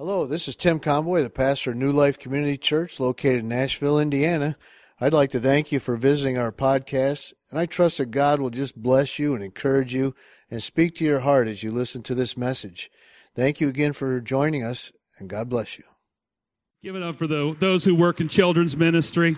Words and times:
Hello, 0.00 0.24
this 0.24 0.48
is 0.48 0.56
Tim 0.56 0.80
Conboy, 0.80 1.22
the 1.22 1.28
pastor 1.28 1.72
of 1.72 1.76
New 1.76 1.92
Life 1.92 2.18
Community 2.18 2.56
Church 2.56 2.98
located 3.00 3.40
in 3.40 3.48
Nashville, 3.48 4.00
Indiana. 4.00 4.56
I'd 4.98 5.12
like 5.12 5.28
to 5.32 5.40
thank 5.40 5.72
you 5.72 5.78
for 5.78 5.94
visiting 5.94 6.38
our 6.38 6.52
podcast, 6.52 7.34
and 7.50 7.60
I 7.60 7.66
trust 7.66 7.98
that 7.98 8.10
God 8.10 8.40
will 8.40 8.48
just 8.48 8.80
bless 8.80 9.18
you 9.18 9.34
and 9.34 9.44
encourage 9.44 9.92
you 9.92 10.14
and 10.50 10.62
speak 10.62 10.94
to 10.94 11.04
your 11.04 11.20
heart 11.20 11.48
as 11.48 11.62
you 11.62 11.70
listen 11.70 12.02
to 12.04 12.14
this 12.14 12.34
message. 12.34 12.90
Thank 13.36 13.60
you 13.60 13.68
again 13.68 13.92
for 13.92 14.22
joining 14.22 14.64
us, 14.64 14.90
and 15.18 15.28
God 15.28 15.50
bless 15.50 15.76
you. 15.76 15.84
Give 16.82 16.96
it 16.96 17.02
up 17.02 17.16
for 17.16 17.26
the, 17.26 17.54
those 17.60 17.84
who 17.84 17.94
work 17.94 18.22
in 18.22 18.28
children's 18.30 18.78
ministry. 18.78 19.36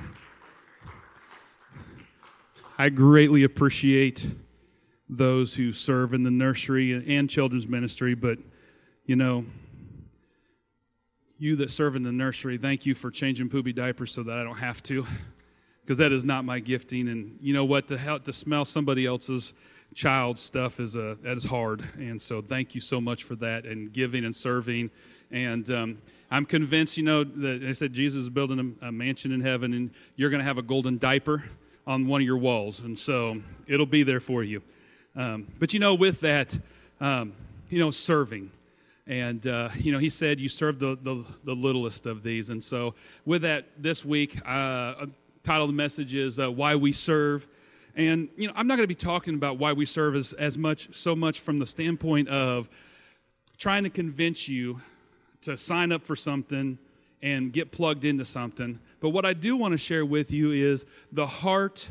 I 2.79 2.89
greatly 2.89 3.43
appreciate 3.43 4.25
those 5.09 5.55
who 5.55 5.73
serve 5.73 6.15
in 6.15 6.23
the 6.23 6.31
nursery 6.31 7.17
and 7.17 7.29
children's 7.29 7.67
ministry, 7.67 8.15
but 8.15 8.39
you 9.07 9.17
know, 9.17 9.45
you 11.43 11.57
that 11.57 11.73
serve 11.73 11.97
in 11.97 12.05
the 12.05 12.13
nursery, 12.13 12.57
thank 12.57 12.87
you 12.87 12.95
for 12.95 13.11
changing 13.11 13.49
poopy 13.49 13.73
diapers 13.73 14.13
so 14.13 14.23
that 14.23 14.39
I 14.39 14.45
don't 14.45 14.59
have 14.59 14.81
to, 14.85 15.05
because 15.83 15.99
that 15.99 16.13
is 16.13 16.23
not 16.23 16.45
my 16.45 16.61
gifting. 16.61 17.09
And 17.09 17.37
you 17.41 17.53
know 17.53 17.65
what? 17.65 17.89
To 17.89 17.99
help 17.99 18.23
to 18.25 18.33
smell 18.33 18.65
somebody 18.65 19.07
else's 19.07 19.53
child 19.93 20.39
stuff 20.39 20.79
is 20.79 20.95
a 20.95 21.17
that 21.23 21.37
is 21.37 21.45
hard. 21.45 21.83
And 21.99 22.23
so, 22.23 22.41
thank 22.43 22.77
you 22.77 22.81
so 22.81 23.01
much 23.01 23.25
for 23.25 23.35
that 23.37 23.65
and 23.65 23.93
giving 23.93 24.25
and 24.25 24.35
serving. 24.35 24.89
And 25.33 25.69
um, 25.71 25.99
I'm 26.31 26.47
convinced, 26.47 26.97
you 26.97 27.03
know, 27.03 27.25
that 27.25 27.65
I 27.65 27.73
said 27.73 27.93
Jesus 27.93 28.23
is 28.23 28.29
building 28.29 28.77
a, 28.81 28.87
a 28.89 28.93
mansion 28.93 29.33
in 29.33 29.41
heaven, 29.41 29.75
and 29.75 29.91
you're 30.15 30.31
going 30.31 30.41
to 30.41 30.47
have 30.47 30.59
a 30.59 30.63
golden 30.63 30.97
diaper 30.97 31.45
on 31.89 32.07
one 32.07 32.21
of 32.21 32.27
your 32.27 32.37
walls, 32.37 32.81
and 32.81 32.97
so 32.97 33.43
it'll 33.67 33.85
be 33.85 34.05
there 34.05 34.21
for 34.21 34.45
you. 34.45 34.63
Um, 35.17 35.49
but 35.59 35.75
you 35.75 35.81
know, 35.81 35.95
with 35.95 36.21
that, 36.21 36.57
um, 37.01 37.33
you 37.69 37.81
know, 37.81 37.91
serving. 37.91 38.53
And, 39.07 39.47
uh, 39.47 39.71
you 39.77 39.93
know, 39.93 39.99
he 39.99 40.09
said, 40.09 40.39
You 40.39 40.49
serve 40.49 40.79
the, 40.79 40.97
the, 41.03 41.25
the, 41.45 41.55
littlest 41.55 42.07
of 42.07 42.23
these. 42.23 42.51
And 42.51 42.63
so, 42.63 42.95
with 43.25 43.43
that, 43.43 43.67
this 43.77 44.05
week, 44.05 44.39
uh, 44.47 45.07
title 45.43 45.65
of 45.65 45.69
the 45.69 45.77
message 45.77 46.15
is 46.15 46.39
uh, 46.39 46.51
Why 46.51 46.77
We 46.77 46.93
Serve. 46.93 47.47
And, 47.97 48.29
you 48.37 48.47
know, 48.47 48.55
I'm 48.57 48.67
not 48.67 48.77
going 48.77 48.85
to 48.85 48.89
be 48.89 48.95
talking 48.95 49.35
about 49.35 49.59
why 49.59 49.73
we 49.73 49.85
serve 49.85 50.17
as, 50.17 50.33
as 50.35 50.57
much, 50.57 50.95
so 50.97 51.15
much 51.15 51.41
from 51.41 51.59
the 51.59 51.67
standpoint 51.67 52.29
of 52.29 52.71
trying 53.59 53.83
to 53.85 53.91
convince 53.91 54.49
you 54.49 54.81
to 55.43 55.57
sign 55.57 55.93
up 55.93 56.03
for 56.03 56.17
something 56.17 56.79
and 57.23 57.53
get 57.53 57.71
plugged 57.71 58.05
into 58.05 58.25
something. 58.25 58.79
But 59.01 59.11
what 59.11 59.27
I 59.27 59.33
do 59.35 59.57
want 59.57 59.73
to 59.73 59.79
share 59.79 60.07
with 60.07 60.31
you 60.31 60.53
is 60.53 60.87
the 61.13 61.27
heart 61.27 61.89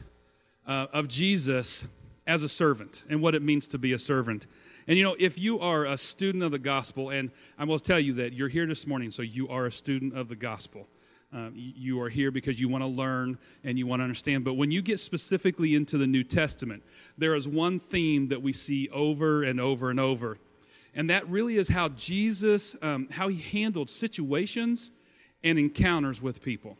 uh, 0.65 0.87
of 0.91 1.07
Jesus 1.07 1.85
as 2.27 2.43
a 2.43 2.49
servant 2.49 3.03
and 3.09 3.21
what 3.21 3.35
it 3.35 3.41
means 3.41 3.67
to 3.69 3.77
be 3.77 3.93
a 3.93 3.99
servant. 3.99 4.47
And 4.87 4.97
you 4.97 5.03
know, 5.03 5.15
if 5.19 5.37
you 5.39 5.59
are 5.59 5.85
a 5.85 5.97
student 5.97 6.43
of 6.43 6.51
the 6.51 6.59
gospel, 6.59 7.09
and 7.09 7.31
I 7.57 7.65
will 7.65 7.79
tell 7.79 7.99
you 7.99 8.13
that 8.13 8.33
you're 8.33 8.49
here 8.49 8.65
this 8.65 8.87
morning, 8.87 9.11
so 9.11 9.21
you 9.21 9.47
are 9.49 9.67
a 9.67 9.71
student 9.71 10.17
of 10.17 10.27
the 10.27 10.35
gospel. 10.35 10.87
Um, 11.33 11.53
you 11.55 12.01
are 12.01 12.09
here 12.09 12.29
because 12.29 12.59
you 12.59 12.67
want 12.67 12.83
to 12.83 12.87
learn 12.87 13.37
and 13.63 13.77
you 13.77 13.87
want 13.87 14.01
to 14.01 14.03
understand. 14.03 14.43
But 14.43 14.55
when 14.55 14.69
you 14.69 14.81
get 14.81 14.99
specifically 14.99 15.75
into 15.75 15.97
the 15.97 16.07
New 16.07 16.25
Testament, 16.25 16.83
there 17.17 17.35
is 17.35 17.47
one 17.47 17.79
theme 17.79 18.27
that 18.29 18.41
we 18.41 18.51
see 18.51 18.89
over 18.89 19.43
and 19.43 19.59
over 19.59 19.91
and 19.91 19.99
over. 19.99 20.37
And 20.93 21.09
that 21.09 21.27
really 21.29 21.57
is 21.57 21.69
how 21.69 21.87
Jesus, 21.89 22.75
um, 22.81 23.07
how 23.11 23.29
he 23.29 23.39
handled 23.57 23.89
situations 23.89 24.91
and 25.41 25.57
encounters 25.57 26.21
with 26.21 26.41
people 26.41 26.77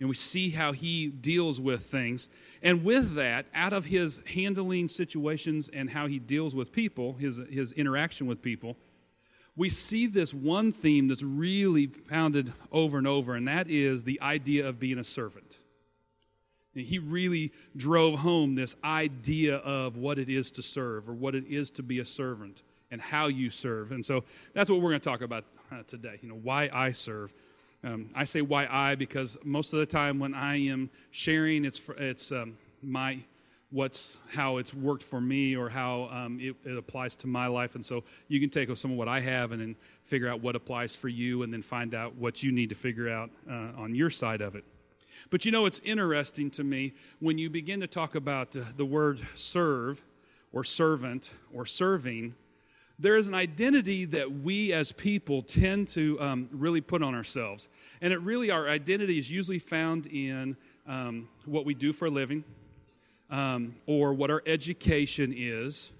and 0.00 0.08
we 0.08 0.14
see 0.14 0.50
how 0.50 0.72
he 0.72 1.08
deals 1.08 1.60
with 1.60 1.86
things. 1.86 2.28
And 2.62 2.84
with 2.84 3.14
that, 3.14 3.46
out 3.54 3.72
of 3.72 3.84
his 3.84 4.20
handling 4.26 4.88
situations 4.88 5.70
and 5.72 5.90
how 5.90 6.06
he 6.06 6.18
deals 6.18 6.54
with 6.54 6.70
people, 6.70 7.14
his, 7.14 7.40
his 7.50 7.72
interaction 7.72 8.26
with 8.26 8.40
people, 8.40 8.76
we 9.56 9.68
see 9.68 10.06
this 10.06 10.32
one 10.32 10.72
theme 10.72 11.08
that's 11.08 11.24
really 11.24 11.88
pounded 11.88 12.52
over 12.70 12.96
and 12.96 13.08
over, 13.08 13.34
and 13.34 13.48
that 13.48 13.68
is 13.68 14.04
the 14.04 14.20
idea 14.22 14.68
of 14.68 14.78
being 14.78 14.98
a 14.98 15.04
servant. 15.04 15.58
And 16.76 16.86
he 16.86 17.00
really 17.00 17.52
drove 17.76 18.20
home 18.20 18.54
this 18.54 18.76
idea 18.84 19.56
of 19.56 19.96
what 19.96 20.20
it 20.20 20.28
is 20.28 20.52
to 20.52 20.62
serve 20.62 21.08
or 21.08 21.14
what 21.14 21.34
it 21.34 21.44
is 21.48 21.72
to 21.72 21.82
be 21.82 21.98
a 21.98 22.06
servant 22.06 22.62
and 22.92 23.00
how 23.00 23.26
you 23.26 23.50
serve. 23.50 23.90
And 23.90 24.06
so 24.06 24.22
that's 24.54 24.70
what 24.70 24.80
we're 24.80 24.90
going 24.90 25.00
to 25.00 25.08
talk 25.10 25.22
about 25.22 25.44
uh, 25.72 25.82
today. 25.88 26.20
You 26.22 26.28
know, 26.28 26.38
why 26.40 26.70
I 26.72 26.92
serve. 26.92 27.34
Um, 27.84 28.10
I 28.14 28.24
say 28.24 28.40
why 28.40 28.66
I 28.70 28.94
because 28.96 29.36
most 29.44 29.72
of 29.72 29.78
the 29.78 29.86
time 29.86 30.18
when 30.18 30.34
I 30.34 30.56
am 30.56 30.90
sharing, 31.10 31.64
it's 31.64 31.80
it's 31.98 32.32
um, 32.32 32.56
my 32.82 33.18
what's 33.70 34.16
how 34.32 34.56
it's 34.56 34.74
worked 34.74 35.02
for 35.02 35.20
me 35.20 35.54
or 35.54 35.68
how 35.68 36.08
um, 36.10 36.40
it, 36.40 36.56
it, 36.64 36.76
applies 36.76 37.14
to 37.16 37.26
my 37.26 37.46
life, 37.46 37.76
and 37.76 37.84
so 37.84 38.02
you 38.26 38.40
can 38.40 38.50
take 38.50 38.74
some 38.76 38.92
of 38.92 38.96
what 38.96 39.08
I 39.08 39.20
have 39.20 39.52
and 39.52 39.60
then 39.60 39.76
figure 40.02 40.28
out 40.28 40.40
what 40.40 40.56
applies 40.56 40.96
for 40.96 41.08
you, 41.08 41.44
and 41.44 41.52
then 41.52 41.62
find 41.62 41.94
out 41.94 42.14
what 42.16 42.42
you 42.42 42.50
need 42.50 42.68
to 42.70 42.74
figure 42.74 43.08
out 43.08 43.30
uh, 43.48 43.70
on 43.76 43.94
your 43.94 44.10
side 44.10 44.40
of 44.40 44.56
it. 44.56 44.64
But 45.30 45.44
you 45.44 45.52
know, 45.52 45.66
it's 45.66 45.80
interesting 45.84 46.50
to 46.52 46.64
me 46.64 46.94
when 47.20 47.38
you 47.38 47.48
begin 47.48 47.80
to 47.80 47.86
talk 47.86 48.16
about 48.16 48.56
uh, 48.56 48.62
the 48.76 48.86
word 48.86 49.20
serve 49.36 50.02
or 50.52 50.64
servant 50.64 51.30
or 51.52 51.64
serving 51.64 52.34
there 52.98 53.16
is 53.16 53.28
an 53.28 53.34
identity 53.34 54.04
that 54.06 54.30
we 54.42 54.72
as 54.72 54.90
people 54.92 55.42
tend 55.42 55.86
to 55.88 56.20
um, 56.20 56.48
really 56.50 56.80
put 56.80 57.02
on 57.02 57.14
ourselves. 57.14 57.68
And 58.00 58.12
it 58.12 58.20
really, 58.22 58.50
our 58.50 58.68
identity 58.68 59.18
is 59.18 59.30
usually 59.30 59.60
found 59.60 60.06
in 60.06 60.56
um, 60.86 61.28
what 61.44 61.64
we 61.64 61.74
do 61.74 61.92
for 61.92 62.06
a 62.06 62.10
living, 62.10 62.42
um, 63.30 63.74
or 63.86 64.14
what 64.14 64.30
our 64.30 64.42
education 64.46 65.32
is, 65.36 65.92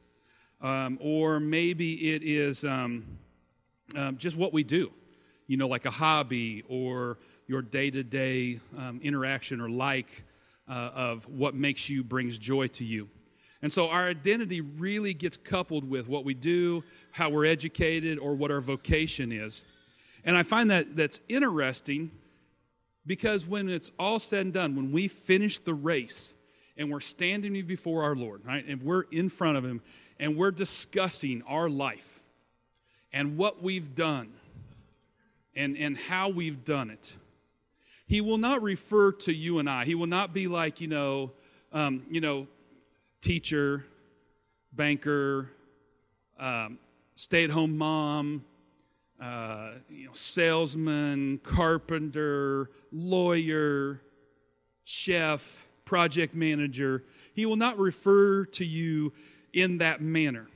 um, 0.60 0.98
or 1.00 1.38
maybe 1.38 2.12
it 2.14 2.22
is 2.25 2.64
um, 2.64 3.04
um, 3.94 4.16
just 4.16 4.36
what 4.36 4.53
we 4.53 4.65
do, 4.65 4.91
you 5.47 5.56
know, 5.56 5.69
like 5.69 5.84
a 5.84 5.91
hobby 5.91 6.65
or 6.69 7.19
your 7.47 7.62
day 7.62 7.91
to 7.91 8.03
day 8.03 8.59
interaction 9.03 9.60
or 9.60 9.70
like 9.70 10.25
uh, 10.69 10.91
of 10.94 11.28
what 11.28 11.54
makes 11.54 11.88
you, 11.88 12.03
brings 12.03 12.38
joy 12.38 12.66
to 12.69 12.84
you. 12.84 13.09
And 13.63 13.73
so 13.73 13.89
our 13.89 14.07
identity 14.09 14.61
really 14.61 15.15
gets 15.15 15.37
coupled 15.37 15.89
with 15.89 16.09
what 16.09 16.25
we 16.25 16.35
do, 16.35 16.85
how 17.11 17.29
we're 17.29 17.47
educated, 17.47 18.19
or 18.19 18.35
what 18.35 18.51
our 18.51 18.61
vocation 18.61 19.33
is. 19.33 19.65
And 20.25 20.37
I 20.37 20.43
find 20.43 20.71
that 20.71 20.95
that's 20.95 21.21
interesting 21.29 22.11
because 23.07 23.47
when 23.47 23.69
it's 23.69 23.91
all 23.99 24.21
said 24.21 24.47
and 24.47 24.53
done, 24.53 24.77
when 24.77 24.93
we 24.93 25.09
finish 25.09 25.59
the 25.59 25.75
race 25.75 26.35
and 26.77 26.91
we're 26.91 27.01
standing 27.01 27.67
before 27.67 28.05
our 28.05 28.15
Lord, 28.15 28.45
right, 28.45 28.65
and 28.67 28.83
we're 28.83 29.05
in 29.11 29.29
front 29.29 29.57
of 29.57 29.65
Him 29.65 29.81
and 30.21 30.37
we're 30.37 30.51
discussing 30.51 31.43
our 31.49 31.69
life 31.69 32.21
and 33.13 33.37
what 33.37 33.63
we've 33.63 33.95
done 33.95 34.33
and, 35.57 35.77
and 35.77 35.97
how 35.97 36.29
we've 36.29 36.65
done 36.65 36.91
it, 36.91 37.15
He 38.07 38.21
will 38.21 38.39
not 38.39 38.63
refer 38.63 39.13
to 39.13 39.33
you 39.33 39.59
and 39.59 39.69
I. 39.69 39.85
He 39.85 39.95
will 39.97 40.07
not 40.07 40.33
be 40.33 40.47
like, 40.47 40.81
you 40.81 40.89
know, 40.89 41.33
um, 41.73 42.05
you 42.11 42.21
know, 42.21 42.47
teacher, 43.21 43.84
banker, 44.73 45.51
um, 46.39 46.79
stay 47.15 47.45
at 47.45 47.51
home 47.51 47.77
mom, 47.77 48.45
uh, 49.21 49.73
you 49.89 50.06
know, 50.06 50.12
salesman, 50.15 51.39
carpenter, 51.39 52.71
lawyer, 52.93 54.01
chef, 54.84 55.65
project 55.84 56.34
manager. 56.34 57.03
He 57.34 57.47
will 57.47 57.57
not 57.57 57.78
refer 57.78 58.45
to 58.45 58.65
you 58.65 59.12
in 59.53 59.78
that 59.78 60.01
manner. 60.01 60.47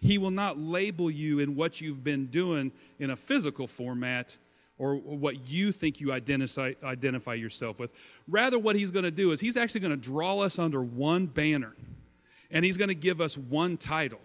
He 0.00 0.18
will 0.18 0.32
not 0.32 0.58
label 0.58 1.10
you 1.10 1.38
in 1.38 1.54
what 1.54 1.80
you've 1.80 2.02
been 2.02 2.26
doing 2.26 2.72
in 2.98 3.10
a 3.10 3.16
physical 3.16 3.66
format 3.66 4.36
or 4.76 4.96
what 4.96 5.48
you 5.48 5.70
think 5.70 6.00
you 6.00 6.12
identify, 6.12 6.72
identify 6.82 7.34
yourself 7.34 7.78
with. 7.78 7.92
Rather, 8.26 8.58
what 8.58 8.74
he's 8.74 8.90
going 8.90 9.04
to 9.04 9.12
do 9.12 9.30
is 9.30 9.40
he's 9.40 9.56
actually 9.56 9.80
going 9.80 9.92
to 9.92 9.96
draw 9.96 10.40
us 10.40 10.58
under 10.58 10.82
one 10.82 11.26
banner 11.26 11.74
and 12.52 12.64
he's 12.64 12.76
going 12.76 12.88
to 12.88 12.94
give 12.94 13.20
us 13.20 13.36
one 13.36 13.76
title. 13.76 14.20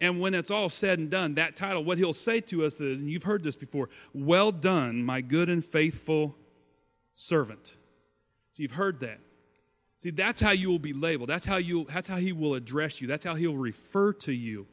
And 0.00 0.20
when 0.20 0.34
it's 0.34 0.50
all 0.50 0.68
said 0.68 0.98
and 0.98 1.10
done, 1.10 1.34
that 1.34 1.56
title, 1.56 1.84
what 1.84 1.98
he'll 1.98 2.12
say 2.12 2.40
to 2.42 2.64
us 2.64 2.74
is, 2.74 2.98
and 2.98 3.10
you've 3.10 3.22
heard 3.22 3.42
this 3.42 3.56
before, 3.56 3.90
well 4.14 4.50
done, 4.50 5.02
my 5.02 5.20
good 5.20 5.48
and 5.48 5.64
faithful 5.64 6.34
servant. 7.14 7.74
So 8.52 8.62
you've 8.62 8.72
heard 8.72 9.00
that. 9.00 9.20
See, 9.98 10.10
that's 10.10 10.40
how 10.40 10.52
you 10.52 10.70
will 10.70 10.78
be 10.78 10.94
labeled. 10.94 11.28
That's 11.28 11.44
how 11.44 11.58
you 11.58 11.86
that's 11.92 12.08
how 12.08 12.16
he 12.16 12.32
will 12.32 12.54
address 12.54 13.02
you. 13.02 13.06
That's 13.06 13.24
how 13.24 13.34
he'll 13.34 13.56
refer 13.56 14.14
to 14.14 14.32
you. 14.32 14.66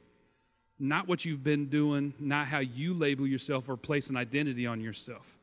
Not 0.79 1.07
what 1.07 1.25
you've 1.25 1.43
been 1.43 1.65
doing, 1.67 2.13
not 2.17 2.47
how 2.47 2.59
you 2.59 2.93
label 2.93 3.27
yourself 3.27 3.67
or 3.67 3.75
place 3.75 4.09
an 4.09 4.15
identity 4.15 4.65
on 4.65 4.79
yourself. 4.79 5.37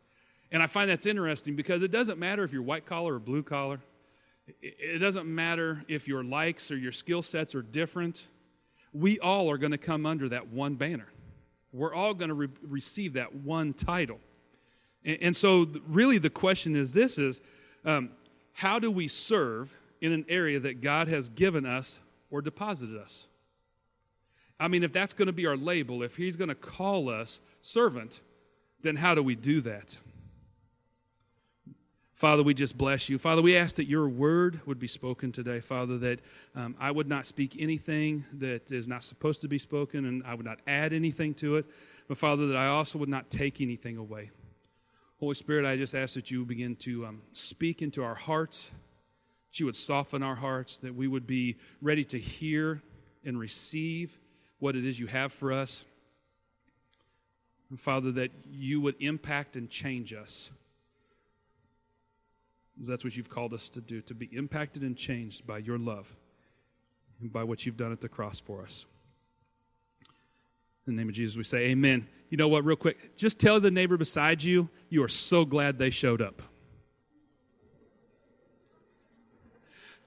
And 0.53 0.63
I 0.63 0.69
find 0.69 0.89
that's 0.89 1.05
interesting 1.05 1.55
because 1.55 1.83
it 1.83 1.91
doesn't 1.91 2.19
matter 2.19 2.45
if 2.45 2.53
you're 2.53 2.63
white 2.63 2.87
collar 2.87 3.15
or 3.15 3.19
blue 3.19 3.43
collar. 3.43 3.81
It 4.47 4.99
doesn't 4.99 5.27
matter 5.27 5.83
if 5.89 6.07
your 6.07 6.23
likes 6.23 6.71
or 6.71 6.77
your 6.77 6.93
skill 6.93 7.23
sets 7.23 7.55
are 7.55 7.63
different. 7.63 8.25
We 8.93 9.19
all 9.21 9.51
are 9.51 9.59
going 9.59 9.73
to 9.73 9.79
come 9.79 10.05
under 10.05 10.29
that 10.29 10.49
one 10.49 10.75
banner. 10.75 11.09
We're 11.73 11.95
all 11.95 12.15
going 12.15 12.29
to 12.29 12.35
re- 12.35 12.49
receive 12.63 13.15
that 13.15 13.35
one 13.35 13.73
title. 13.73 14.21
And, 15.05 15.19
and, 15.21 15.37
so, 15.37 15.67
really, 15.89 16.19
the 16.19 16.31
question 16.31 16.77
is 16.77 16.93
this: 16.93 17.19
is 17.19 17.41
um, 17.85 18.11
how 18.53 18.79
do 18.79 18.91
we 18.91 19.09
serve 19.09 19.75
in 20.01 20.13
an 20.13 20.25
area 20.29 20.61
that 20.61 20.83
God 20.83 21.09
has 21.09 21.31
given 21.31 21.65
us 21.65 21.99
or 22.31 22.43
deposited 22.43 22.99
us? 22.99 23.29
I 24.61 24.69
mean, 24.69 24.85
if 24.85 24.93
that's 24.93 25.13
going 25.13 25.27
to 25.27 25.33
be 25.33 25.47
our 25.47 25.57
label, 25.57 26.03
if 26.03 26.17
He's 26.17 26.37
going 26.37 26.49
to 26.49 26.55
call 26.55 27.09
us 27.09 27.41
servant, 27.63 28.21
then 28.83 28.95
how 28.95 29.15
do 29.15 29.23
we 29.23 29.35
do 29.35 29.61
that? 29.63 29.97
Father, 32.15 32.45
we 32.45 32.55
just 32.55 32.79
bless 32.79 33.09
you. 33.09 33.19
Father, 33.19 33.43
we 33.43 33.57
ask 33.57 33.75
that 33.75 33.89
your 33.89 34.09
word 34.09 34.61
would 34.67 34.79
be 34.79 34.87
spoken 34.87 35.33
today, 35.33 35.59
Father, 35.59 35.99
that 35.99 36.21
um, 36.55 36.77
I 36.79 36.93
would 36.93 37.09
not 37.09 37.27
speak 37.27 37.57
anything 37.59 38.25
that 38.35 38.71
is 38.71 38.87
not 38.87 39.03
supposed 39.03 39.41
to 39.41 39.49
be 39.49 39.59
spoken, 39.59 40.05
and 40.05 40.23
I 40.25 40.35
would 40.35 40.47
not 40.47 40.61
add 40.69 40.93
anything 40.93 41.35
to 41.35 41.57
it, 41.57 41.67
but 42.07 42.17
Father, 42.17 42.47
that 42.47 42.57
I 42.57 42.69
also 42.69 43.01
would 43.01 43.09
not 43.09 43.31
take 43.31 43.61
anything 43.61 43.97
away. 43.97 44.31
Holy 45.19 45.35
Spirit, 45.35 45.67
I 45.67 45.77
just 45.77 45.97
ask 45.97 46.15
that 46.15 46.31
you 46.31 46.45
begin 46.45 46.77
to 46.77 47.07
um, 47.07 47.23
speak 47.33 47.83
into 47.83 48.05
our 48.05 48.15
hearts, 48.15 48.71
that 49.51 49.59
you 49.59 49.67
would 49.67 49.77
soften 49.77 50.23
our 50.23 50.37
hearts, 50.37 50.79
that 50.79 50.95
we 50.95 51.09
would 51.09 51.27
be 51.27 51.57
ready 51.83 52.05
to 52.05 52.19
hear 52.19 52.81
and 53.25 53.41
receive 53.41 54.17
what 54.61 54.77
it 54.77 54.85
is 54.85 55.01
you 55.01 55.09
have 55.09 55.33
for 55.33 55.53
us. 55.53 55.85
And 57.71 57.81
Father, 57.81 58.13
that 58.13 58.31
you 58.49 58.81
would 58.81 58.95
impact 59.01 59.57
and 59.57 59.69
change 59.69 60.13
us. 60.13 60.51
That's 62.77 63.05
what 63.05 63.17
you've 63.17 63.31
called 63.31 63.55
us 63.55 63.69
to 63.71 63.81
do, 63.81 64.01
to 64.03 64.15
be 64.15 64.27
impacted 64.33 64.83
and 64.83 64.97
changed 64.97 65.47
by 65.47 65.59
your 65.59 65.79
love 65.79 66.15
and 67.21 67.33
by 67.33 67.45
what 67.45 67.65
you've 67.65 67.77
done 67.77 67.93
at 67.93 68.01
the 68.01 68.09
cross 68.09 68.41
for 68.41 68.63
us. 68.63 68.87
In 70.87 70.97
the 70.97 71.01
name 71.01 71.09
of 71.09 71.15
Jesus, 71.15 71.37
we 71.37 71.45
say 71.45 71.59
amen. 71.67 72.07
You 72.31 72.37
know 72.37 72.49
what, 72.49 72.65
real 72.65 72.77
quick, 72.77 73.17
just 73.17 73.39
tell 73.39 73.61
the 73.61 73.71
neighbor 73.71 73.97
beside 73.97 74.43
you, 74.43 74.69
you 74.91 75.03
are 75.03 75.09
so 75.09 75.45
glad 75.45 75.79
they 75.79 75.91
showed 75.91 76.21
up. 76.21 76.43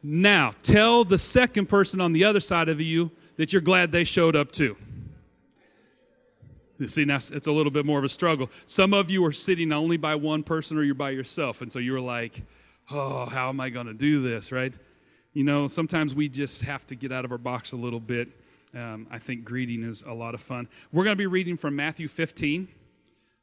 Now, 0.04 0.54
tell 0.62 1.04
the 1.04 1.18
second 1.18 1.68
person 1.68 2.00
on 2.00 2.14
the 2.14 2.26
other 2.26 2.40
side 2.40 2.70
of 2.70 2.80
you 2.80 3.12
that 3.38 3.54
you're 3.54 3.62
glad 3.62 3.92
they 3.92 4.04
showed 4.04 4.36
up 4.36 4.52
too. 4.52 4.78
You 6.80 6.88
see, 6.88 7.06
now 7.06 7.16
it's 7.16 7.48
a 7.48 7.52
little 7.52 7.72
bit 7.72 7.86
more 7.86 7.98
of 7.98 8.06
a 8.06 8.10
struggle. 8.10 8.52
Some 8.68 8.94
of 8.94 9.10
you 9.10 9.26
are 9.26 9.32
sitting 9.32 9.72
only 9.72 9.98
by 9.98 10.14
one 10.14 10.44
person 10.44 10.78
or 10.78 10.84
you're 10.84 10.94
by 10.94 11.10
yourself, 11.10 11.62
and 11.64 11.72
so 11.72 11.80
you're 11.80 12.00
like, 12.00 12.44
oh, 12.92 13.26
how 13.26 13.50
am 13.50 13.60
I 13.60 13.70
going 13.70 13.88
to 13.88 13.94
do 13.94 14.22
this, 14.22 14.52
right? 14.52 14.74
You 15.34 15.44
know, 15.44 15.68
sometimes 15.68 16.16
we 16.16 16.30
just 16.30 16.62
have 16.62 16.86
to 16.88 16.96
get 16.96 17.12
out 17.12 17.26
of 17.26 17.32
our 17.32 17.38
box 17.38 17.74
a 17.74 17.78
little 17.78 18.00
bit. 18.00 18.30
Um, 18.74 19.08
I 19.12 19.20
think 19.20 19.44
greeting 19.44 19.84
is 19.84 20.04
a 20.04 20.14
lot 20.14 20.34
of 20.34 20.42
fun. 20.42 20.68
We're 20.92 21.04
going 21.04 21.16
to 21.16 21.18
be 21.18 21.28
reading 21.28 21.58
from 21.58 21.76
Matthew 21.76 22.08
15. 22.08 22.68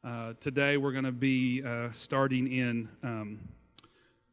Uh, 0.03 0.33
today 0.39 0.77
we're 0.77 0.91
going 0.91 1.05
to 1.05 1.11
be 1.11 1.63
uh, 1.63 1.89
starting 1.93 2.51
in, 2.51 2.89
um, 3.03 3.39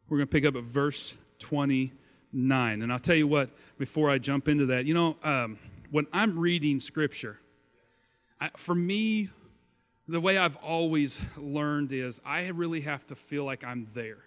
we're 0.09 0.19
going 0.19 0.29
to 0.29 0.33
pick 0.33 0.45
up 0.45 0.57
at 0.57 0.65
verse 0.65 1.15
29. 1.39 2.83
And 2.83 2.93
I'll 2.93 2.99
tell 2.99 3.15
you 3.15 3.27
what, 3.27 3.51
before 3.79 4.11
I 4.11 4.19
jump 4.19 4.49
into 4.49 4.67
that, 4.67 4.87
you 4.87 4.95
know, 4.95 5.17
um, 5.23 5.59
when 5.91 6.07
I'm 6.13 6.39
reading 6.39 6.81
scripture, 6.81 7.39
I, 8.41 8.51
for 8.57 8.75
me, 8.75 9.31
the 10.09 10.21
way 10.21 10.37
I've 10.37 10.57
always 10.57 11.19
learned 11.37 11.93
is 11.93 12.21
I 12.25 12.49
really 12.49 12.81
have 12.83 13.07
to 13.07 13.15
feel 13.15 13.45
like 13.45 13.65
I'm 13.65 13.87
there. 13.95 14.19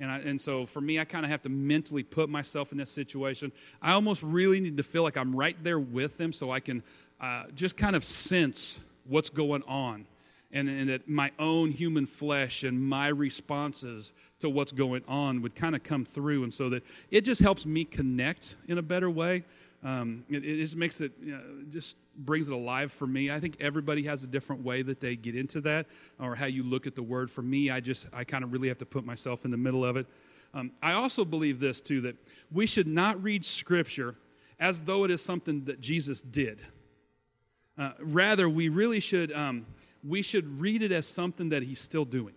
And, 0.00 0.10
I, 0.10 0.18
and 0.18 0.40
so 0.40 0.64
for 0.64 0.80
me, 0.80 1.00
I 1.00 1.04
kind 1.04 1.24
of 1.24 1.30
have 1.30 1.42
to 1.42 1.48
mentally 1.48 2.02
put 2.02 2.28
myself 2.28 2.72
in 2.72 2.78
this 2.78 2.90
situation. 2.90 3.50
I 3.82 3.92
almost 3.92 4.22
really 4.22 4.60
need 4.60 4.76
to 4.76 4.82
feel 4.82 5.02
like 5.02 5.16
I'm 5.16 5.34
right 5.34 5.56
there 5.64 5.80
with 5.80 6.16
them 6.18 6.32
so 6.32 6.50
I 6.50 6.60
can 6.60 6.82
uh, 7.20 7.44
just 7.54 7.76
kind 7.76 7.96
of 7.96 8.04
sense 8.04 8.78
what's 9.04 9.28
going 9.28 9.62
on. 9.66 10.06
And, 10.50 10.66
and 10.68 10.88
that 10.88 11.06
my 11.06 11.30
own 11.38 11.70
human 11.70 12.06
flesh 12.06 12.62
and 12.62 12.80
my 12.82 13.08
responses 13.08 14.14
to 14.40 14.48
what's 14.48 14.72
going 14.72 15.02
on 15.06 15.42
would 15.42 15.54
kind 15.54 15.76
of 15.76 15.82
come 15.82 16.06
through. 16.06 16.44
And 16.44 16.54
so 16.54 16.70
that 16.70 16.82
it 17.10 17.20
just 17.22 17.42
helps 17.42 17.66
me 17.66 17.84
connect 17.84 18.56
in 18.66 18.78
a 18.78 18.82
better 18.82 19.10
way. 19.10 19.44
Um, 19.84 20.24
it, 20.28 20.44
it, 20.44 20.56
just 20.56 20.76
makes 20.76 21.00
it, 21.00 21.12
you 21.22 21.32
know, 21.32 21.40
just 21.70 21.96
brings 22.16 22.48
it 22.48 22.52
alive 22.52 22.90
for 22.90 23.06
me. 23.06 23.30
I 23.30 23.38
think 23.38 23.56
everybody 23.60 24.02
has 24.04 24.24
a 24.24 24.26
different 24.26 24.64
way 24.64 24.82
that 24.82 25.00
they 25.00 25.14
get 25.14 25.36
into 25.36 25.60
that 25.62 25.86
or 26.18 26.34
how 26.34 26.46
you 26.46 26.64
look 26.64 26.86
at 26.86 26.96
the 26.96 27.02
word. 27.02 27.30
For 27.30 27.42
me, 27.42 27.70
I 27.70 27.78
just, 27.78 28.06
I 28.12 28.24
kind 28.24 28.42
of 28.42 28.52
really 28.52 28.68
have 28.68 28.78
to 28.78 28.86
put 28.86 29.04
myself 29.04 29.44
in 29.44 29.52
the 29.52 29.56
middle 29.56 29.84
of 29.84 29.96
it. 29.96 30.06
Um, 30.52 30.72
I 30.82 30.92
also 30.92 31.24
believe 31.24 31.60
this 31.60 31.80
too 31.80 32.00
that 32.00 32.16
we 32.50 32.66
should 32.66 32.88
not 32.88 33.22
read 33.22 33.44
scripture 33.44 34.16
as 34.58 34.80
though 34.80 35.04
it 35.04 35.10
is 35.10 35.22
something 35.22 35.64
that 35.64 35.80
Jesus 35.80 36.22
did. 36.22 36.60
Uh, 37.76 37.92
rather, 38.00 38.48
we 38.48 38.68
really 38.68 38.98
should, 38.98 39.30
um, 39.32 39.64
we 40.02 40.22
should 40.22 40.60
read 40.60 40.82
it 40.82 40.90
as 40.90 41.06
something 41.06 41.50
that 41.50 41.62
he's 41.62 41.80
still 41.80 42.04
doing. 42.04 42.34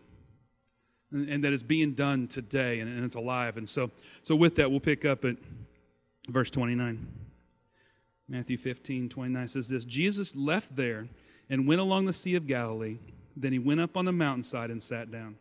And, 1.11 1.27
and 1.27 1.43
that 1.43 1.53
is 1.53 1.63
being 1.63 1.93
done 1.93 2.27
today 2.27 2.81
and, 2.81 2.95
and 2.95 3.03
it's 3.03 3.15
alive. 3.15 3.57
And 3.57 3.67
so, 3.67 3.89
so 4.21 4.35
with 4.35 4.55
that, 4.55 4.69
we'll 4.69 4.79
pick 4.79 5.05
up 5.05 5.25
at 5.25 5.37
verse 6.29 6.51
29. 6.51 7.07
Matthew 8.31 8.57
15, 8.57 9.09
29 9.09 9.47
says 9.49 9.67
this 9.67 9.83
Jesus 9.83 10.37
left 10.37 10.73
there 10.73 11.05
and 11.49 11.67
went 11.67 11.81
along 11.81 12.05
the 12.05 12.13
Sea 12.13 12.35
of 12.35 12.47
Galilee. 12.47 12.97
Then 13.35 13.51
he 13.51 13.59
went 13.59 13.81
up 13.81 13.97
on 13.97 14.05
the 14.05 14.13
mountainside 14.13 14.71
and 14.71 14.81
sat 14.81 15.11
down. 15.11 15.35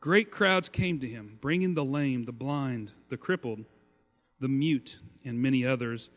Great 0.00 0.30
crowds 0.30 0.68
came 0.70 0.98
to 1.00 1.06
him, 1.06 1.38
bringing 1.42 1.74
the 1.74 1.84
lame, 1.84 2.24
the 2.24 2.32
blind, 2.32 2.90
the 3.10 3.18
crippled, 3.18 3.64
the 4.40 4.48
mute, 4.48 4.98
and 5.26 5.42
many 5.42 5.66
others, 5.66 6.08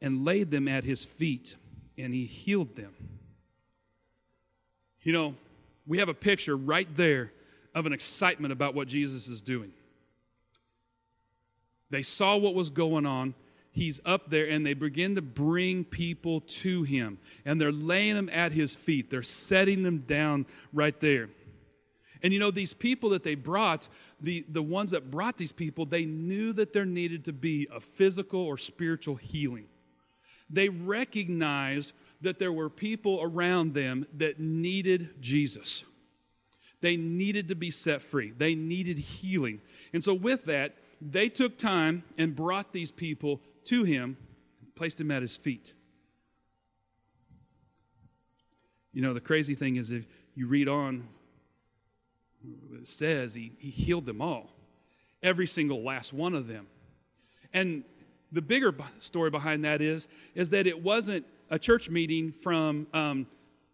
and 0.00 0.24
laid 0.24 0.50
them 0.50 0.66
at 0.66 0.82
his 0.82 1.04
feet, 1.04 1.54
and 1.96 2.12
he 2.12 2.24
healed 2.24 2.74
them. 2.74 2.92
You 5.02 5.12
know, 5.12 5.34
we 5.86 5.98
have 5.98 6.08
a 6.08 6.14
picture 6.14 6.56
right 6.56 6.88
there 6.96 7.32
of 7.76 7.86
an 7.86 7.92
excitement 7.92 8.52
about 8.52 8.74
what 8.74 8.88
Jesus 8.88 9.28
is 9.28 9.40
doing. 9.40 9.72
They 11.90 12.02
saw 12.02 12.36
what 12.36 12.56
was 12.56 12.70
going 12.70 13.06
on 13.06 13.34
he's 13.72 14.00
up 14.04 14.30
there 14.30 14.48
and 14.48 14.64
they 14.64 14.74
begin 14.74 15.16
to 15.16 15.22
bring 15.22 15.84
people 15.84 16.42
to 16.42 16.82
him. 16.84 17.18
And 17.44 17.60
they're 17.60 17.72
laying 17.72 18.14
them 18.14 18.30
at 18.30 18.52
his 18.52 18.76
feet. 18.76 19.10
They're 19.10 19.22
setting 19.22 19.82
them 19.82 19.98
down 19.98 20.46
right 20.72 20.98
there. 21.00 21.28
And 22.22 22.32
you 22.32 22.38
know 22.38 22.52
these 22.52 22.72
people 22.72 23.10
that 23.10 23.24
they 23.24 23.34
brought 23.34 23.88
the, 24.20 24.44
the 24.48 24.62
ones 24.62 24.92
that 24.92 25.10
brought 25.10 25.36
these 25.36 25.50
people 25.50 25.86
they 25.86 26.04
knew 26.04 26.52
that 26.52 26.72
there 26.72 26.84
needed 26.84 27.24
to 27.24 27.32
be 27.32 27.66
a 27.74 27.80
physical 27.80 28.40
or 28.40 28.56
spiritual 28.56 29.16
healing. 29.16 29.66
They 30.48 30.68
recognized 30.68 31.94
that 32.20 32.38
there 32.38 32.52
were 32.52 32.70
people 32.70 33.20
around 33.22 33.74
them 33.74 34.06
that 34.18 34.38
needed 34.38 35.20
jesus. 35.20 35.82
They 36.80 36.96
needed 36.96 37.48
to 37.48 37.54
be 37.56 37.70
set 37.70 38.02
free. 38.02 38.32
They 38.36 38.54
needed 38.54 38.98
healing. 38.98 39.60
And 39.92 40.04
so 40.04 40.14
with 40.14 40.44
that 40.44 40.76
they 41.00 41.28
took 41.28 41.58
time 41.58 42.04
and 42.16 42.36
brought 42.36 42.72
these 42.72 42.92
people 42.92 43.40
to 43.66 43.84
him, 43.84 44.16
and 44.60 44.74
placed 44.74 45.00
him 45.00 45.10
at 45.10 45.22
his 45.22 45.36
feet. 45.36 45.74
You 48.92 49.02
know, 49.02 49.14
the 49.14 49.20
crazy 49.20 49.54
thing 49.54 49.76
is 49.76 49.90
if 49.90 50.06
you 50.34 50.46
read 50.46 50.68
on, 50.68 51.08
it 52.74 52.86
says 52.86 53.34
he, 53.34 53.52
he 53.58 53.70
healed 53.70 54.06
them 54.06 54.20
all, 54.20 54.50
every 55.22 55.46
single 55.46 55.82
last 55.82 56.12
one 56.12 56.34
of 56.34 56.46
them. 56.46 56.66
And 57.52 57.84
the 58.32 58.42
bigger 58.42 58.74
story 58.98 59.30
behind 59.30 59.64
that 59.64 59.80
is, 59.80 60.08
is 60.34 60.50
that 60.50 60.66
it 60.66 60.82
wasn't 60.82 61.24
a 61.50 61.58
church 61.58 61.90
meeting 61.90 62.32
from 62.32 62.86
um, 62.94 63.26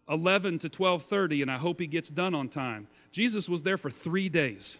11 0.08 0.58
to 0.58 0.68
12.30 0.68 1.42
and 1.42 1.50
i 1.50 1.56
hope 1.56 1.80
he 1.80 1.86
gets 1.86 2.08
done 2.08 2.34
on 2.34 2.48
time 2.48 2.86
jesus 3.12 3.48
was 3.48 3.62
there 3.62 3.76
for 3.76 3.90
three 3.90 4.28
days 4.28 4.78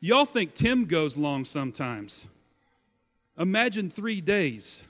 y'all 0.00 0.24
think 0.24 0.54
tim 0.54 0.84
goes 0.84 1.16
long 1.16 1.44
sometimes 1.44 2.26
Imagine 3.38 3.90
three 3.90 4.20
days, 4.20 4.82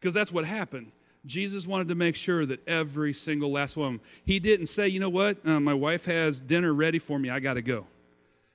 because 0.00 0.14
that's 0.14 0.32
what 0.32 0.44
happened. 0.44 0.92
Jesus 1.24 1.66
wanted 1.66 1.88
to 1.88 1.94
make 1.94 2.14
sure 2.14 2.46
that 2.46 2.66
every 2.68 3.12
single 3.12 3.50
last 3.50 3.76
one, 3.76 4.00
he 4.24 4.38
didn't 4.38 4.66
say, 4.66 4.88
you 4.88 5.00
know 5.00 5.10
what, 5.10 5.44
uh, 5.46 5.58
my 5.60 5.74
wife 5.74 6.04
has 6.04 6.40
dinner 6.40 6.72
ready 6.72 6.98
for 6.98 7.18
me, 7.18 7.30
I 7.30 7.40
got 7.40 7.54
to 7.54 7.62
go. 7.62 7.86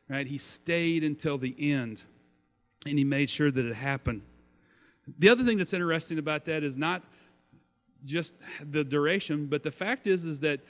Right? 0.10 0.26
He 0.26 0.38
stayed 0.38 1.04
until 1.04 1.38
the 1.38 1.56
end, 1.74 2.04
and 2.86 2.98
he 2.98 3.04
made 3.04 3.30
sure 3.30 3.52
that 3.52 3.66
it 3.66 3.76
happened. 3.76 4.22
The 5.20 5.30
other 5.30 5.44
thing 5.44 5.58
that's 5.58 5.74
interesting 5.74 6.18
about 6.18 6.46
that 6.46 6.64
is 6.64 6.78
not 6.78 7.04
just 8.06 8.36
the 8.72 8.84
duration, 8.84 9.48
but 9.48 9.64
the 9.64 9.72
fact 9.72 10.08
is, 10.08 10.26
is 10.26 10.40
that 10.40 10.62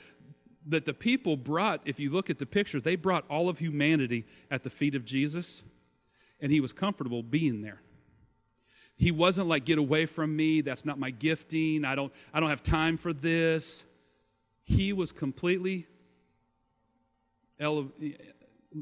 that 0.67 0.85
the 0.85 0.93
people 0.93 1.35
brought, 1.35 1.81
if 1.85 1.99
you 1.99 2.11
look 2.11 2.29
at 2.29 2.37
the 2.37 2.45
picture, 2.45 2.79
they 2.79 2.95
brought 2.95 3.25
all 3.29 3.49
of 3.49 3.57
humanity 3.57 4.25
at 4.51 4.61
the 4.61 4.69
feet 4.69 4.93
of 4.93 5.03
Jesus, 5.03 5.63
and 6.39 6.51
he 6.51 6.59
was 6.59 6.71
comfortable 6.71 7.23
being 7.23 7.63
there 7.63 7.81
he 9.01 9.09
wasn't 9.09 9.47
like 9.47 9.65
get 9.65 9.79
away 9.79 10.05
from 10.05 10.35
me. 10.35 10.61
That's 10.61 10.85
not 10.85 10.99
my 10.99 11.09
gifting. 11.09 11.85
I 11.85 11.95
don't 11.95 12.13
i 12.35 12.39
don't 12.39 12.51
have 12.51 12.61
time 12.61 12.97
for 12.97 13.13
this. 13.13 13.83
He 14.63 14.93
was 14.93 15.11
completely 15.11 15.87
ele- 17.59 17.89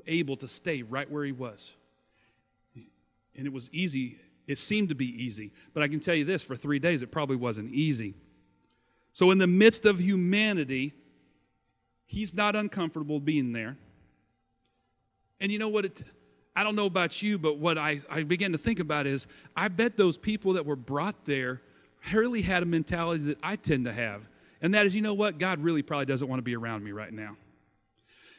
able 0.06 0.36
to 0.36 0.48
stay 0.50 0.82
right 0.82 1.10
where 1.10 1.24
he 1.24 1.32
was. 1.32 1.74
And 2.76 3.48
it 3.48 3.54
was 3.54 3.70
easy. 3.72 4.20
It 4.46 4.58
seemed 4.58 4.90
to 4.90 4.96
be 4.96 5.06
easy. 5.24 5.54
But 5.74 5.84
i 5.84 5.88
can 5.88 6.02
tell 6.02 6.16
you 6.16 6.26
this 6.26 6.44
for 6.44 6.58
three 6.58 6.80
days 6.80 7.02
it 7.02 7.12
probably 7.12 7.38
wasn't 7.38 7.74
easy. 7.74 8.14
So 9.14 9.32
in 9.32 9.38
the 9.38 9.48
midst 9.48 9.86
of 9.86 10.02
humanity 10.02 10.94
he's 12.08 12.34
not 12.34 12.58
uncomfortable 12.58 13.22
being 13.22 13.54
there. 13.54 13.78
And 15.40 15.50
you 15.50 15.60
know 15.60 15.70
what 15.70 15.86
it 15.86 16.04
I 16.60 16.64
don't 16.64 16.76
know 16.76 16.88
about 16.88 17.22
you, 17.22 17.38
but 17.38 17.58
what 17.58 17.78
I, 17.78 18.02
I 18.10 18.24
began 18.24 18.52
to 18.52 18.58
think 18.58 18.82
about 18.82 19.08
is 19.08 19.28
I 19.56 19.70
bet 19.70 19.96
those 19.96 20.18
people 20.18 20.52
that 20.52 20.66
were 20.66 20.76
brought 20.76 21.24
there 21.24 21.62
really 22.12 22.42
had 22.42 22.64
a 22.64 22.66
mentality 22.66 23.24
that 23.28 23.38
I 23.42 23.56
tend 23.56 23.86
to 23.86 23.94
have. 23.94 24.24
And 24.62 24.74
that 24.74 24.86
is, 24.86 24.94
you 24.94 25.02
know 25.02 25.14
what? 25.14 25.38
God 25.38 25.64
really 25.64 25.82
probably 25.82 26.08
doesn't 26.08 26.28
want 26.28 26.40
to 26.40 26.44
be 26.44 26.58
around 26.58 26.84
me 26.84 26.92
right 26.92 27.14
now. 27.14 27.38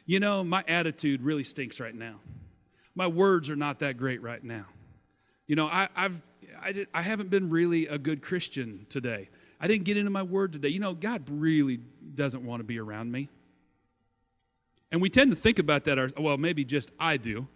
You 0.05 0.19
know, 0.19 0.43
my 0.43 0.63
attitude 0.67 1.23
really 1.23 1.43
stinks 1.43 1.79
right 1.79 1.95
now. 1.95 2.19
My 2.93 3.07
words 3.07 3.49
are 3.49 3.55
not 3.55 3.79
that 3.79 3.97
great 3.97 4.21
right 4.21 4.43
now. 4.43 4.65
You 5.47 5.55
know, 5.55 5.65
I, 5.65 5.89
I've 5.95 6.21
I, 6.61 6.73
did, 6.73 6.89
I 6.93 7.01
haven't 7.01 7.31
been 7.31 7.49
really 7.49 7.87
a 7.87 7.97
good 7.97 8.21
Christian 8.21 8.85
today. 8.87 9.29
I 9.59 9.65
didn't 9.65 9.85
get 9.85 9.97
into 9.97 10.11
my 10.11 10.21
word 10.21 10.53
today. 10.53 10.69
You 10.69 10.79
know, 10.79 10.93
God 10.93 11.23
really 11.27 11.79
doesn't 12.13 12.45
want 12.45 12.59
to 12.59 12.65
be 12.65 12.77
around 12.77 13.11
me. 13.11 13.29
And 14.91 15.01
we 15.01 15.09
tend 15.09 15.31
to 15.31 15.37
think 15.37 15.57
about 15.57 15.85
that, 15.85 16.19
well, 16.19 16.37
maybe 16.37 16.63
just 16.63 16.91
I 16.99 17.17
do. 17.17 17.47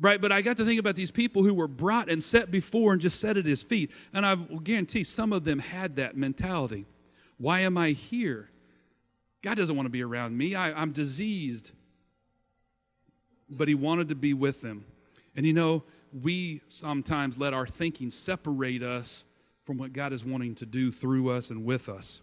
Right, 0.00 0.20
but 0.20 0.32
I 0.32 0.42
got 0.42 0.56
to 0.56 0.64
think 0.64 0.80
about 0.80 0.96
these 0.96 1.12
people 1.12 1.44
who 1.44 1.54
were 1.54 1.68
brought 1.68 2.10
and 2.10 2.22
set 2.22 2.50
before 2.50 2.92
and 2.92 3.00
just 3.00 3.20
set 3.20 3.36
at 3.36 3.46
his 3.46 3.62
feet. 3.62 3.92
And 4.12 4.26
I 4.26 4.34
will 4.34 4.58
guarantee 4.58 5.04
some 5.04 5.32
of 5.32 5.44
them 5.44 5.58
had 5.58 5.96
that 5.96 6.16
mentality. 6.16 6.84
Why 7.38 7.60
am 7.60 7.78
I 7.78 7.90
here? 7.90 8.50
God 9.42 9.56
doesn't 9.56 9.76
want 9.76 9.86
to 9.86 9.90
be 9.90 10.02
around 10.02 10.36
me. 10.36 10.54
I, 10.54 10.72
I'm 10.72 10.90
diseased. 10.90 11.70
But 13.48 13.68
he 13.68 13.74
wanted 13.74 14.08
to 14.08 14.14
be 14.14 14.34
with 14.34 14.60
them. 14.62 14.84
And 15.36 15.46
you 15.46 15.52
know, 15.52 15.84
we 16.22 16.60
sometimes 16.68 17.38
let 17.38 17.54
our 17.54 17.66
thinking 17.66 18.10
separate 18.10 18.82
us 18.82 19.24
from 19.64 19.78
what 19.78 19.92
God 19.92 20.12
is 20.12 20.24
wanting 20.24 20.54
to 20.56 20.66
do 20.66 20.90
through 20.90 21.30
us 21.30 21.50
and 21.50 21.64
with 21.64 21.88
us. 21.88 22.20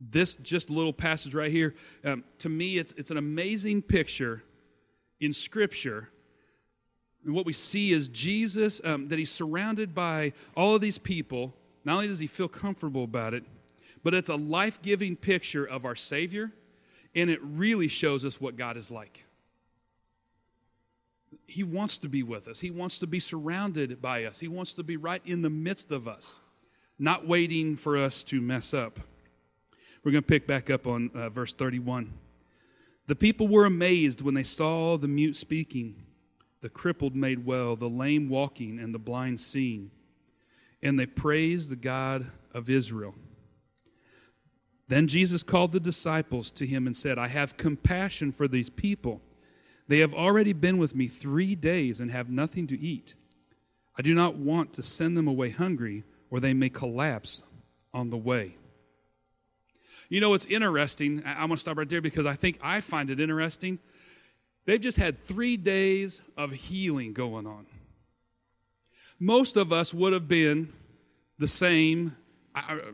This 0.00 0.36
just 0.36 0.70
little 0.70 0.92
passage 0.92 1.34
right 1.34 1.50
here, 1.50 1.74
um, 2.04 2.22
to 2.38 2.48
me, 2.48 2.78
it's, 2.78 2.92
it's 2.92 3.10
an 3.10 3.16
amazing 3.16 3.82
picture 3.82 4.42
in 5.20 5.32
Scripture. 5.32 6.08
And 7.24 7.34
what 7.34 7.46
we 7.46 7.52
see 7.52 7.92
is 7.92 8.08
Jesus, 8.08 8.80
um, 8.84 9.08
that 9.08 9.18
he's 9.18 9.30
surrounded 9.30 9.94
by 9.94 10.32
all 10.56 10.74
of 10.74 10.80
these 10.80 10.98
people. 10.98 11.54
Not 11.84 11.94
only 11.94 12.08
does 12.08 12.18
he 12.18 12.26
feel 12.26 12.48
comfortable 12.48 13.04
about 13.04 13.34
it, 13.34 13.44
but 14.02 14.14
it's 14.14 14.28
a 14.28 14.36
life 14.36 14.80
giving 14.82 15.16
picture 15.16 15.64
of 15.64 15.84
our 15.84 15.96
Savior, 15.96 16.52
and 17.14 17.30
it 17.30 17.40
really 17.42 17.88
shows 17.88 18.24
us 18.24 18.40
what 18.40 18.56
God 18.56 18.76
is 18.76 18.90
like. 18.90 19.24
He 21.46 21.62
wants 21.62 21.98
to 21.98 22.08
be 22.08 22.22
with 22.22 22.48
us. 22.48 22.60
He 22.60 22.70
wants 22.70 22.98
to 23.00 23.06
be 23.06 23.20
surrounded 23.20 24.00
by 24.00 24.24
us. 24.24 24.38
He 24.38 24.48
wants 24.48 24.74
to 24.74 24.82
be 24.82 24.96
right 24.96 25.22
in 25.24 25.42
the 25.42 25.50
midst 25.50 25.90
of 25.90 26.06
us, 26.06 26.40
not 26.98 27.26
waiting 27.26 27.76
for 27.76 27.98
us 27.98 28.22
to 28.24 28.40
mess 28.40 28.72
up. 28.72 29.00
We're 30.04 30.12
going 30.12 30.24
to 30.24 30.28
pick 30.28 30.46
back 30.46 30.70
up 30.70 30.86
on 30.86 31.10
uh, 31.14 31.28
verse 31.28 31.52
31. 31.52 32.12
The 33.08 33.16
people 33.16 33.48
were 33.48 33.64
amazed 33.64 34.20
when 34.20 34.34
they 34.34 34.44
saw 34.44 34.96
the 34.96 35.08
mute 35.08 35.34
speaking, 35.34 35.96
the 36.60 36.68
crippled 36.68 37.16
made 37.16 37.44
well, 37.44 37.74
the 37.74 37.88
lame 37.88 38.28
walking, 38.28 38.78
and 38.78 38.94
the 38.94 38.98
blind 39.00 39.40
seeing. 39.40 39.90
And 40.82 40.96
they 40.96 41.06
praised 41.06 41.70
the 41.70 41.76
God 41.76 42.30
of 42.54 42.70
Israel. 42.70 43.16
Then 44.86 45.08
Jesus 45.08 45.42
called 45.42 45.72
the 45.72 45.80
disciples 45.80 46.52
to 46.52 46.66
him 46.66 46.86
and 46.86 46.96
said, 46.96 47.18
I 47.18 47.26
have 47.26 47.56
compassion 47.56 48.30
for 48.30 48.46
these 48.46 48.70
people 48.70 49.20
they 49.88 49.98
have 50.00 50.12
already 50.12 50.52
been 50.52 50.76
with 50.76 50.94
me 50.94 51.08
three 51.08 51.54
days 51.54 52.00
and 52.00 52.10
have 52.10 52.30
nothing 52.30 52.66
to 52.68 52.78
eat. 52.78 53.14
I 53.96 54.02
do 54.02 54.14
not 54.14 54.36
want 54.36 54.74
to 54.74 54.82
send 54.82 55.16
them 55.16 55.26
away 55.26 55.50
hungry, 55.50 56.04
or 56.30 56.40
they 56.40 56.54
may 56.54 56.68
collapse 56.68 57.42
on 57.92 58.10
the 58.10 58.16
way. 58.16 58.56
You 60.08 60.20
know, 60.20 60.34
it's 60.34 60.46
interesting. 60.46 61.22
I'm 61.26 61.48
going 61.48 61.50
to 61.50 61.56
stop 61.58 61.76
right 61.76 61.88
there 61.88 62.00
because 62.00 62.26
I 62.26 62.34
think 62.34 62.58
I 62.62 62.80
find 62.80 63.10
it 63.10 63.20
interesting. 63.20 63.78
They've 64.64 64.80
just 64.80 64.98
had 64.98 65.18
three 65.18 65.56
days 65.56 66.20
of 66.36 66.52
healing 66.52 67.12
going 67.12 67.46
on. 67.46 67.66
Most 69.18 69.56
of 69.56 69.72
us 69.72 69.92
would 69.92 70.12
have 70.12 70.28
been 70.28 70.72
the 71.38 71.48
same. 71.48 72.16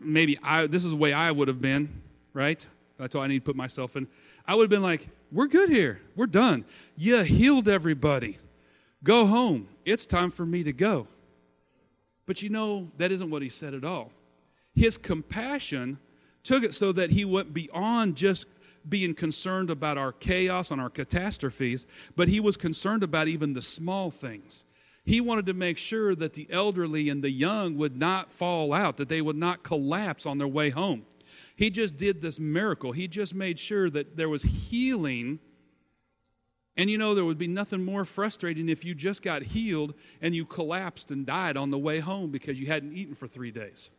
Maybe 0.00 0.38
I, 0.42 0.66
this 0.66 0.84
is 0.84 0.90
the 0.90 0.96
way 0.96 1.12
I 1.12 1.30
would 1.30 1.48
have 1.48 1.60
been, 1.60 2.02
right? 2.32 2.64
That's 2.98 3.14
all 3.14 3.22
I 3.22 3.26
need 3.26 3.40
to 3.40 3.44
put 3.44 3.56
myself 3.56 3.96
in. 3.96 4.08
I 4.46 4.54
would 4.54 4.62
have 4.62 4.70
been 4.70 4.82
like, 4.82 5.08
we're 5.32 5.46
good 5.46 5.68
here. 5.68 6.00
We're 6.16 6.26
done. 6.26 6.64
You 6.96 7.22
healed 7.22 7.68
everybody. 7.68 8.38
Go 9.02 9.26
home. 9.26 9.68
It's 9.84 10.06
time 10.06 10.30
for 10.30 10.46
me 10.46 10.62
to 10.64 10.72
go. 10.72 11.08
But 12.26 12.40
you 12.40 12.48
know, 12.48 12.88
that 12.98 13.12
isn't 13.12 13.30
what 13.30 13.42
he 13.42 13.48
said 13.48 13.74
at 13.74 13.84
all. 13.84 14.12
His 14.74 14.96
compassion 14.96 15.98
took 16.44 16.62
it 16.62 16.74
so 16.74 16.92
that 16.92 17.10
he 17.10 17.24
went 17.24 17.52
beyond 17.52 18.16
just 18.16 18.46
being 18.88 19.14
concerned 19.14 19.70
about 19.70 19.98
our 19.98 20.12
chaos 20.12 20.70
and 20.70 20.80
our 20.80 20.90
catastrophes, 20.90 21.86
but 22.16 22.28
he 22.28 22.38
was 22.38 22.56
concerned 22.56 23.02
about 23.02 23.28
even 23.28 23.54
the 23.54 23.62
small 23.62 24.10
things. 24.10 24.64
He 25.04 25.20
wanted 25.20 25.46
to 25.46 25.54
make 25.54 25.78
sure 25.78 26.14
that 26.14 26.34
the 26.34 26.46
elderly 26.50 27.08
and 27.08 27.22
the 27.22 27.30
young 27.30 27.76
would 27.76 27.96
not 27.96 28.32
fall 28.32 28.72
out, 28.72 28.98
that 28.98 29.08
they 29.08 29.22
would 29.22 29.36
not 29.36 29.62
collapse 29.62 30.26
on 30.26 30.38
their 30.38 30.48
way 30.48 30.70
home. 30.70 31.04
He 31.56 31.70
just 31.70 31.96
did 31.96 32.20
this 32.20 32.38
miracle. 32.38 32.92
He 32.92 33.08
just 33.08 33.34
made 33.34 33.58
sure 33.58 33.90
that 33.90 34.16
there 34.16 34.28
was 34.28 34.42
healing. 34.42 35.38
And 36.76 36.90
you 36.90 36.98
know, 36.98 37.14
there 37.14 37.24
would 37.24 37.38
be 37.38 37.48
nothing 37.48 37.84
more 37.84 38.04
frustrating 38.04 38.68
if 38.68 38.84
you 38.84 38.94
just 38.94 39.22
got 39.22 39.42
healed 39.42 39.94
and 40.20 40.34
you 40.34 40.44
collapsed 40.44 41.10
and 41.10 41.26
died 41.26 41.56
on 41.56 41.70
the 41.70 41.78
way 41.78 42.00
home 42.00 42.30
because 42.30 42.58
you 42.58 42.66
hadn't 42.66 42.96
eaten 42.96 43.14
for 43.14 43.28
three 43.28 43.50
days. 43.50 43.90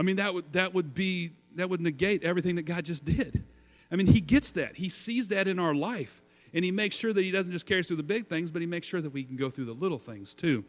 I 0.00 0.02
mean, 0.02 0.16
that 0.16 0.32
would, 0.32 0.50
that 0.54 0.72
would 0.72 0.94
be, 0.94 1.32
that 1.56 1.68
would 1.68 1.82
negate 1.82 2.24
everything 2.24 2.56
that 2.56 2.62
God 2.62 2.86
just 2.86 3.04
did. 3.04 3.44
I 3.92 3.96
mean, 3.96 4.06
He 4.06 4.22
gets 4.22 4.52
that. 4.52 4.74
He 4.74 4.88
sees 4.88 5.28
that 5.28 5.46
in 5.46 5.58
our 5.58 5.74
life. 5.74 6.22
And 6.54 6.64
He 6.64 6.70
makes 6.70 6.96
sure 6.96 7.12
that 7.12 7.22
He 7.22 7.30
doesn't 7.30 7.52
just 7.52 7.66
carry 7.66 7.80
us 7.80 7.86
through 7.86 7.98
the 7.98 8.02
big 8.02 8.26
things, 8.26 8.50
but 8.50 8.62
He 8.62 8.66
makes 8.66 8.86
sure 8.86 9.02
that 9.02 9.10
we 9.10 9.22
can 9.22 9.36
go 9.36 9.50
through 9.50 9.66
the 9.66 9.74
little 9.74 9.98
things 9.98 10.34
too. 10.34 10.64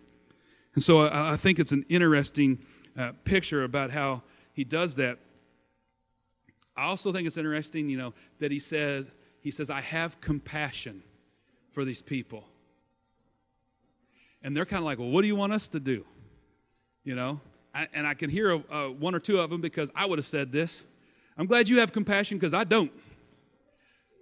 And 0.75 0.83
so 0.83 1.07
I, 1.07 1.31
I 1.31 1.37
think 1.37 1.59
it's 1.59 1.71
an 1.71 1.85
interesting 1.87 2.59
uh, 2.99 3.13
picture 3.23 3.63
about 3.63 3.89
how 3.89 4.21
He 4.51 4.65
does 4.65 4.95
that. 4.95 5.17
I 6.75 6.83
also 6.83 7.13
think 7.13 7.25
it's 7.25 7.37
interesting, 7.37 7.89
you 7.89 7.97
know, 7.97 8.13
that 8.39 8.51
he 8.51 8.59
says, 8.59 9.07
he 9.39 9.51
says, 9.51 9.69
I 9.69 9.79
have 9.79 10.19
compassion 10.19 11.03
for 11.69 11.85
these 11.85 12.01
people. 12.01 12.43
And 14.43 14.57
they're 14.57 14.65
kind 14.65 14.79
of 14.79 14.85
like, 14.85 14.99
well, 14.99 15.09
what 15.09 15.21
do 15.21 15.27
you 15.27 15.35
want 15.37 15.53
us 15.53 15.69
to 15.69 15.79
do? 15.79 16.05
You 17.05 17.15
know? 17.15 17.39
I, 17.73 17.87
and 17.93 18.05
I 18.05 18.13
can 18.13 18.29
hear 18.29 18.51
a, 18.51 18.63
a, 18.71 18.91
one 18.91 19.15
or 19.15 19.19
two 19.19 19.39
of 19.39 19.49
them 19.49 19.61
because 19.61 19.89
I 19.95 20.05
would 20.05 20.19
have 20.19 20.25
said 20.25 20.51
this. 20.51 20.83
I'm 21.37 21.47
glad 21.47 21.69
you 21.69 21.79
have 21.79 21.93
compassion 21.93 22.37
because 22.37 22.53
I 22.53 22.63
don't. 22.63 22.91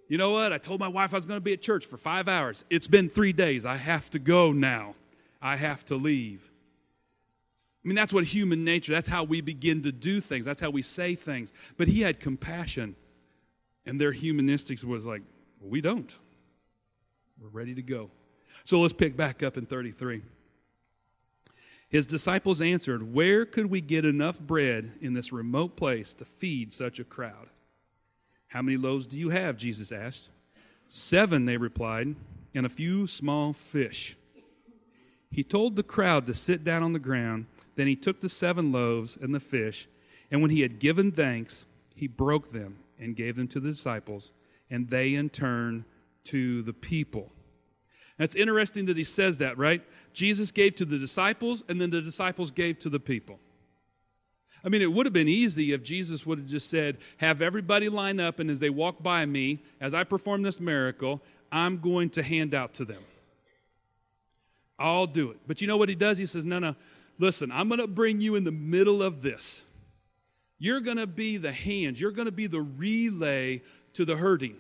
You 0.08 0.18
know 0.18 0.32
what? 0.32 0.54
I 0.54 0.58
told 0.58 0.80
my 0.80 0.88
wife 0.88 1.14
I 1.14 1.18
was 1.18 1.26
going 1.26 1.38
to 1.38 1.44
be 1.44 1.54
at 1.54 1.62
church 1.62 1.86
for 1.86 1.98
five 1.98 2.28
hours. 2.28 2.64
It's 2.70 2.88
been 2.88 3.10
three 3.10 3.34
days. 3.34 3.66
I 3.66 3.76
have 3.76 4.10
to 4.12 4.20
go 4.20 4.52
now. 4.52 4.96
I 5.42 5.56
have 5.56 5.86
to 5.86 5.96
leave. 5.96 6.50
I 7.84 7.88
mean, 7.88 7.96
that's 7.96 8.12
what 8.12 8.26
human 8.26 8.66
nature, 8.66 8.92
that's 8.92 9.08
how 9.08 9.24
we 9.24 9.40
begin 9.40 9.84
to 9.84 9.92
do 9.92 10.20
things, 10.20 10.46
that's 10.46 10.60
how 10.60 10.70
we 10.70 10.82
say 10.82 11.16
things. 11.16 11.54
But 11.78 11.88
he 11.88 12.02
had 12.02 12.20
compassion, 12.20 12.96
and 13.86 14.00
their 14.00 14.12
humanistics 14.12 14.84
was 14.84 15.06
like, 15.06 15.22
we 15.62 15.80
don't. 15.80 16.14
We're 17.42 17.50
ready 17.50 17.74
to 17.76 17.82
go. 17.82 18.12
So 18.66 18.82
let's 18.82 18.94
pick 18.94 19.16
back 19.16 19.44
up 19.44 19.58
in 19.58 19.66
33. 19.66 20.22
His 21.90 22.06
disciples 22.06 22.62
answered, 22.62 23.14
Where 23.14 23.46
could 23.46 23.66
we 23.66 23.82
get 23.82 24.06
enough 24.06 24.40
bread 24.40 24.92
in 25.02 25.14
this 25.14 25.34
remote 25.34 25.76
place 25.76 26.14
to 26.16 26.26
feed 26.26 26.72
such 26.72 27.00
a 27.00 27.04
crowd? 27.04 27.50
How 28.48 28.62
many 28.62 28.78
loaves 28.78 29.08
do 29.08 29.18
you 29.18 29.30
have? 29.30 29.58
Jesus 29.58 29.92
asked. 29.92 30.30
Seven, 30.88 31.46
they 31.46 31.58
replied, 31.58 32.16
and 32.54 32.66
a 32.66 32.70
few 32.70 33.08
small 33.08 33.54
fish. 33.54 34.16
He 35.32 35.44
told 35.44 35.76
the 35.76 35.84
crowd 35.84 36.26
to 36.28 36.34
sit 36.34 36.64
down 36.64 36.84
on 36.84 36.94
the 36.94 37.00
ground. 37.00 37.46
Then 37.76 37.88
he 37.88 37.96
took 37.96 38.20
the 38.20 38.30
seven 38.30 38.72
loaves 38.72 39.18
and 39.22 39.34
the 39.34 39.40
fish, 39.40 39.88
and 40.32 40.42
when 40.42 40.52
he 40.52 40.62
had 40.62 40.80
given 40.80 41.12
thanks, 41.12 41.66
he 41.96 42.08
broke 42.08 42.52
them 42.52 42.78
and 43.00 43.16
gave 43.16 43.36
them 43.36 43.48
to 43.50 43.60
the 43.60 43.70
disciples, 43.70 44.32
and 44.70 44.88
they 44.90 45.16
in 45.16 45.30
turn 45.30 45.86
to 46.26 46.62
the 46.64 46.74
people. 46.74 47.32
That's 48.18 48.36
interesting 48.36 48.86
that 48.88 48.98
he 48.98 49.06
says 49.06 49.38
that, 49.38 49.58
right? 49.58 49.82
Jesus 50.20 50.52
gave 50.52 50.76
to 50.76 50.84
the 50.84 50.98
disciples, 50.98 51.64
and 51.70 51.80
then 51.80 51.92
the 51.92 52.02
disciples 52.02 52.52
gave 52.52 52.78
to 52.80 52.90
the 52.90 53.00
people. 53.00 53.40
I 54.66 54.68
mean, 54.68 54.82
it 54.82 54.92
would 54.92 55.06
have 55.06 55.14
been 55.14 55.30
easy 55.30 55.72
if 55.72 55.82
Jesus 55.82 56.26
would 56.26 56.40
have 56.40 56.48
just 56.48 56.70
said, 56.70 56.98
Have 57.16 57.42
everybody 57.42 57.88
line 57.88 58.20
up, 58.20 58.40
and 58.40 58.52
as 58.52 58.60
they 58.60 58.70
walk 58.70 59.02
by 59.02 59.26
me, 59.26 59.64
as 59.80 59.94
I 59.94 60.04
perform 60.04 60.42
this 60.42 60.60
miracle, 60.60 61.22
I'm 61.54 61.80
going 61.80 62.10
to 62.12 62.22
hand 62.22 62.54
out 62.54 62.74
to 62.76 62.86
them. 62.86 63.02
I'll 64.78 65.08
do 65.08 65.32
it. 65.32 65.38
But 65.48 65.62
you 65.62 65.68
know 65.68 65.78
what 65.78 65.88
he 65.88 65.96
does? 65.96 66.18
He 66.18 66.26
says, 66.26 66.44
No, 66.44 66.60
no, 66.60 66.76
listen, 67.18 67.50
I'm 67.50 67.70
going 67.70 67.80
to 67.80 67.88
bring 67.88 68.20
you 68.20 68.36
in 68.36 68.44
the 68.44 68.52
middle 68.52 69.02
of 69.02 69.22
this. 69.22 69.62
You're 70.58 70.82
going 70.82 70.98
to 70.98 71.08
be 71.08 71.38
the 71.38 71.54
hands, 71.54 72.02
you're 72.02 72.12
going 72.12 72.26
to 72.26 72.34
be 72.34 72.48
the 72.48 72.60
relay 72.60 73.62
to 73.94 74.04
the 74.04 74.18
hurting, 74.18 74.58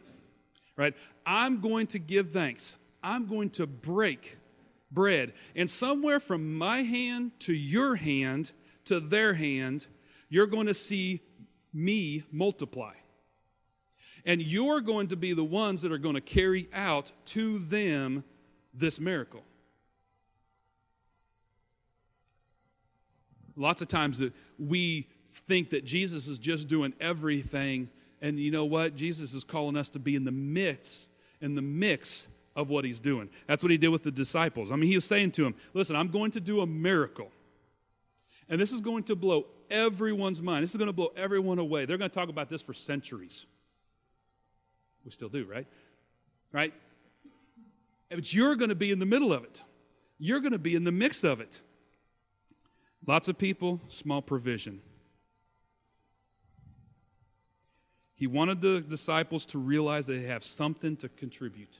right? 0.77 0.93
I'm 1.25 1.59
going 1.59 1.87
to 1.87 1.99
give 1.99 2.31
thanks. 2.31 2.77
I'm 3.03 3.27
going 3.27 3.49
to 3.51 3.67
break 3.67 4.37
bread. 4.91 5.33
And 5.55 5.69
somewhere 5.69 6.19
from 6.19 6.57
my 6.57 6.81
hand 6.81 7.31
to 7.41 7.53
your 7.53 7.95
hand 7.95 8.51
to 8.85 8.99
their 8.99 9.33
hand, 9.33 9.85
you're 10.29 10.47
going 10.47 10.67
to 10.67 10.73
see 10.73 11.21
me 11.73 12.23
multiply. 12.31 12.93
And 14.25 14.41
you're 14.41 14.81
going 14.81 15.07
to 15.07 15.15
be 15.15 15.33
the 15.33 15.43
ones 15.43 15.81
that 15.83 15.91
are 15.91 15.97
going 15.97 16.15
to 16.15 16.21
carry 16.21 16.67
out 16.73 17.11
to 17.25 17.59
them 17.59 18.23
this 18.73 18.99
miracle. 18.99 19.43
Lots 23.55 23.81
of 23.81 23.87
times 23.87 24.19
that 24.19 24.33
we 24.57 25.07
think 25.47 25.69
that 25.71 25.85
Jesus 25.85 26.27
is 26.27 26.39
just 26.39 26.67
doing 26.67 26.93
everything, 26.99 27.89
and 28.21 28.39
you 28.39 28.51
know 28.51 28.65
what? 28.65 28.95
Jesus 28.95 29.33
is 29.33 29.43
calling 29.43 29.77
us 29.77 29.89
to 29.89 29.99
be 29.99 30.15
in 30.15 30.23
the 30.23 30.31
midst, 30.31 31.09
in 31.41 31.55
the 31.55 31.61
mix 31.61 32.27
of 32.55 32.69
what 32.69 32.85
he's 32.85 32.99
doing. 32.99 33.29
That's 33.47 33.63
what 33.63 33.71
he 33.71 33.77
did 33.77 33.89
with 33.89 34.03
the 34.03 34.11
disciples. 34.11 34.71
I 34.71 34.75
mean, 34.75 34.89
he 34.89 34.95
was 34.95 35.05
saying 35.05 35.31
to 35.33 35.43
them, 35.43 35.55
Listen, 35.73 35.95
I'm 35.95 36.09
going 36.09 36.31
to 36.31 36.39
do 36.39 36.61
a 36.61 36.67
miracle. 36.67 37.31
And 38.49 38.59
this 38.59 38.71
is 38.71 38.81
going 38.81 39.03
to 39.03 39.15
blow 39.15 39.45
everyone's 39.69 40.41
mind. 40.41 40.63
This 40.63 40.71
is 40.71 40.77
going 40.77 40.87
to 40.87 40.93
blow 40.93 41.11
everyone 41.15 41.59
away. 41.59 41.85
They're 41.85 41.97
going 41.97 42.09
to 42.09 42.15
talk 42.15 42.29
about 42.29 42.49
this 42.49 42.61
for 42.61 42.73
centuries. 42.73 43.45
We 45.05 45.11
still 45.11 45.29
do, 45.29 45.45
right? 45.45 45.67
Right? 46.51 46.73
But 48.09 48.33
you're 48.33 48.55
going 48.55 48.69
to 48.69 48.75
be 48.75 48.91
in 48.91 48.99
the 48.99 49.05
middle 49.05 49.31
of 49.31 49.43
it. 49.43 49.61
You're 50.17 50.39
going 50.39 50.51
to 50.51 50.59
be 50.59 50.75
in 50.75 50.83
the 50.83 50.91
mix 50.91 51.23
of 51.23 51.39
it. 51.39 51.61
Lots 53.05 53.27
of 53.27 53.37
people, 53.37 53.79
small 53.87 54.21
provision. 54.21 54.81
He 58.15 58.27
wanted 58.27 58.59
the 58.59 58.81
disciples 58.81 59.45
to 59.47 59.59
realize 59.59 60.05
they 60.05 60.23
have 60.23 60.43
something 60.43 60.97
to 60.97 61.07
contribute. 61.07 61.79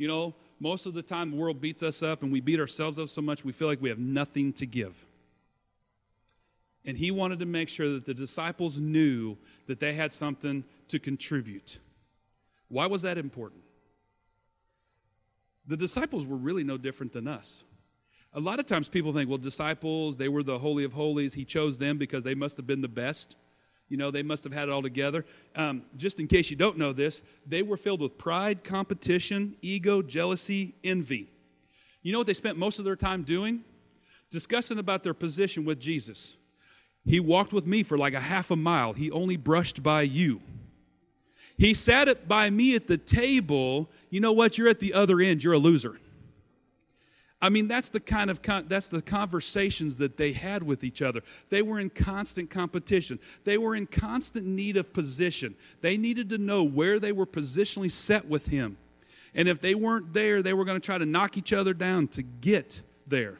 You 0.00 0.08
know, 0.08 0.34
most 0.60 0.86
of 0.86 0.94
the 0.94 1.02
time 1.02 1.30
the 1.30 1.36
world 1.36 1.60
beats 1.60 1.82
us 1.82 2.02
up 2.02 2.22
and 2.22 2.32
we 2.32 2.40
beat 2.40 2.58
ourselves 2.58 2.98
up 2.98 3.10
so 3.10 3.20
much 3.20 3.44
we 3.44 3.52
feel 3.52 3.68
like 3.68 3.82
we 3.82 3.90
have 3.90 3.98
nothing 3.98 4.54
to 4.54 4.64
give. 4.64 5.04
And 6.86 6.96
he 6.96 7.10
wanted 7.10 7.40
to 7.40 7.44
make 7.44 7.68
sure 7.68 7.90
that 7.90 8.06
the 8.06 8.14
disciples 8.14 8.80
knew 8.80 9.36
that 9.66 9.78
they 9.78 9.92
had 9.92 10.10
something 10.10 10.64
to 10.88 10.98
contribute. 10.98 11.78
Why 12.68 12.86
was 12.86 13.02
that 13.02 13.18
important? 13.18 13.60
The 15.66 15.76
disciples 15.76 16.24
were 16.24 16.36
really 16.36 16.64
no 16.64 16.78
different 16.78 17.12
than 17.12 17.28
us. 17.28 17.62
A 18.32 18.40
lot 18.40 18.58
of 18.58 18.64
times 18.64 18.88
people 18.88 19.12
think, 19.12 19.28
well, 19.28 19.36
disciples, 19.36 20.16
they 20.16 20.28
were 20.28 20.42
the 20.42 20.58
Holy 20.58 20.84
of 20.84 20.94
Holies. 20.94 21.34
He 21.34 21.44
chose 21.44 21.76
them 21.76 21.98
because 21.98 22.24
they 22.24 22.34
must 22.34 22.56
have 22.56 22.66
been 22.66 22.80
the 22.80 22.88
best. 22.88 23.36
You 23.90 23.96
know, 23.96 24.10
they 24.10 24.22
must 24.22 24.44
have 24.44 24.52
had 24.52 24.68
it 24.68 24.72
all 24.72 24.82
together. 24.82 25.26
Um, 25.56 25.82
just 25.96 26.20
in 26.20 26.28
case 26.28 26.48
you 26.48 26.56
don't 26.56 26.78
know 26.78 26.92
this, 26.92 27.22
they 27.46 27.62
were 27.62 27.76
filled 27.76 28.00
with 28.00 28.16
pride, 28.16 28.64
competition, 28.64 29.56
ego, 29.60 30.00
jealousy, 30.00 30.74
envy. 30.82 31.28
You 32.02 32.12
know 32.12 32.18
what 32.18 32.26
they 32.26 32.34
spent 32.34 32.56
most 32.56 32.78
of 32.78 32.84
their 32.84 32.96
time 32.96 33.24
doing? 33.24 33.64
Discussing 34.30 34.78
about 34.78 35.02
their 35.02 35.12
position 35.12 35.64
with 35.64 35.80
Jesus. 35.80 36.36
He 37.04 37.18
walked 37.18 37.52
with 37.52 37.66
me 37.66 37.82
for 37.82 37.98
like 37.98 38.14
a 38.14 38.20
half 38.20 38.52
a 38.52 38.56
mile. 38.56 38.92
He 38.92 39.10
only 39.10 39.36
brushed 39.36 39.82
by 39.82 40.02
you. 40.02 40.40
He 41.58 41.74
sat 41.74 42.28
by 42.28 42.48
me 42.48 42.76
at 42.76 42.86
the 42.86 42.96
table. 42.96 43.90
You 44.08 44.20
know 44.20 44.32
what? 44.32 44.56
You're 44.56 44.68
at 44.68 44.78
the 44.78 44.94
other 44.94 45.20
end. 45.20 45.42
You're 45.42 45.54
a 45.54 45.58
loser. 45.58 45.98
I 47.42 47.48
mean, 47.48 47.68
that's 47.68 47.88
the 47.88 48.00
kind 48.00 48.30
of 48.30 48.42
con- 48.42 48.66
that's 48.68 48.88
the 48.88 49.00
conversations 49.00 49.96
that 49.98 50.16
they 50.16 50.32
had 50.32 50.62
with 50.62 50.84
each 50.84 51.00
other. 51.00 51.22
They 51.48 51.62
were 51.62 51.80
in 51.80 51.88
constant 51.88 52.50
competition. 52.50 53.18
They 53.44 53.56
were 53.56 53.74
in 53.74 53.86
constant 53.86 54.46
need 54.46 54.76
of 54.76 54.92
position. 54.92 55.54
They 55.80 55.96
needed 55.96 56.28
to 56.30 56.38
know 56.38 56.62
where 56.64 57.00
they 57.00 57.12
were 57.12 57.26
positionally 57.26 57.90
set 57.90 58.26
with 58.26 58.46
him. 58.46 58.76
And 59.34 59.48
if 59.48 59.60
they 59.60 59.74
weren't 59.74 60.12
there, 60.12 60.42
they 60.42 60.52
were 60.52 60.64
going 60.64 60.80
to 60.80 60.84
try 60.84 60.98
to 60.98 61.06
knock 61.06 61.38
each 61.38 61.52
other 61.52 61.72
down 61.72 62.08
to 62.08 62.22
get 62.22 62.82
there. 63.06 63.38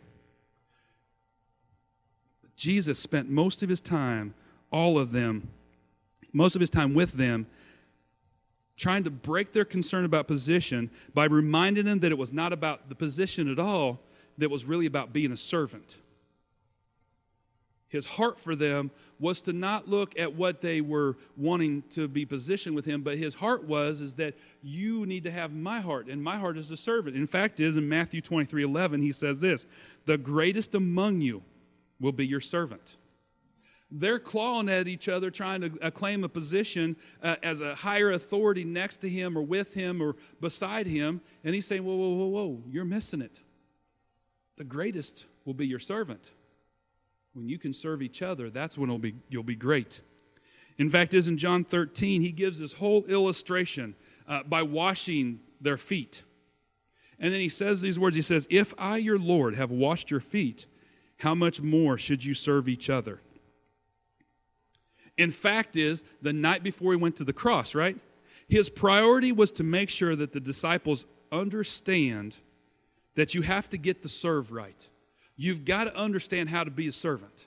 Jesus 2.57 2.99
spent 2.99 3.29
most 3.29 3.63
of 3.63 3.69
his 3.69 3.81
time, 3.81 4.35
all 4.71 4.99
of 4.99 5.13
them, 5.13 5.49
most 6.33 6.55
of 6.55 6.61
his 6.61 6.71
time 6.71 6.95
with 6.95 7.13
them, 7.13 7.47
trying 8.81 9.05
to 9.05 9.11
break 9.11 9.53
their 9.53 9.67
concern 9.67 10.07
about 10.07 10.27
position 10.27 10.91
by 11.13 11.27
reminding 11.27 11.85
them 11.85 12.01
that 12.01 12.11
it 12.11 12.17
was 12.17 12.33
not 12.33 12.51
about 12.51 12.89
the 12.89 12.95
position 12.95 13.51
at 13.51 13.59
all, 13.59 14.01
that 14.39 14.51
was 14.51 14.65
really 14.65 14.87
about 14.87 15.13
being 15.13 15.33
a 15.33 15.37
servant. 15.37 15.99
His 17.89 18.07
heart 18.07 18.41
for 18.41 18.57
them 18.57 18.91
was 19.19 19.43
to 19.43 19.53
not 19.53 19.87
look 19.87 20.19
at 20.19 20.33
what 20.33 20.63
they 20.63 20.81
were 20.81 21.19
wanting 21.37 21.83
to 21.91 22.09
be 22.09 22.25
positioned 22.25 22.75
with 22.75 22.87
him, 22.87 23.03
but 23.03 23.19
his 23.19 23.35
heart 23.35 23.65
was 23.65 24.01
is 24.01 24.15
that 24.15 24.35
you 24.63 25.05
need 25.05 25.25
to 25.25 25.31
have 25.31 25.53
my 25.53 25.81
heart, 25.81 26.07
and 26.07 26.23
my 26.23 26.39
heart 26.39 26.57
is 26.57 26.71
a 26.71 26.77
servant. 26.77 27.17
In 27.17 27.27
fact, 27.27 27.61
is 27.61 27.77
in 27.77 27.87
Matthew 27.87 28.23
23 28.23 28.63
11, 28.63 29.03
he 29.03 29.13
says 29.13 29.39
this 29.41 29.67
the 30.07 30.17
greatest 30.17 30.75
among 30.75 31.21
you 31.21 31.43
will 32.01 32.13
be 32.13 32.27
your 32.27 32.41
servant 32.41 32.97
they're 33.93 34.19
clawing 34.19 34.69
at 34.69 34.89
each 34.89 35.09
other 35.09 35.31
trying 35.31 35.61
to 35.63 35.91
claim 35.91 36.25
a 36.25 36.29
position 36.29 36.97
uh, 37.23 37.37
as 37.43 37.61
a 37.61 37.75
higher 37.75 38.13
authority 38.13 38.65
next 38.65 38.99
to 38.99 39.09
him 39.09 39.37
or 39.37 39.43
with 39.43 39.75
him 39.75 40.01
or 40.01 40.17
beside 40.41 40.87
him. 40.87 41.21
And 41.45 41.55
he's 41.55 41.67
saying, 41.67 41.85
Whoa, 41.85 41.97
whoa, 41.97 42.15
whoa, 42.15 42.27
whoa, 42.27 42.63
you're 42.69 42.85
missing 42.85 43.21
it. 43.21 43.41
The 44.57 44.65
greatest 44.65 45.27
will 45.45 45.55
be 45.55 45.67
your 45.67 45.79
servant. 45.79 46.33
When 47.33 47.49
you 47.49 47.59
can 47.59 47.73
serve 47.73 48.03
each 48.03 48.23
other, 48.23 48.51
that's 48.51 48.77
when 48.77 48.97
be, 48.99 49.15
you'll 49.29 49.43
be 49.43 49.55
great. 49.55 50.01
In 50.79 50.89
fact, 50.89 51.15
is 51.15 51.29
in 51.29 51.39
John 51.39 51.65
13, 51.65 52.21
he 52.21 52.33
gives 52.33 52.59
this 52.59 52.73
whole 52.73 53.05
illustration 53.05 53.95
uh, 54.27 54.43
by 54.43 54.63
washing 54.63 55.41
their 55.61 55.77
feet. 55.77 56.23
And 57.19 57.33
then 57.33 57.41
he 57.41 57.49
says 57.49 57.81
these 57.81 57.99
words 57.99 58.17
He 58.17 58.23
says, 58.23 58.47
If 58.51 58.75
I, 58.79 58.97
your 58.97 59.19
Lord, 59.19 59.55
have 59.55 59.71
washed 59.71 60.11
your 60.11 60.21
feet, 60.21 60.67
how 61.19 61.35
much 61.35 61.61
more 61.61 61.99
should 61.99 62.25
you 62.25 62.35
serve 62.35 62.69
each 62.69 62.89
other? 62.89 63.21
In 65.19 65.31
fact, 65.31 65.77
is 65.77 66.03
the 66.23 66.33
night 66.33 66.63
before 66.63 66.93
he 66.93 66.97
went 66.97 67.17
to 67.17 67.25
the 67.25 67.33
cross, 67.33 67.75
right? 67.75 67.97
His 68.49 68.69
priority 68.69 69.33
was 69.33 69.53
to 69.53 69.63
make 69.63 69.91
sure 69.91 70.17
that 70.17 70.33
the 70.33 70.41
disciples 70.41 71.07
understand 71.31 72.37
that 73.15 73.35
you 73.35 73.43
have 73.43 73.69
to 73.71 73.79
get 73.79 74.03
the 74.03 74.09
serve 74.09 74.51
right. 74.51 74.89
You've 75.37 75.65
got 75.65 75.85
to 75.85 75.97
understand 75.97 76.49
how 76.49 76.65
to 76.65 76.71
be 76.71 76.89
a 76.89 76.93
servant. 76.93 77.47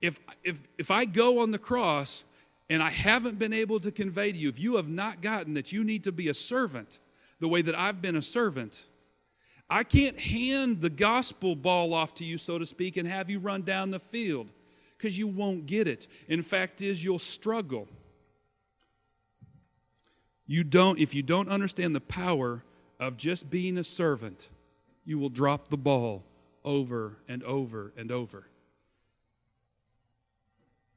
If, 0.00 0.18
if, 0.44 0.60
if 0.78 0.90
I 0.90 1.04
go 1.04 1.40
on 1.40 1.50
the 1.50 1.58
cross 1.58 2.24
and 2.70 2.82
I 2.82 2.90
haven't 2.90 3.38
been 3.38 3.52
able 3.52 3.80
to 3.80 3.90
convey 3.90 4.30
to 4.30 4.38
you, 4.38 4.48
if 4.48 4.58
you 4.58 4.76
have 4.76 4.88
not 4.88 5.20
gotten 5.20 5.54
that 5.54 5.72
you 5.72 5.82
need 5.84 6.04
to 6.04 6.12
be 6.12 6.28
a 6.28 6.34
servant 6.34 7.00
the 7.40 7.48
way 7.48 7.62
that 7.62 7.78
I've 7.78 8.02
been 8.02 8.16
a 8.16 8.22
servant, 8.22 8.88
I 9.70 9.84
can't 9.84 10.18
hand 10.18 10.80
the 10.80 10.90
gospel 10.90 11.56
ball 11.56 11.92
off 11.92 12.14
to 12.14 12.24
you, 12.24 12.38
so 12.38 12.58
to 12.58 12.66
speak, 12.66 12.96
and 12.96 13.08
have 13.08 13.28
you 13.28 13.38
run 13.38 13.62
down 13.62 13.90
the 13.90 13.98
field 13.98 14.48
because 14.98 15.16
you 15.16 15.28
won't 15.28 15.66
get 15.66 15.86
it. 15.86 16.08
In 16.28 16.42
fact, 16.42 16.82
is 16.82 17.02
you'll 17.02 17.20
struggle. 17.20 17.86
You 20.46 20.64
don't, 20.64 20.98
if 20.98 21.14
you 21.14 21.22
don't 21.22 21.48
understand 21.48 21.94
the 21.94 22.00
power 22.00 22.64
of 22.98 23.16
just 23.16 23.48
being 23.48 23.78
a 23.78 23.84
servant, 23.84 24.48
you 25.04 25.18
will 25.18 25.28
drop 25.28 25.68
the 25.68 25.76
ball 25.76 26.24
over 26.64 27.16
and 27.28 27.44
over 27.44 27.92
and 27.96 28.10
over. 28.10 28.48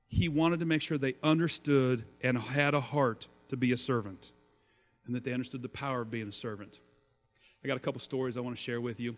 He 0.08 0.28
wanted 0.28 0.60
to 0.62 0.66
make 0.66 0.82
sure 0.82 0.98
they 0.98 1.16
understood 1.22 2.04
and 2.22 2.38
had 2.38 2.74
a 2.74 2.82
heart 2.82 3.28
to 3.50 3.58
be 3.58 3.72
a 3.72 3.78
servant 3.78 4.32
and 5.06 5.16
that 5.16 5.24
they 5.24 5.32
understood 5.32 5.62
the 5.62 5.70
power 5.70 6.02
of 6.02 6.12
being 6.12 6.28
a 6.28 6.34
servant. 6.34 6.80
I 7.64 7.68
got 7.68 7.78
a 7.78 7.80
couple 7.80 8.02
stories 8.02 8.36
I 8.36 8.42
want 8.42 8.56
to 8.56 8.62
share 8.62 8.82
with 8.82 9.00
you. 9.00 9.16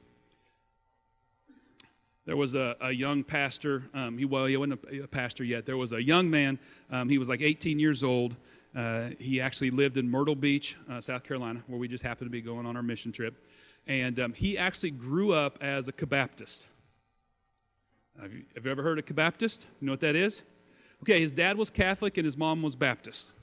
There 2.26 2.38
was 2.38 2.56
a, 2.56 2.76
a 2.80 2.92
young 2.92 3.24
pastor. 3.24 3.84
Um, 3.94 4.18
he, 4.18 4.26
well, 4.26 4.46
he 4.46 4.56
wasn't 4.56 4.80
a, 4.86 5.04
a, 5.04 5.08
pastor 5.08 5.44
yet. 5.44 5.66
There 5.66 5.76
was 5.76 5.92
a 5.92 6.02
young 6.02 6.30
man. 6.30 6.58
Um, 6.90 7.10
he 7.10 7.18
was 7.18 7.28
like 7.28 7.42
18 7.42 7.80
years 7.80 8.02
old. 8.02 8.36
Uh, 8.76 9.10
he 9.20 9.42
actually 9.42 9.72
lived 9.72 9.98
in 9.98 10.10
Myrtle 10.10 10.36
Beach, 10.36 10.78
uh, 10.90 11.02
South 11.02 11.24
Carolina, 11.24 11.62
where 11.68 11.78
we 11.78 11.88
just 11.88 12.04
happened 12.04 12.28
to 12.28 12.32
be 12.32 12.42
going 12.42 12.66
on 12.66 12.78
our 12.78 12.84
mission 12.84 13.12
trip. 13.12 13.46
And 13.88 14.20
um, 14.20 14.34
he 14.34 14.58
actually 14.58 14.92
grew 14.92 15.34
up 15.34 15.58
as 15.62 15.90
a 15.90 15.92
Kabaptist. 15.92 16.68
Have 18.22 18.32
you, 18.32 18.44
have 18.56 18.66
you 18.66 18.72
ever 18.72 18.82
heard 18.82 19.00
of 19.00 19.06
Kabaptist? 19.06 19.66
You 19.82 19.88
know 19.88 19.94
what 19.94 20.00
that 20.00 20.16
is? 20.16 20.44
Okay, 21.02 21.20
his 21.20 21.34
dad 21.34 21.58
was 21.58 21.70
Catholic 21.70 22.18
and 22.18 22.26
his 22.26 22.38
mom 22.38 22.62
was 22.62 22.76
Baptist. 22.76 23.34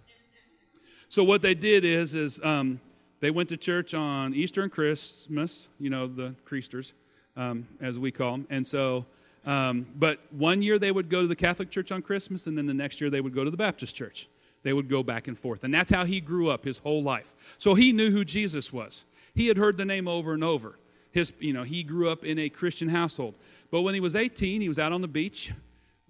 So 1.10 1.22
what 1.22 1.42
they 1.42 1.54
did 1.54 1.84
is, 1.84 2.14
is 2.14 2.40
um, 2.42 2.80
they 3.20 3.30
went 3.30 3.50
to 3.50 3.58
church 3.58 3.92
on 3.92 4.32
Easter 4.32 4.62
and 4.62 4.72
Christmas. 4.72 5.68
You 5.78 5.90
know 5.90 6.06
the 6.06 6.34
Creasters 6.46 6.92
um, 7.40 7.66
as 7.80 7.98
we 7.98 8.12
call 8.12 8.32
them. 8.32 8.46
And 8.50 8.66
so, 8.66 9.06
um, 9.46 9.86
but 9.96 10.20
one 10.30 10.60
year 10.60 10.78
they 10.78 10.92
would 10.92 11.08
go 11.08 11.22
to 11.22 11.28
the 11.28 11.36
Catholic 11.36 11.70
Church 11.70 11.90
on 11.90 12.02
Christmas, 12.02 12.46
and 12.46 12.56
then 12.56 12.66
the 12.66 12.74
next 12.74 13.00
year 13.00 13.08
they 13.08 13.22
would 13.22 13.34
go 13.34 13.44
to 13.44 13.50
the 13.50 13.56
Baptist 13.56 13.96
Church. 13.96 14.28
They 14.62 14.74
would 14.74 14.90
go 14.90 15.02
back 15.02 15.26
and 15.26 15.38
forth. 15.38 15.64
And 15.64 15.72
that's 15.72 15.90
how 15.90 16.04
he 16.04 16.20
grew 16.20 16.50
up 16.50 16.64
his 16.64 16.78
whole 16.78 17.02
life. 17.02 17.34
So 17.56 17.74
he 17.74 17.92
knew 17.92 18.10
who 18.10 18.26
Jesus 18.26 18.72
was. 18.72 19.06
He 19.34 19.46
had 19.46 19.56
heard 19.56 19.78
the 19.78 19.86
name 19.86 20.06
over 20.06 20.34
and 20.34 20.44
over. 20.44 20.78
His, 21.12 21.32
you 21.40 21.54
know, 21.54 21.62
he 21.62 21.82
grew 21.82 22.10
up 22.10 22.24
in 22.24 22.38
a 22.38 22.50
Christian 22.50 22.88
household. 22.88 23.34
But 23.70 23.82
when 23.82 23.94
he 23.94 24.00
was 24.00 24.14
18, 24.14 24.60
he 24.60 24.68
was 24.68 24.78
out 24.78 24.92
on 24.92 25.00
the 25.00 25.08
beach, 25.08 25.50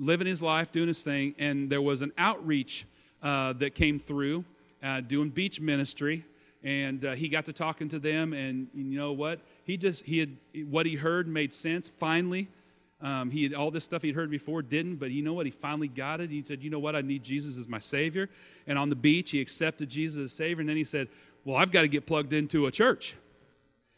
living 0.01 0.27
his 0.27 0.43
life, 0.43 0.73
doing 0.73 0.89
his 0.89 1.03
thing, 1.03 1.35
and 1.39 1.71
there 1.71 1.81
was 1.81 2.03
an 2.03 2.13
outreach 2.19 2.87
uh, 3.23 3.53
that 3.55 3.77
came 3.77 4.01
through, 4.01 4.45
uh, 4.83 5.01
doing 5.01 5.29
beach 5.29 5.61
ministry, 5.61 6.25
and 6.65 7.05
uh, 7.05 7.13
he 7.13 7.29
got 7.29 7.45
to 7.47 7.53
talking 7.53 7.89
to 7.91 7.99
them. 7.99 8.33
And 8.33 8.69
you 8.75 8.99
know 8.99 9.13
what? 9.13 9.41
He 9.65 9.77
just 9.77 10.05
he 10.05 10.19
had 10.19 10.37
what 10.69 10.87
he 10.87 10.97
heard 10.97 11.29
made 11.29 11.53
sense. 11.53 11.89
Finally 11.89 12.49
um, 13.03 13.31
he 13.31 13.45
had 13.45 13.55
all 13.55 13.71
this 13.71 13.85
stuff 13.85 14.03
he'd 14.03 14.15
heard 14.15 14.31
before 14.31 14.63
didn't 14.63 14.97
but 14.97 15.11
you 15.11 15.23
know 15.23 15.33
what? 15.33 15.47
He 15.47 15.53
finally 15.53 15.89
got 15.89 16.21
it. 16.21 16.31
He 16.31 16.43
said 16.43 16.63
you 16.63 16.71
know 16.71 16.79
what? 16.79 16.97
I 16.97 17.01
need 17.01 17.23
jesus 17.23 17.59
as 17.59 17.69
my 17.69 17.79
savior. 17.79 18.29
And 18.67 18.79
on 18.79 18.89
the 18.89 18.97
beach 18.97 19.31
he 19.31 19.41
accepted 19.41 19.89
jesus 19.89 20.23
as 20.25 20.33
savior 20.33 20.61
and 20.61 20.69
then 20.69 20.77
he 20.77 20.85
said 20.85 21.09
well 21.45 21.57
i've 21.57 21.73
got 21.73 21.83
to 21.83 21.89
get 21.89 22.07
plugged 22.07 22.33
into 22.33 22.67
a 22.67 22.71
church 22.71 23.15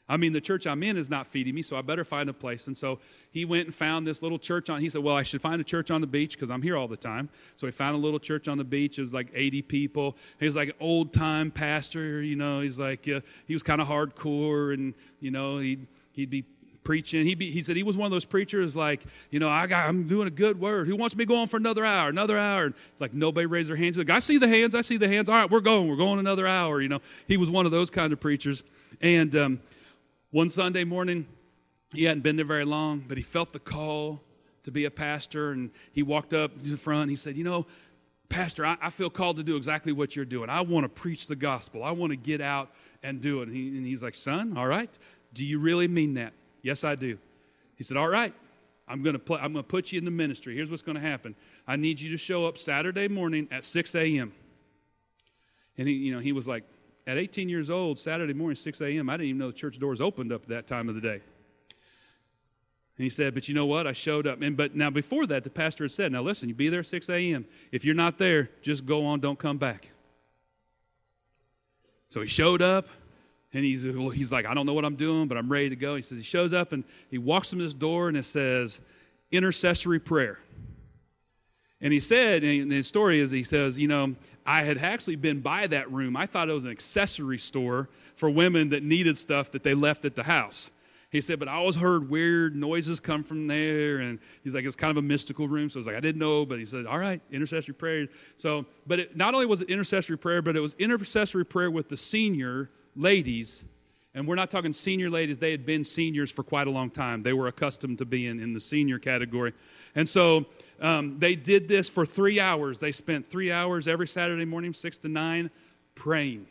I 0.08 0.16
mean, 0.16 0.32
the 0.32 0.40
church 0.40 0.66
I'm 0.66 0.82
in 0.82 0.96
is 0.96 1.08
not 1.08 1.26
feeding 1.26 1.54
me, 1.54 1.62
so 1.62 1.76
I 1.76 1.82
better 1.82 2.04
find 2.04 2.28
a 2.28 2.32
place. 2.32 2.66
And 2.66 2.76
so 2.76 2.98
he 3.30 3.44
went 3.44 3.66
and 3.66 3.74
found 3.74 4.06
this 4.06 4.20
little 4.20 4.38
church 4.38 4.68
on. 4.68 4.80
He 4.80 4.88
said, 4.88 5.02
"Well, 5.02 5.16
I 5.16 5.22
should 5.22 5.40
find 5.40 5.60
a 5.60 5.64
church 5.64 5.90
on 5.90 6.00
the 6.00 6.06
beach 6.06 6.34
because 6.34 6.50
I'm 6.50 6.60
here 6.60 6.76
all 6.76 6.88
the 6.88 6.96
time." 6.96 7.28
So 7.56 7.66
he 7.66 7.70
found 7.70 7.94
a 7.94 7.98
little 7.98 8.18
church 8.18 8.48
on 8.48 8.58
the 8.58 8.64
beach. 8.64 8.98
It 8.98 9.02
was 9.02 9.14
like 9.14 9.28
80 9.32 9.62
people. 9.62 10.16
He 10.40 10.46
was 10.46 10.56
like 10.56 10.70
an 10.70 10.74
old 10.80 11.12
time 11.12 11.50
pastor. 11.50 12.20
You 12.20 12.36
know, 12.36 12.60
he's 12.60 12.78
like 12.78 13.08
uh, 13.08 13.20
he 13.46 13.54
was 13.54 13.62
kind 13.62 13.80
of 13.80 13.86
hardcore, 13.86 14.74
and 14.74 14.92
you 15.20 15.30
know 15.30 15.58
he'd 15.58 15.86
he'd 16.12 16.30
be 16.30 16.44
preaching. 16.84 17.24
He, 17.24 17.34
be, 17.34 17.50
he 17.50 17.62
said 17.62 17.76
he 17.76 17.82
was 17.82 17.96
one 17.96 18.06
of 18.06 18.12
those 18.12 18.24
preachers 18.24 18.74
like, 18.74 19.04
you 19.30 19.38
know, 19.38 19.48
I 19.48 19.66
got, 19.66 19.88
I'm 19.88 20.08
doing 20.08 20.26
a 20.26 20.30
good 20.30 20.60
word. 20.60 20.86
Who 20.86 20.96
wants 20.96 21.16
me 21.16 21.24
going 21.24 21.46
for 21.46 21.56
another 21.56 21.84
hour, 21.84 22.08
another 22.08 22.38
hour? 22.38 22.66
And 22.66 22.74
like 22.98 23.14
nobody 23.14 23.46
raised 23.46 23.68
their 23.68 23.76
hands. 23.76 23.96
Like, 23.96 24.10
I 24.10 24.18
see 24.18 24.38
the 24.38 24.48
hands, 24.48 24.74
I 24.74 24.80
see 24.80 24.96
the 24.96 25.08
hands. 25.08 25.28
All 25.28 25.36
right, 25.36 25.50
we're 25.50 25.60
going, 25.60 25.88
we're 25.88 25.96
going 25.96 26.18
another 26.18 26.46
hour. 26.46 26.80
You 26.80 26.88
know, 26.88 27.00
he 27.28 27.36
was 27.36 27.50
one 27.50 27.66
of 27.66 27.72
those 27.72 27.90
kind 27.90 28.12
of 28.12 28.20
preachers. 28.20 28.62
And 29.00 29.34
um, 29.36 29.60
one 30.32 30.48
Sunday 30.50 30.82
morning, 30.82 31.26
he 31.94 32.04
hadn't 32.04 32.22
been 32.22 32.36
there 32.36 32.44
very 32.44 32.64
long, 32.64 33.04
but 33.06 33.16
he 33.16 33.22
felt 33.22 33.52
the 33.52 33.60
call 33.60 34.20
to 34.64 34.70
be 34.70 34.86
a 34.86 34.90
pastor. 34.90 35.52
And 35.52 35.70
he 35.92 36.02
walked 36.02 36.34
up 36.34 36.60
to 36.60 36.68
the 36.68 36.76
front. 36.76 37.10
he 37.10 37.16
said, 37.16 37.36
you 37.36 37.44
know, 37.44 37.66
Pastor, 38.28 38.64
I, 38.64 38.78
I 38.80 38.88
feel 38.88 39.10
called 39.10 39.36
to 39.36 39.42
do 39.42 39.56
exactly 39.56 39.92
what 39.92 40.16
you're 40.16 40.24
doing. 40.24 40.48
I 40.48 40.62
want 40.62 40.84
to 40.84 40.88
preach 40.88 41.26
the 41.26 41.36
gospel. 41.36 41.84
I 41.84 41.90
want 41.90 42.12
to 42.12 42.16
get 42.16 42.40
out 42.40 42.70
and 43.02 43.20
do 43.20 43.42
it. 43.42 43.48
And, 43.48 43.56
he, 43.56 43.68
and 43.76 43.86
he's 43.86 44.02
like, 44.02 44.14
Son, 44.14 44.56
all 44.56 44.66
right. 44.66 44.90
Do 45.34 45.44
you 45.44 45.58
really 45.58 45.86
mean 45.86 46.14
that? 46.14 46.32
Yes, 46.62 46.82
I 46.82 46.94
do. 46.94 47.18
He 47.76 47.84
said, 47.84 47.98
All 47.98 48.08
right, 48.08 48.32
I'm 48.88 49.02
going 49.02 49.12
to 49.12 49.18
put, 49.18 49.42
I'm 49.42 49.52
going 49.52 49.64
to 49.64 49.68
put 49.68 49.92
you 49.92 49.98
in 49.98 50.06
the 50.06 50.10
ministry. 50.10 50.54
Here's 50.54 50.70
what's 50.70 50.82
going 50.82 50.94
to 50.94 51.02
happen. 51.02 51.34
I 51.66 51.76
need 51.76 52.00
you 52.00 52.10
to 52.10 52.16
show 52.16 52.46
up 52.46 52.56
Saturday 52.56 53.06
morning 53.06 53.48
at 53.50 53.64
6 53.64 53.94
a.m. 53.96 54.32
And 55.76 55.86
he, 55.86 55.94
you 55.94 56.14
know, 56.14 56.20
he 56.20 56.32
was 56.32 56.48
like, 56.48 56.64
at 57.06 57.18
18 57.18 57.48
years 57.48 57.70
old, 57.70 57.98
Saturday 57.98 58.32
morning, 58.32 58.56
6 58.56 58.80
a.m., 58.80 59.10
I 59.10 59.14
didn't 59.14 59.28
even 59.28 59.38
know 59.38 59.48
the 59.48 59.52
church 59.56 59.78
doors 59.78 60.00
opened 60.00 60.32
up 60.32 60.42
at 60.42 60.48
that 60.48 60.66
time 60.66 60.88
of 60.88 60.94
the 60.94 61.00
day. 61.00 61.20
And 62.98 63.04
he 63.04 63.10
said, 63.10 63.34
But 63.34 63.48
you 63.48 63.54
know 63.54 63.66
what? 63.66 63.86
I 63.86 63.92
showed 63.92 64.26
up. 64.26 64.40
And 64.42 64.56
but 64.56 64.76
now 64.76 64.90
before 64.90 65.26
that, 65.26 65.44
the 65.44 65.50
pastor 65.50 65.84
had 65.84 65.90
said, 65.90 66.12
Now 66.12 66.22
listen, 66.22 66.48
you 66.48 66.54
be 66.54 66.68
there 66.68 66.80
at 66.80 66.86
6 66.86 67.08
a.m. 67.08 67.44
If 67.72 67.84
you're 67.84 67.94
not 67.94 68.18
there, 68.18 68.50
just 68.60 68.86
go 68.86 69.06
on, 69.06 69.20
don't 69.20 69.38
come 69.38 69.58
back. 69.58 69.90
So 72.10 72.20
he 72.20 72.28
showed 72.28 72.62
up. 72.62 72.88
And 73.54 73.64
he's, 73.64 73.82
he's 73.82 74.32
like, 74.32 74.46
I 74.46 74.54
don't 74.54 74.64
know 74.64 74.72
what 74.72 74.86
I'm 74.86 74.96
doing, 74.96 75.28
but 75.28 75.36
I'm 75.36 75.50
ready 75.50 75.68
to 75.68 75.76
go. 75.76 75.94
He 75.94 76.00
says, 76.00 76.16
he 76.16 76.24
shows 76.24 76.54
up 76.54 76.72
and 76.72 76.84
he 77.10 77.18
walks 77.18 77.52
in 77.52 77.58
this 77.58 77.74
door 77.74 78.08
and 78.08 78.16
it 78.16 78.24
says, 78.24 78.80
intercessory 79.30 79.98
prayer. 79.98 80.38
And 81.82 81.92
he 81.92 82.00
said, 82.00 82.44
and 82.44 82.72
the 82.72 82.82
story 82.82 83.20
is, 83.20 83.30
he 83.30 83.42
says, 83.42 83.76
you 83.76 83.88
know, 83.88 84.14
I 84.44 84.62
had 84.62 84.78
actually 84.78 85.16
been 85.16 85.40
by 85.40 85.66
that 85.68 85.90
room. 85.92 86.16
I 86.16 86.26
thought 86.26 86.48
it 86.48 86.52
was 86.52 86.64
an 86.64 86.70
accessory 86.70 87.38
store 87.38 87.88
for 88.16 88.30
women 88.30 88.70
that 88.70 88.82
needed 88.82 89.16
stuff 89.16 89.52
that 89.52 89.62
they 89.62 89.74
left 89.74 90.04
at 90.04 90.16
the 90.16 90.22
house. 90.22 90.70
He 91.10 91.20
said, 91.20 91.38
but 91.38 91.46
I 91.46 91.52
always 91.52 91.76
heard 91.76 92.08
weird 92.08 92.56
noises 92.56 92.98
come 92.98 93.22
from 93.22 93.46
there. 93.46 93.98
And 93.98 94.18
he's 94.42 94.54
like, 94.54 94.64
it 94.64 94.68
was 94.68 94.76
kind 94.76 94.90
of 94.90 94.96
a 94.96 95.06
mystical 95.06 95.46
room. 95.46 95.68
So 95.68 95.76
I 95.76 95.80
was 95.80 95.86
like, 95.86 95.96
I 95.96 96.00
didn't 96.00 96.18
know. 96.18 96.46
But 96.46 96.58
he 96.58 96.64
said, 96.64 96.86
all 96.86 96.98
right, 96.98 97.20
intercessory 97.30 97.74
prayer. 97.74 98.08
So, 98.38 98.64
but 98.86 98.98
it, 98.98 99.16
not 99.16 99.34
only 99.34 99.44
was 99.44 99.60
it 99.60 99.68
intercessory 99.68 100.16
prayer, 100.16 100.40
but 100.40 100.56
it 100.56 100.60
was 100.60 100.74
intercessory 100.78 101.44
prayer 101.44 101.70
with 101.70 101.90
the 101.90 101.98
senior 101.98 102.70
ladies, 102.96 103.62
and 104.14 104.26
we're 104.26 104.36
not 104.36 104.50
talking 104.50 104.72
senior 104.72 105.10
ladies, 105.10 105.38
they 105.38 105.50
had 105.50 105.64
been 105.64 105.84
seniors 105.84 106.30
for 106.30 106.42
quite 106.42 106.66
a 106.66 106.70
long 106.70 106.90
time. 106.90 107.22
They 107.22 107.32
were 107.32 107.48
accustomed 107.48 107.98
to 107.98 108.04
being 108.04 108.40
in 108.40 108.52
the 108.52 108.60
senior 108.60 108.98
category. 108.98 109.52
And 109.94 110.08
so 110.08 110.46
um, 110.82 111.18
they 111.18 111.36
did 111.36 111.68
this 111.68 111.88
for 111.88 112.04
three 112.04 112.40
hours. 112.40 112.80
They 112.80 112.92
spent 112.92 113.26
three 113.26 113.52
hours 113.52 113.86
every 113.88 114.08
Saturday 114.08 114.44
morning, 114.44 114.74
six 114.74 114.98
to 114.98 115.08
nine, 115.08 115.50
praying. 115.94 116.46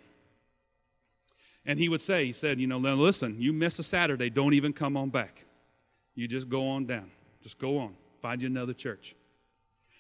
And 1.66 1.78
he 1.78 1.90
would 1.90 2.02
say, 2.02 2.26
he 2.26 2.34
said, 2.34 2.60
you 2.60 2.66
know, 2.66 2.78
listen, 2.78 3.36
you 3.40 3.54
miss 3.54 3.78
a 3.78 3.84
Saturday, 3.84 4.30
don't 4.30 4.54
even 4.54 4.74
come 4.74 4.98
on 4.98 5.10
back. 5.10 5.44
You 6.16 6.28
just 6.28 6.50
go 6.50 6.70
on 6.70 6.86
down. 6.86 7.12
Just 7.44 7.60
go 7.60 7.78
on. 7.78 7.94
Find 8.22 8.42
you 8.42 8.48
another 8.48 8.74
church. 8.74 9.16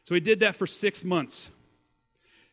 So 0.06 0.15
he 0.15 0.22
did 0.22 0.39
that 0.39 0.56
for 0.56 0.65
six 0.65 1.04
months. 1.04 1.50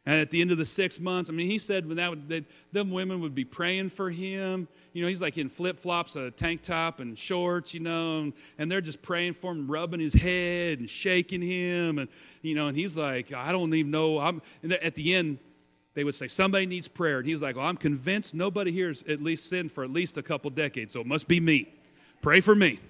And 0.09 0.23
at 0.23 0.31
the 0.31 0.41
end 0.41 0.51
of 0.51 0.57
the 0.57 0.65
six 0.65 0.99
months, 0.99 1.29
I 1.29 1.35
mean, 1.35 1.51
he 1.51 1.59
said 1.59 1.87
that, 1.87 2.09
would, 2.09 2.31
that 2.31 2.47
them 2.73 2.91
women 2.91 3.21
would 3.21 3.35
be 3.35 3.45
praying 3.45 3.91
for 3.91 4.09
him. 4.09 4.67
You 4.95 5.03
know, 5.03 5.09
he's 5.09 5.21
like 5.21 5.37
in 5.37 5.51
flip 5.51 5.79
flops, 5.79 6.17
a 6.17 6.31
tank 6.31 6.63
top, 6.63 7.01
and 7.01 7.17
shorts, 7.19 7.75
you 7.75 7.81
know, 7.81 8.21
and, 8.21 8.33
and 8.57 8.73
they're 8.73 8.81
just 8.81 9.03
praying 9.03 9.35
for 9.35 9.53
him, 9.53 9.71
rubbing 9.71 10.01
his 10.01 10.15
head 10.15 10.79
and 10.79 10.89
shaking 10.89 11.43
him. 11.43 11.99
And, 11.99 12.09
you 12.41 12.55
know, 12.55 12.69
and 12.69 12.77
he's 12.77 12.97
like, 12.97 13.35
I 13.35 13.53
don't 13.53 13.75
even 13.75 13.91
know. 13.91 14.19
I'm, 14.19 14.41
and 14.63 14.73
at 14.73 14.95
the 14.95 15.15
end, 15.15 15.41
they 15.93 16.05
would 16.05 16.15
say, 16.15 16.27
Somebody 16.27 16.65
needs 16.65 16.89
prayer. 16.89 17.19
And 17.19 17.29
he's 17.29 17.43
like, 17.43 17.57
Well, 17.57 17.67
I'm 17.67 17.77
convinced 17.77 18.35
nobody 18.35 18.73
here 18.73 18.89
has 18.89 19.05
at 19.11 19.23
least 19.23 19.51
sinned 19.51 19.71
for 19.73 19.85
at 19.85 19.91
least 19.91 20.17
a 20.17 20.23
couple 20.23 20.49
decades, 20.49 20.95
so 20.95 21.03
it 21.03 21.07
must 21.07 21.29
be 21.29 21.39
me. 21.39 21.71
Pray 22.23 22.41
for 22.41 22.55
me. 22.55 22.81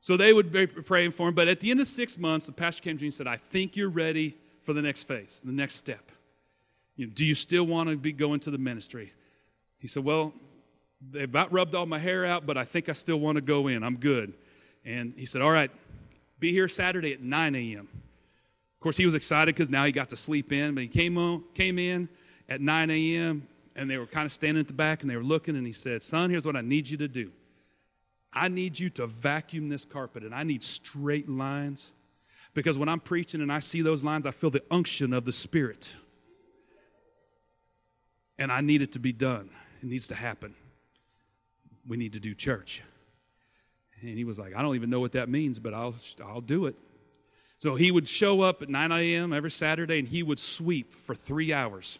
So 0.00 0.16
they 0.16 0.32
would 0.32 0.50
be 0.50 0.68
praying 0.68 1.10
for 1.10 1.28
him. 1.28 1.34
But 1.34 1.48
at 1.48 1.60
the 1.60 1.70
end 1.70 1.80
of 1.80 1.88
six 1.88 2.16
months, 2.16 2.46
the 2.46 2.52
pastor 2.52 2.82
came 2.82 2.96
to 2.96 3.02
me 3.02 3.08
and 3.08 3.14
said, 3.14 3.26
I 3.26 3.36
think 3.36 3.76
you're 3.76 3.90
ready 3.90 4.38
for 4.66 4.72
the 4.72 4.82
next 4.82 5.04
phase, 5.04 5.40
the 5.44 5.52
next 5.52 5.76
step. 5.76 6.10
You 6.96 7.06
know, 7.06 7.12
do 7.14 7.24
you 7.24 7.34
still 7.34 7.64
want 7.64 7.88
to 7.88 7.96
be 7.96 8.12
going 8.12 8.40
to 8.40 8.50
the 8.50 8.58
ministry? 8.58 9.12
He 9.78 9.88
said, 9.88 10.04
Well, 10.04 10.34
they 11.12 11.22
about 11.22 11.52
rubbed 11.52 11.74
all 11.74 11.86
my 11.86 12.00
hair 12.00 12.26
out, 12.26 12.44
but 12.44 12.58
I 12.58 12.64
think 12.64 12.88
I 12.88 12.92
still 12.92 13.20
want 13.20 13.36
to 13.36 13.42
go 13.42 13.68
in. 13.68 13.82
I'm 13.82 13.96
good. 13.96 14.34
And 14.84 15.14
he 15.16 15.24
said, 15.24 15.40
All 15.40 15.50
right, 15.50 15.70
be 16.40 16.52
here 16.52 16.68
Saturday 16.68 17.12
at 17.12 17.22
9 17.22 17.54
a.m. 17.54 17.88
Of 17.92 18.80
course, 18.80 18.96
he 18.96 19.06
was 19.06 19.14
excited 19.14 19.54
because 19.54 19.70
now 19.70 19.84
he 19.84 19.92
got 19.92 20.10
to 20.10 20.16
sleep 20.16 20.52
in, 20.52 20.74
but 20.74 20.82
he 20.82 20.88
came, 20.88 21.16
on, 21.16 21.44
came 21.54 21.78
in 21.78 22.08
at 22.48 22.60
9 22.60 22.90
a.m. 22.90 23.46
and 23.76 23.88
they 23.88 23.98
were 23.98 24.06
kind 24.06 24.26
of 24.26 24.32
standing 24.32 24.60
at 24.60 24.66
the 24.66 24.74
back 24.74 25.02
and 25.02 25.10
they 25.10 25.16
were 25.16 25.22
looking, 25.22 25.56
and 25.56 25.66
he 25.66 25.72
said, 25.72 26.02
Son, 26.02 26.28
here's 26.28 26.44
what 26.44 26.56
I 26.56 26.60
need 26.60 26.88
you 26.88 26.96
to 26.98 27.08
do. 27.08 27.30
I 28.32 28.48
need 28.48 28.78
you 28.78 28.90
to 28.90 29.06
vacuum 29.06 29.68
this 29.68 29.84
carpet, 29.84 30.24
and 30.24 30.34
I 30.34 30.42
need 30.42 30.62
straight 30.64 31.28
lines 31.28 31.92
because 32.56 32.78
when 32.78 32.88
I'm 32.88 33.00
preaching 33.00 33.42
and 33.42 33.52
I 33.52 33.58
see 33.58 33.82
those 33.82 34.02
lines, 34.02 34.24
I 34.24 34.30
feel 34.30 34.48
the 34.48 34.62
unction 34.70 35.12
of 35.12 35.26
the 35.26 35.32
Spirit. 35.32 35.94
And 38.38 38.50
I 38.50 38.62
need 38.62 38.80
it 38.80 38.92
to 38.92 38.98
be 38.98 39.12
done. 39.12 39.50
It 39.82 39.86
needs 39.86 40.08
to 40.08 40.14
happen. 40.14 40.54
We 41.86 41.98
need 41.98 42.14
to 42.14 42.18
do 42.18 42.34
church. 42.34 42.82
And 44.00 44.16
he 44.16 44.24
was 44.24 44.38
like, 44.38 44.56
I 44.56 44.62
don't 44.62 44.74
even 44.74 44.88
know 44.88 45.00
what 45.00 45.12
that 45.12 45.28
means, 45.28 45.58
but 45.58 45.74
I'll, 45.74 45.94
I'll 46.24 46.40
do 46.40 46.64
it. 46.64 46.74
So 47.58 47.74
he 47.74 47.90
would 47.90 48.08
show 48.08 48.40
up 48.40 48.62
at 48.62 48.70
9 48.70 48.90
a.m. 48.90 49.34
every 49.34 49.50
Saturday 49.50 49.98
and 49.98 50.08
he 50.08 50.22
would 50.22 50.38
sweep 50.38 50.94
for 51.04 51.14
three 51.14 51.52
hours. 51.52 51.98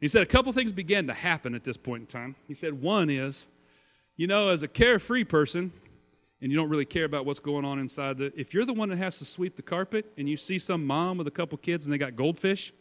He 0.00 0.08
said 0.08 0.22
a 0.22 0.26
couple 0.26 0.52
things 0.52 0.72
began 0.72 1.06
to 1.06 1.14
happen 1.14 1.54
at 1.54 1.62
this 1.62 1.76
point 1.76 2.00
in 2.00 2.06
time. 2.08 2.34
He 2.48 2.54
said, 2.54 2.82
one 2.82 3.08
is, 3.08 3.46
you 4.16 4.26
know, 4.26 4.48
as 4.48 4.64
a 4.64 4.68
carefree 4.68 5.24
person, 5.24 5.72
and 6.40 6.50
you 6.50 6.56
don't 6.56 6.68
really 6.68 6.84
care 6.84 7.04
about 7.04 7.24
what's 7.24 7.40
going 7.40 7.64
on 7.64 7.78
inside 7.78 8.18
the 8.18 8.32
if 8.38 8.52
you're 8.52 8.64
the 8.64 8.74
one 8.74 8.88
that 8.88 8.98
has 8.98 9.18
to 9.18 9.24
sweep 9.24 9.56
the 9.56 9.62
carpet 9.62 10.12
and 10.18 10.28
you 10.28 10.36
see 10.36 10.58
some 10.58 10.84
mom 10.84 11.18
with 11.18 11.26
a 11.26 11.30
couple 11.30 11.56
kids 11.58 11.86
and 11.86 11.92
they 11.92 11.98
got 11.98 12.16
goldfish 12.16 12.72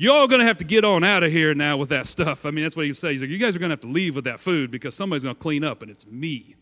you're 0.00 0.14
all 0.14 0.26
going 0.26 0.40
to 0.40 0.46
have 0.46 0.56
to 0.56 0.64
get 0.64 0.82
on 0.82 1.04
out 1.04 1.22
of 1.22 1.30
here 1.30 1.54
now 1.54 1.76
with 1.76 1.90
that 1.90 2.06
stuff. 2.06 2.46
I 2.46 2.50
mean 2.50 2.64
that's 2.64 2.74
what 2.74 2.86
he 2.86 2.88
he's 2.88 3.04
like 3.04 3.20
you 3.20 3.36
guys 3.36 3.54
are 3.54 3.58
going 3.58 3.68
to 3.68 3.74
have 3.74 3.80
to 3.80 3.86
leave 3.86 4.14
with 4.14 4.24
that 4.24 4.40
food 4.40 4.70
because 4.70 4.94
somebody's 4.94 5.24
going 5.24 5.34
to 5.34 5.40
clean 5.40 5.62
up 5.62 5.82
and 5.82 5.90
it's 5.90 6.06
me. 6.06 6.56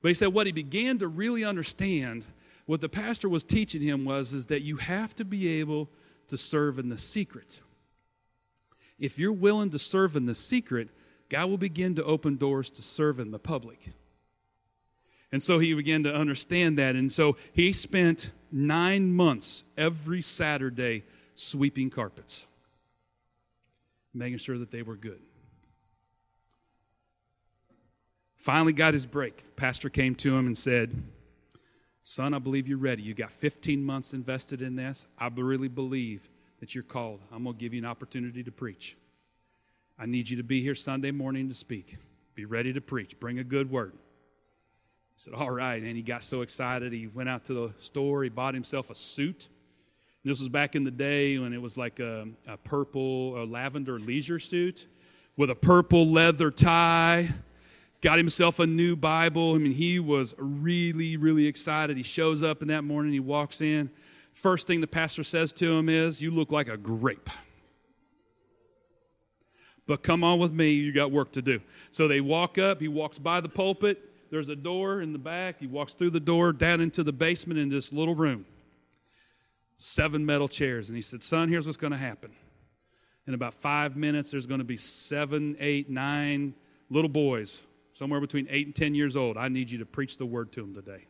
But 0.00 0.08
he 0.08 0.14
said 0.14 0.28
what 0.28 0.46
he 0.46 0.52
began 0.52 0.96
to 0.98 1.08
really 1.08 1.44
understand 1.44 2.24
what 2.66 2.80
the 2.80 2.88
pastor 2.88 3.28
was 3.28 3.42
teaching 3.42 3.82
him 3.82 4.04
was 4.04 4.32
is 4.32 4.46
that 4.46 4.62
you 4.62 4.76
have 4.76 5.16
to 5.16 5.24
be 5.24 5.60
able 5.60 5.90
to 6.28 6.38
serve 6.38 6.78
in 6.78 6.88
the 6.88 6.98
secret. 6.98 7.60
If 9.00 9.18
you're 9.18 9.32
willing 9.32 9.70
to 9.70 9.78
serve 9.80 10.14
in 10.14 10.24
the 10.24 10.34
secret 10.36 10.88
god 11.30 11.50
will 11.50 11.58
begin 11.58 11.96
to 11.96 12.04
open 12.04 12.36
doors 12.36 12.70
to 12.70 12.82
serve 12.82 13.18
in 13.18 13.32
the 13.32 13.40
public 13.40 13.88
and 15.32 15.42
so 15.42 15.58
he 15.58 15.74
began 15.74 16.02
to 16.04 16.14
understand 16.14 16.78
that. 16.78 16.96
And 16.96 17.12
so 17.12 17.36
he 17.52 17.72
spent 17.72 18.30
nine 18.50 19.12
months 19.12 19.64
every 19.76 20.22
Saturday 20.22 21.04
sweeping 21.34 21.90
carpets, 21.90 22.46
making 24.12 24.38
sure 24.38 24.58
that 24.58 24.70
they 24.70 24.82
were 24.82 24.96
good. 24.96 25.20
Finally 28.36 28.72
got 28.72 28.94
his 28.94 29.06
break. 29.06 29.36
The 29.38 29.52
pastor 29.56 29.88
came 29.88 30.14
to 30.16 30.36
him 30.36 30.46
and 30.46 30.56
said, 30.56 31.00
Son, 32.02 32.34
I 32.34 32.38
believe 32.38 32.66
you're 32.66 32.78
ready. 32.78 33.02
You 33.02 33.14
got 33.14 33.30
15 33.30 33.84
months 33.84 34.14
invested 34.14 34.62
in 34.62 34.74
this. 34.74 35.06
I 35.18 35.28
really 35.28 35.68
believe 35.68 36.28
that 36.58 36.74
you're 36.74 36.82
called. 36.82 37.20
I'm 37.30 37.44
going 37.44 37.54
to 37.54 37.60
give 37.60 37.72
you 37.72 37.80
an 37.80 37.86
opportunity 37.86 38.42
to 38.42 38.50
preach. 38.50 38.96
I 39.98 40.06
need 40.06 40.28
you 40.28 40.38
to 40.38 40.42
be 40.42 40.62
here 40.62 40.74
Sunday 40.74 41.10
morning 41.10 41.48
to 41.50 41.54
speak. 41.54 41.98
Be 42.34 42.46
ready 42.46 42.72
to 42.72 42.80
preach. 42.80 43.20
Bring 43.20 43.38
a 43.38 43.44
good 43.44 43.70
word 43.70 43.92
said, 45.20 45.34
All 45.34 45.50
right. 45.50 45.82
And 45.82 45.96
he 45.96 46.02
got 46.02 46.24
so 46.24 46.40
excited, 46.40 46.94
he 46.94 47.06
went 47.06 47.28
out 47.28 47.44
to 47.44 47.52
the 47.52 47.74
store, 47.78 48.22
he 48.22 48.30
bought 48.30 48.54
himself 48.54 48.88
a 48.88 48.94
suit. 48.94 49.48
And 50.24 50.32
this 50.32 50.40
was 50.40 50.48
back 50.48 50.74
in 50.74 50.82
the 50.82 50.90
day 50.90 51.38
when 51.38 51.52
it 51.52 51.60
was 51.60 51.76
like 51.76 52.00
a, 52.00 52.26
a 52.48 52.56
purple 52.56 53.34
or 53.36 53.44
lavender 53.44 53.98
leisure 53.98 54.38
suit 54.38 54.86
with 55.36 55.50
a 55.50 55.54
purple 55.54 56.06
leather 56.06 56.50
tie. 56.50 57.28
Got 58.00 58.16
himself 58.16 58.60
a 58.60 58.66
new 58.66 58.96
Bible. 58.96 59.54
I 59.54 59.58
mean, 59.58 59.72
he 59.72 59.98
was 59.98 60.34
really, 60.38 61.18
really 61.18 61.46
excited. 61.46 61.98
He 61.98 62.02
shows 62.02 62.42
up 62.42 62.62
in 62.62 62.68
that 62.68 62.84
morning, 62.84 63.12
he 63.12 63.20
walks 63.20 63.60
in. 63.60 63.90
First 64.32 64.66
thing 64.66 64.80
the 64.80 64.86
pastor 64.86 65.22
says 65.22 65.52
to 65.54 65.70
him 65.70 65.90
is, 65.90 66.22
You 66.22 66.30
look 66.30 66.50
like 66.50 66.68
a 66.68 66.78
grape. 66.78 67.28
but 69.86 70.02
come 70.02 70.24
on 70.24 70.38
with 70.38 70.54
me. 70.54 70.70
You 70.70 70.92
got 70.92 71.12
work 71.12 71.32
to 71.32 71.42
do. 71.42 71.60
So 71.90 72.08
they 72.08 72.22
walk 72.22 72.56
up. 72.56 72.80
He 72.80 72.88
walks 72.88 73.18
by 73.18 73.42
the 73.42 73.50
pulpit. 73.50 74.09
There's 74.30 74.48
a 74.48 74.56
door 74.56 75.02
in 75.02 75.12
the 75.12 75.18
back. 75.18 75.58
He 75.58 75.66
walks 75.66 75.92
through 75.92 76.10
the 76.10 76.20
door 76.20 76.52
down 76.52 76.80
into 76.80 77.02
the 77.02 77.12
basement 77.12 77.58
in 77.58 77.68
this 77.68 77.92
little 77.92 78.14
room. 78.14 78.46
Seven 79.78 80.24
metal 80.24 80.48
chairs. 80.48 80.88
And 80.88 80.96
he 80.96 81.02
said, 81.02 81.22
Son, 81.22 81.48
here's 81.48 81.66
what's 81.66 81.76
going 81.76 81.92
to 81.92 81.98
happen. 81.98 82.30
In 83.26 83.34
about 83.34 83.54
five 83.54 83.96
minutes, 83.96 84.30
there's 84.30 84.46
going 84.46 84.58
to 84.58 84.64
be 84.64 84.76
seven, 84.76 85.56
eight, 85.58 85.90
nine 85.90 86.54
little 86.90 87.08
boys, 87.08 87.62
somewhere 87.92 88.20
between 88.20 88.46
eight 88.50 88.66
and 88.66 88.74
10 88.74 88.94
years 88.94 89.16
old. 89.16 89.36
I 89.36 89.48
need 89.48 89.70
you 89.70 89.78
to 89.78 89.86
preach 89.86 90.16
the 90.16 90.26
word 90.26 90.52
to 90.52 90.60
them 90.60 90.74
today. 90.74 91.04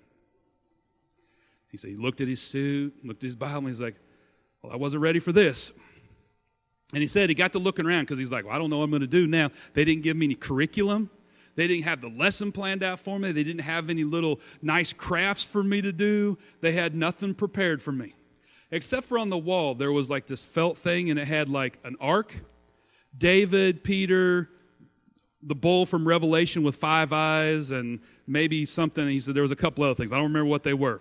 He 1.69 1.77
said, 1.77 1.91
He 1.91 1.97
looked 1.97 2.21
at 2.21 2.29
his 2.29 2.41
suit, 2.41 2.95
looked 3.05 3.23
at 3.23 3.29
his 3.29 3.37
Bible, 3.37 3.59
and 3.59 3.69
he's 3.69 3.81
like, 3.81 3.97
Well, 4.63 4.73
I 4.73 4.77
wasn't 4.77 5.03
ready 5.03 5.19
for 5.19 5.33
this. 5.33 5.73
And 6.93 7.03
he 7.03 7.09
said 7.09 7.29
he 7.29 7.35
got 7.35 7.53
to 7.53 7.59
looking 7.59 7.87
around 7.87 8.03
because 8.03 8.19
he's 8.19 8.33
like, 8.33 8.45
well, 8.45 8.55
I 8.55 8.59
don't 8.59 8.69
know 8.69 8.79
what 8.79 8.85
I'm 8.85 8.91
going 8.91 9.01
to 9.03 9.07
do 9.07 9.27
now. 9.27 9.51
They 9.75 9.85
didn't 9.85 10.03
give 10.03 10.17
me 10.17 10.27
any 10.27 10.35
curriculum. 10.35 11.09
They 11.57 11.67
didn't 11.67 11.85
have 11.85 12.01
the 12.01 12.09
lesson 12.09 12.53
planned 12.53 12.83
out 12.83 13.01
for 13.01 13.19
me. 13.19 13.33
They 13.33 13.45
didn't 13.45 13.63
have 13.63 13.91
any 13.91 14.05
little 14.05 14.41
nice 14.63 14.93
crafts 14.93 15.45
for 15.45 15.63
me 15.63 15.83
to 15.83 15.93
do. 15.93 16.39
They 16.61 16.73
had 16.73 16.95
nothing 16.95 17.35
prepared 17.35 17.83
for 17.83 17.93
me. 17.93 18.15
Except 18.71 19.07
for 19.07 19.19
on 19.19 19.31
the 19.31 19.39
wall, 19.39 19.75
there 19.75 19.93
was 19.93 20.09
like 20.09 20.27
this 20.27 20.45
felt 20.45 20.79
thing, 20.79 21.11
and 21.11 21.19
it 21.19 21.27
had 21.27 21.49
like 21.49 21.79
an 21.85 21.97
ark, 22.01 22.35
David, 23.19 23.83
Peter, 23.83 24.49
the 25.43 25.55
bull 25.55 25.87
from 25.87 26.07
Revelation 26.07 26.63
with 26.63 26.77
five 26.77 27.13
eyes, 27.13 27.73
and 27.73 28.01
maybe 28.27 28.65
something. 28.65 29.09
He 29.09 29.19
said 29.19 29.35
there 29.35 29.43
was 29.43 29.51
a 29.51 29.57
couple 29.57 29.83
other 29.83 29.95
things. 29.95 30.13
I 30.13 30.17
don't 30.17 30.27
remember 30.27 30.49
what 30.49 30.63
they 30.63 30.75
were. 30.75 31.01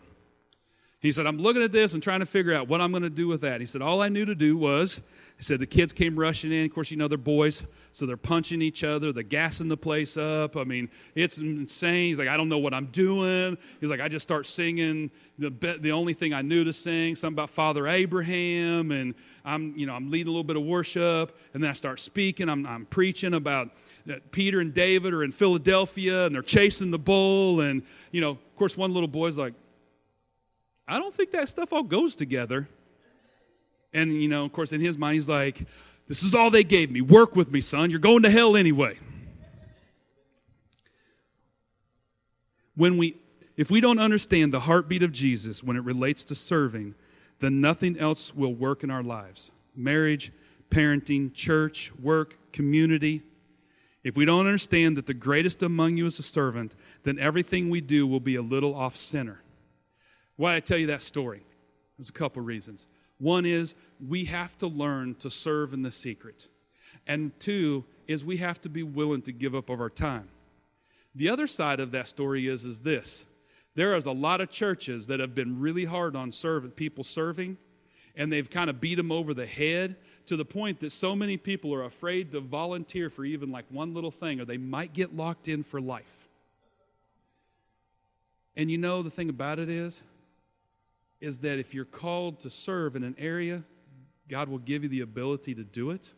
He 1.02 1.14
said, 1.14 1.26
I'm 1.28 1.38
looking 1.38 1.64
at 1.64 1.72
this 1.72 1.94
and 1.94 2.04
trying 2.04 2.20
to 2.20 2.26
figure 2.26 2.54
out 2.54 2.68
what 2.68 2.82
I'm 2.82 2.92
going 2.92 3.04
to 3.04 3.10
do 3.10 3.30
with 3.30 3.40
that. 3.42 3.62
He 3.62 3.68
said, 3.68 3.82
All 3.82 4.02
I 4.02 4.10
knew 4.10 4.26
to 4.26 4.36
do 4.36 4.58
was, 4.58 5.00
he 5.38 5.44
said, 5.44 5.62
the 5.62 5.66
kids 5.66 5.94
came 5.94 6.20
rushing 6.20 6.52
in. 6.52 6.66
Of 6.66 6.74
course, 6.74 6.92
you 6.92 6.98
know, 6.98 7.08
they're 7.08 7.18
boys, 7.18 7.64
so 7.94 8.06
they're 8.06 8.18
punching 8.18 8.62
each 8.62 8.84
other, 8.84 9.14
they're 9.14 9.24
gassing 9.24 9.70
the 9.70 9.78
place 9.78 10.18
up. 10.18 10.58
I 10.58 10.66
mean, 10.66 10.90
it's 11.16 11.38
insane. 11.38 12.10
He's 12.10 12.20
like, 12.20 12.28
I 12.28 12.36
don't 12.36 12.50
know 12.50 12.58
what 12.58 12.74
I'm 12.74 12.88
doing. 12.88 13.58
He's 13.80 13.90
like, 13.90 14.02
I 14.02 14.10
just 14.10 14.24
start 14.24 14.46
singing 14.46 15.10
the, 15.38 15.78
the 15.80 15.94
only 15.94 16.14
thing 16.14 16.34
I 16.34 16.42
knew 16.42 16.66
to 16.66 16.74
sing, 16.74 17.16
something 17.16 17.36
about 17.36 17.50
Father 17.50 17.88
Abraham, 17.88 18.92
and 18.92 19.16
I'm, 19.46 19.74
you 19.78 19.86
know, 19.86 19.94
I'm 19.94 20.12
leading 20.12 20.28
a 20.28 20.32
little 20.32 20.44
bit 20.44 20.58
of 20.58 20.64
worship, 20.64 21.38
and 21.54 21.64
then 21.64 21.72
I 21.72 21.74
start 21.76 22.02
speaking. 22.02 22.50
I'm, 22.50 22.66
I'm 22.66 22.86
preaching 22.88 23.36
about 23.36 23.70
uh, 24.10 24.16
Peter 24.32 24.60
and 24.60 24.74
David 24.74 25.14
are 25.14 25.24
in 25.24 25.32
Philadelphia, 25.32 26.26
and 26.26 26.36
they're 26.36 26.42
chasing 26.42 26.92
the 26.92 27.00
bull, 27.00 27.62
and, 27.62 27.84
you 28.12 28.20
know, 28.20 28.32
of 28.32 28.56
course, 28.58 28.76
one 28.76 28.94
little 28.94 29.08
boy's 29.08 29.38
like, 29.38 29.54
I 30.90 30.98
don't 30.98 31.14
think 31.14 31.32
that 31.32 31.48
stuff 31.48 31.72
all 31.72 31.84
goes 31.84 32.16
together. 32.16 32.68
And, 33.94 34.22
you 34.22 34.28
know, 34.28 34.44
of 34.44 34.52
course, 34.52 34.72
in 34.72 34.82
his 34.82 34.98
mind, 34.98 35.16
he's 35.16 35.30
like, 35.30 35.66
This 36.08 36.24
is 36.24 36.34
all 36.34 36.50
they 36.50 36.64
gave 36.64 36.92
me. 36.92 37.02
Work 37.02 37.36
with 37.36 37.52
me, 37.52 37.62
son. 37.62 37.92
You're 37.92 38.00
going 38.00 38.24
to 38.24 38.30
hell 38.30 38.58
anyway. 38.58 38.98
When 42.76 42.98
we, 42.98 43.18
if 43.56 43.70
we 43.70 43.82
don't 43.82 44.00
understand 44.00 44.54
the 44.54 44.60
heartbeat 44.60 45.04
of 45.04 45.12
Jesus 45.12 45.64
when 45.64 45.76
it 45.78 45.84
relates 45.84 46.24
to 46.26 46.36
serving, 46.36 46.96
then 47.40 47.62
nothing 47.62 48.00
else 48.00 48.34
will 48.34 48.54
work 48.54 48.84
in 48.84 48.90
our 48.90 49.04
lives 49.04 49.52
marriage, 49.76 50.32
parenting, 50.72 51.34
church, 51.34 51.92
work, 52.02 52.36
community. 52.52 53.22
If 54.04 54.16
we 54.16 54.26
don't 54.26 54.48
understand 54.48 54.98
that 54.98 55.06
the 55.06 55.14
greatest 55.14 55.62
among 55.62 55.98
you 55.98 56.06
is 56.06 56.20
a 56.20 56.24
servant, 56.24 56.76
then 57.04 57.20
everything 57.20 57.70
we 57.70 57.82
do 57.82 58.08
will 58.08 58.22
be 58.22 58.36
a 58.36 58.42
little 58.42 58.74
off 58.74 58.96
center. 58.96 59.42
Why 60.40 60.56
I 60.56 60.62
tell 60.62 60.78
you 60.78 60.88
that 60.88 61.02
story? 61.02 61.44
There's 61.98 62.08
a 62.08 62.14
couple 62.14 62.42
reasons. 62.42 62.88
One 63.18 63.46
is 63.46 63.76
we 64.08 64.24
have 64.24 64.58
to 64.60 64.68
learn 64.68 65.16
to 65.16 65.30
serve 65.30 65.74
in 65.74 65.82
the 65.82 65.92
secret. 65.92 66.48
And 67.08 67.38
two 67.42 67.84
is 68.08 68.24
we 68.24 68.38
have 68.38 68.62
to 68.62 68.70
be 68.70 68.84
willing 68.84 69.22
to 69.24 69.34
give 69.34 69.54
up 69.54 69.70
of 69.70 69.82
our 69.82 69.90
time. 69.90 70.30
The 71.16 71.28
other 71.28 71.46
side 71.46 71.82
of 71.82 71.92
that 71.92 72.08
story 72.08 72.48
is, 72.48 72.64
is 72.64 72.80
this. 72.80 73.26
There 73.76 73.98
is 73.98 74.06
a 74.06 74.14
lot 74.14 74.40
of 74.40 74.50
churches 74.50 75.06
that 75.08 75.20
have 75.20 75.36
been 75.36 75.60
really 75.60 75.84
hard 75.84 76.16
on 76.16 76.32
serving, 76.32 76.72
people 76.72 77.04
serving, 77.04 77.58
and 78.16 78.32
they've 78.32 78.50
kind 78.50 78.70
of 78.70 78.80
beat 78.80 78.96
them 78.96 79.12
over 79.12 79.34
the 79.34 79.46
head 79.46 79.98
to 80.28 80.38
the 80.38 80.46
point 80.46 80.80
that 80.80 80.94
so 80.94 81.18
many 81.18 81.36
people 81.36 81.74
are 81.74 81.84
afraid 81.84 82.32
to 82.32 82.40
volunteer 82.40 83.10
for 83.10 83.26
even 83.26 83.52
like 83.52 83.66
one 83.68 83.94
little 83.94 84.10
thing, 84.10 84.40
or 84.40 84.46
they 84.46 84.58
might 84.58 84.94
get 84.94 85.14
locked 85.14 85.50
in 85.50 85.64
for 85.64 85.82
life. 85.82 86.30
And 88.56 88.72
you 88.72 88.78
know, 88.78 89.04
the 89.04 89.12
thing 89.12 89.28
about 89.28 89.60
it 89.60 89.70
is, 89.70 90.02
is 91.22 91.40
that 91.40 91.60
if 91.60 91.74
you're 91.74 91.86
called 91.86 92.40
to 92.42 92.50
serve 92.50 92.96
in 92.96 93.04
an 93.04 93.16
area, 93.18 93.64
God 94.28 94.48
will 94.50 94.60
give 94.60 94.84
you 94.84 94.90
the 94.90 95.02
ability 95.02 95.56
to 95.56 95.64
do 95.64 95.92
it, 95.92 96.14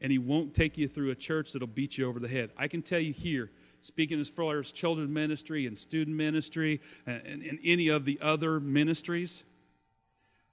and 0.00 0.10
He 0.12 0.18
won't 0.18 0.54
take 0.54 0.76
you 0.76 0.88
through 0.88 1.10
a 1.10 1.14
church 1.14 1.52
that'll 1.52 1.68
beat 1.68 1.96
you 1.96 2.08
over 2.08 2.18
the 2.18 2.28
head. 2.28 2.50
I 2.56 2.68
can 2.68 2.82
tell 2.82 2.98
you 2.98 3.12
here, 3.12 3.50
speaking 3.80 4.20
as 4.20 4.28
far 4.28 4.58
as 4.58 4.70
children's 4.70 5.10
ministry 5.10 5.66
and 5.66 5.76
student 5.76 6.16
ministry 6.16 6.80
and, 7.06 7.22
and, 7.26 7.42
and 7.42 7.58
any 7.64 7.88
of 7.88 8.04
the 8.04 8.18
other 8.20 8.60
ministries, 8.60 9.44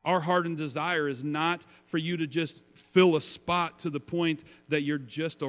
our 0.04 0.20
heart 0.20 0.46
and 0.46 0.58
desire 0.58 1.08
is 1.08 1.24
not 1.24 1.66
for 1.86 1.98
you 1.98 2.18
to 2.18 2.28
just 2.28 2.62
fill 2.76 3.16
a 3.16 3.22
spot 3.22 3.80
to 3.80 3.90
the 3.90 4.00
point 4.00 4.44
that 4.70 4.82
you're 4.82 4.98
just 4.98 5.42
a, 5.42 5.48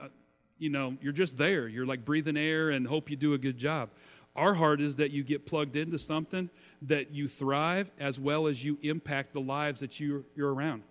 a 0.00 0.10
you 0.58 0.70
know, 0.70 0.96
you're 1.00 1.12
just 1.12 1.36
there. 1.36 1.68
You're 1.68 1.86
like 1.86 2.04
breathing 2.04 2.36
air 2.36 2.70
and 2.70 2.86
hope 2.86 3.10
you 3.10 3.16
do 3.16 3.34
a 3.34 3.38
good 3.38 3.58
job. 3.58 3.90
Our 4.36 4.54
heart 4.54 4.80
is 4.80 4.96
that 4.96 5.10
you 5.10 5.24
get 5.24 5.46
plugged 5.46 5.76
into 5.76 5.98
something, 5.98 6.50
that 6.82 7.10
you 7.10 7.26
thrive, 7.26 7.90
as 7.98 8.20
well 8.20 8.46
as 8.46 8.62
you 8.62 8.78
impact 8.82 9.32
the 9.32 9.40
lives 9.40 9.80
that 9.80 9.98
you, 9.98 10.24
you're 10.36 10.52
around. 10.52 10.82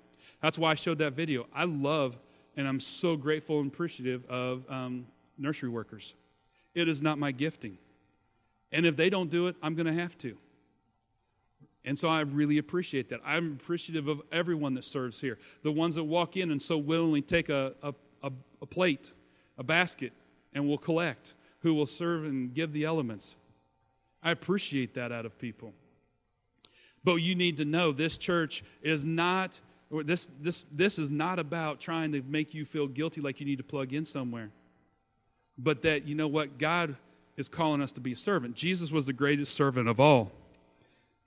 That's 0.41 0.57
why 0.57 0.71
I 0.71 0.75
showed 0.75 0.97
that 0.97 1.13
video. 1.13 1.45
I 1.53 1.65
love 1.65 2.17
and 2.57 2.67
I'm 2.67 2.79
so 2.79 3.15
grateful 3.15 3.59
and 3.59 3.71
appreciative 3.71 4.25
of 4.29 4.63
um, 4.69 5.05
nursery 5.37 5.69
workers. 5.69 6.13
It 6.73 6.87
is 6.87 7.01
not 7.01 7.17
my 7.17 7.31
gifting. 7.31 7.77
And 8.71 8.85
if 8.85 8.95
they 8.95 9.09
don't 9.09 9.29
do 9.29 9.47
it, 9.47 9.55
I'm 9.61 9.75
going 9.75 9.85
to 9.85 9.93
have 9.93 10.17
to. 10.19 10.37
And 11.83 11.97
so 11.97 12.09
I 12.09 12.21
really 12.21 12.57
appreciate 12.57 13.09
that. 13.09 13.21
I'm 13.23 13.53
appreciative 13.53 14.07
of 14.07 14.21
everyone 14.31 14.73
that 14.73 14.85
serves 14.85 15.21
here. 15.21 15.37
The 15.63 15.71
ones 15.71 15.95
that 15.95 16.03
walk 16.03 16.35
in 16.35 16.51
and 16.51 16.61
so 16.61 16.77
willingly 16.77 17.21
take 17.21 17.49
a, 17.49 17.73
a, 17.83 17.93
a, 18.23 18.31
a 18.61 18.65
plate, 18.65 19.11
a 19.57 19.63
basket, 19.63 20.11
and 20.53 20.67
will 20.67 20.79
collect 20.79 21.35
who 21.65 21.73
will 21.73 21.87
serve 21.87 22.25
and 22.25 22.53
give 22.53 22.71
the 22.73 22.83
elements. 22.83 23.35
I 24.21 24.29
appreciate 24.29 24.93
that 24.93 25.11
out 25.11 25.25
of 25.25 25.35
people. 25.39 25.73
But 27.03 27.15
you 27.15 27.33
need 27.33 27.57
to 27.57 27.65
know 27.65 27.91
this 27.91 28.19
church 28.19 28.63
is 28.83 29.03
not 29.03 29.59
this 29.89 30.29
this 30.39 30.63
this 30.71 30.99
is 30.99 31.09
not 31.09 31.39
about 31.39 31.79
trying 31.79 32.11
to 32.11 32.21
make 32.21 32.53
you 32.53 32.65
feel 32.65 32.87
guilty 32.87 33.19
like 33.19 33.39
you 33.39 33.47
need 33.47 33.57
to 33.57 33.63
plug 33.63 33.93
in 33.93 34.05
somewhere. 34.05 34.51
But 35.57 35.81
that 35.81 36.07
you 36.07 36.13
know 36.13 36.27
what 36.27 36.59
God 36.59 36.97
is 37.35 37.49
calling 37.49 37.81
us 37.81 37.91
to 37.93 37.99
be 37.99 38.11
a 38.11 38.15
servant. 38.15 38.55
Jesus 38.55 38.91
was 38.91 39.07
the 39.07 39.13
greatest 39.13 39.55
servant 39.55 39.89
of 39.89 39.99
all. 39.99 40.31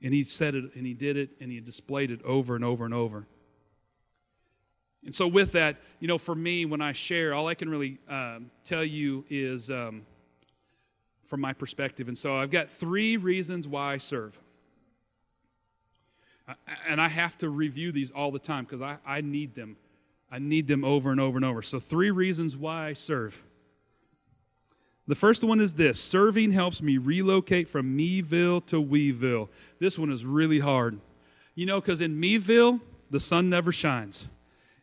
And 0.00 0.14
he 0.14 0.22
said 0.22 0.54
it 0.54 0.72
and 0.76 0.86
he 0.86 0.94
did 0.94 1.16
it 1.16 1.30
and 1.40 1.50
he 1.50 1.58
displayed 1.58 2.12
it 2.12 2.22
over 2.22 2.54
and 2.54 2.64
over 2.64 2.84
and 2.84 2.94
over. 2.94 3.26
And 5.04 5.14
so, 5.14 5.26
with 5.26 5.52
that, 5.52 5.78
you 5.98 6.06
know, 6.06 6.18
for 6.18 6.34
me, 6.34 6.64
when 6.64 6.80
I 6.80 6.92
share, 6.92 7.34
all 7.34 7.48
I 7.48 7.54
can 7.54 7.68
really 7.68 7.98
um, 8.08 8.50
tell 8.64 8.84
you 8.84 9.24
is 9.30 9.70
um, 9.70 10.02
from 11.28 11.40
my 11.40 11.52
perspective. 11.52 12.08
And 12.08 12.18
so 12.18 12.36
I've 12.36 12.50
got 12.50 12.70
three 12.70 13.16
reasons 13.16 13.68
why 13.68 13.94
I 13.94 13.98
serve. 13.98 14.38
And 16.88 17.00
I 17.00 17.08
have 17.08 17.36
to 17.38 17.50
review 17.50 17.92
these 17.92 18.10
all 18.10 18.30
the 18.30 18.38
time 18.38 18.64
because 18.64 18.80
I, 18.80 18.96
I 19.06 19.20
need 19.20 19.54
them. 19.54 19.76
I 20.32 20.38
need 20.38 20.66
them 20.66 20.84
over 20.84 21.10
and 21.10 21.20
over 21.20 21.36
and 21.36 21.44
over. 21.44 21.62
So, 21.62 21.78
three 21.78 22.10
reasons 22.10 22.56
why 22.56 22.88
I 22.88 22.92
serve. 22.94 23.40
The 25.06 25.14
first 25.14 25.42
one 25.42 25.60
is 25.60 25.72
this 25.74 26.00
serving 26.00 26.52
helps 26.52 26.82
me 26.82 26.98
relocate 26.98 27.68
from 27.68 27.96
Meville 27.96 28.62
to 28.66 28.80
Weeville. 28.80 29.48
This 29.78 29.98
one 29.98 30.10
is 30.10 30.24
really 30.24 30.58
hard. 30.58 30.98
You 31.54 31.66
know, 31.66 31.80
because 31.80 32.00
in 32.00 32.18
Meville, 32.18 32.80
the 33.10 33.20
sun 33.20 33.50
never 33.50 33.72
shines. 33.72 34.26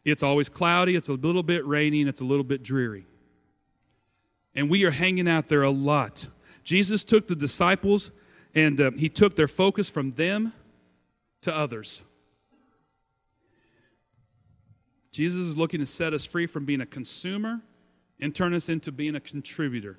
It's 0.04 0.24
always 0.24 0.50
cloudy, 0.50 0.96
it's 0.96 1.10
a 1.10 1.14
little 1.14 1.44
bit 1.44 1.66
rainy, 1.66 2.02
and 2.02 2.10
it's 2.10 2.22
a 2.22 2.26
little 2.26 2.44
bit 2.44 2.62
dreary. 2.62 3.06
And 4.54 4.70
we 4.70 4.84
are 4.86 4.92
hanging 4.92 5.28
out 5.28 5.48
there 5.48 5.64
a 5.64 5.72
lot. 5.72 6.28
Jesus 6.66 7.04
took 7.04 7.28
the 7.28 7.36
disciples 7.36 8.12
and 8.54 8.82
uh, 8.82 8.92
he 8.98 9.08
took 9.08 9.36
their 9.36 9.48
focus 9.48 9.90
from 9.90 10.12
them 10.12 10.52
to 11.44 11.56
others. 11.56 12.02
Jesus 15.12 15.40
is 15.40 15.56
looking 15.56 15.80
to 15.80 15.86
set 15.86 16.14
us 16.14 16.26
free 16.26 16.48
from 16.48 16.66
being 16.66 16.82
a 16.82 16.86
consumer 16.86 17.62
and 18.20 18.34
turn 18.36 18.54
us 18.54 18.68
into 18.68 18.92
being 18.92 19.16
a 19.16 19.20
contributor. 19.20 19.98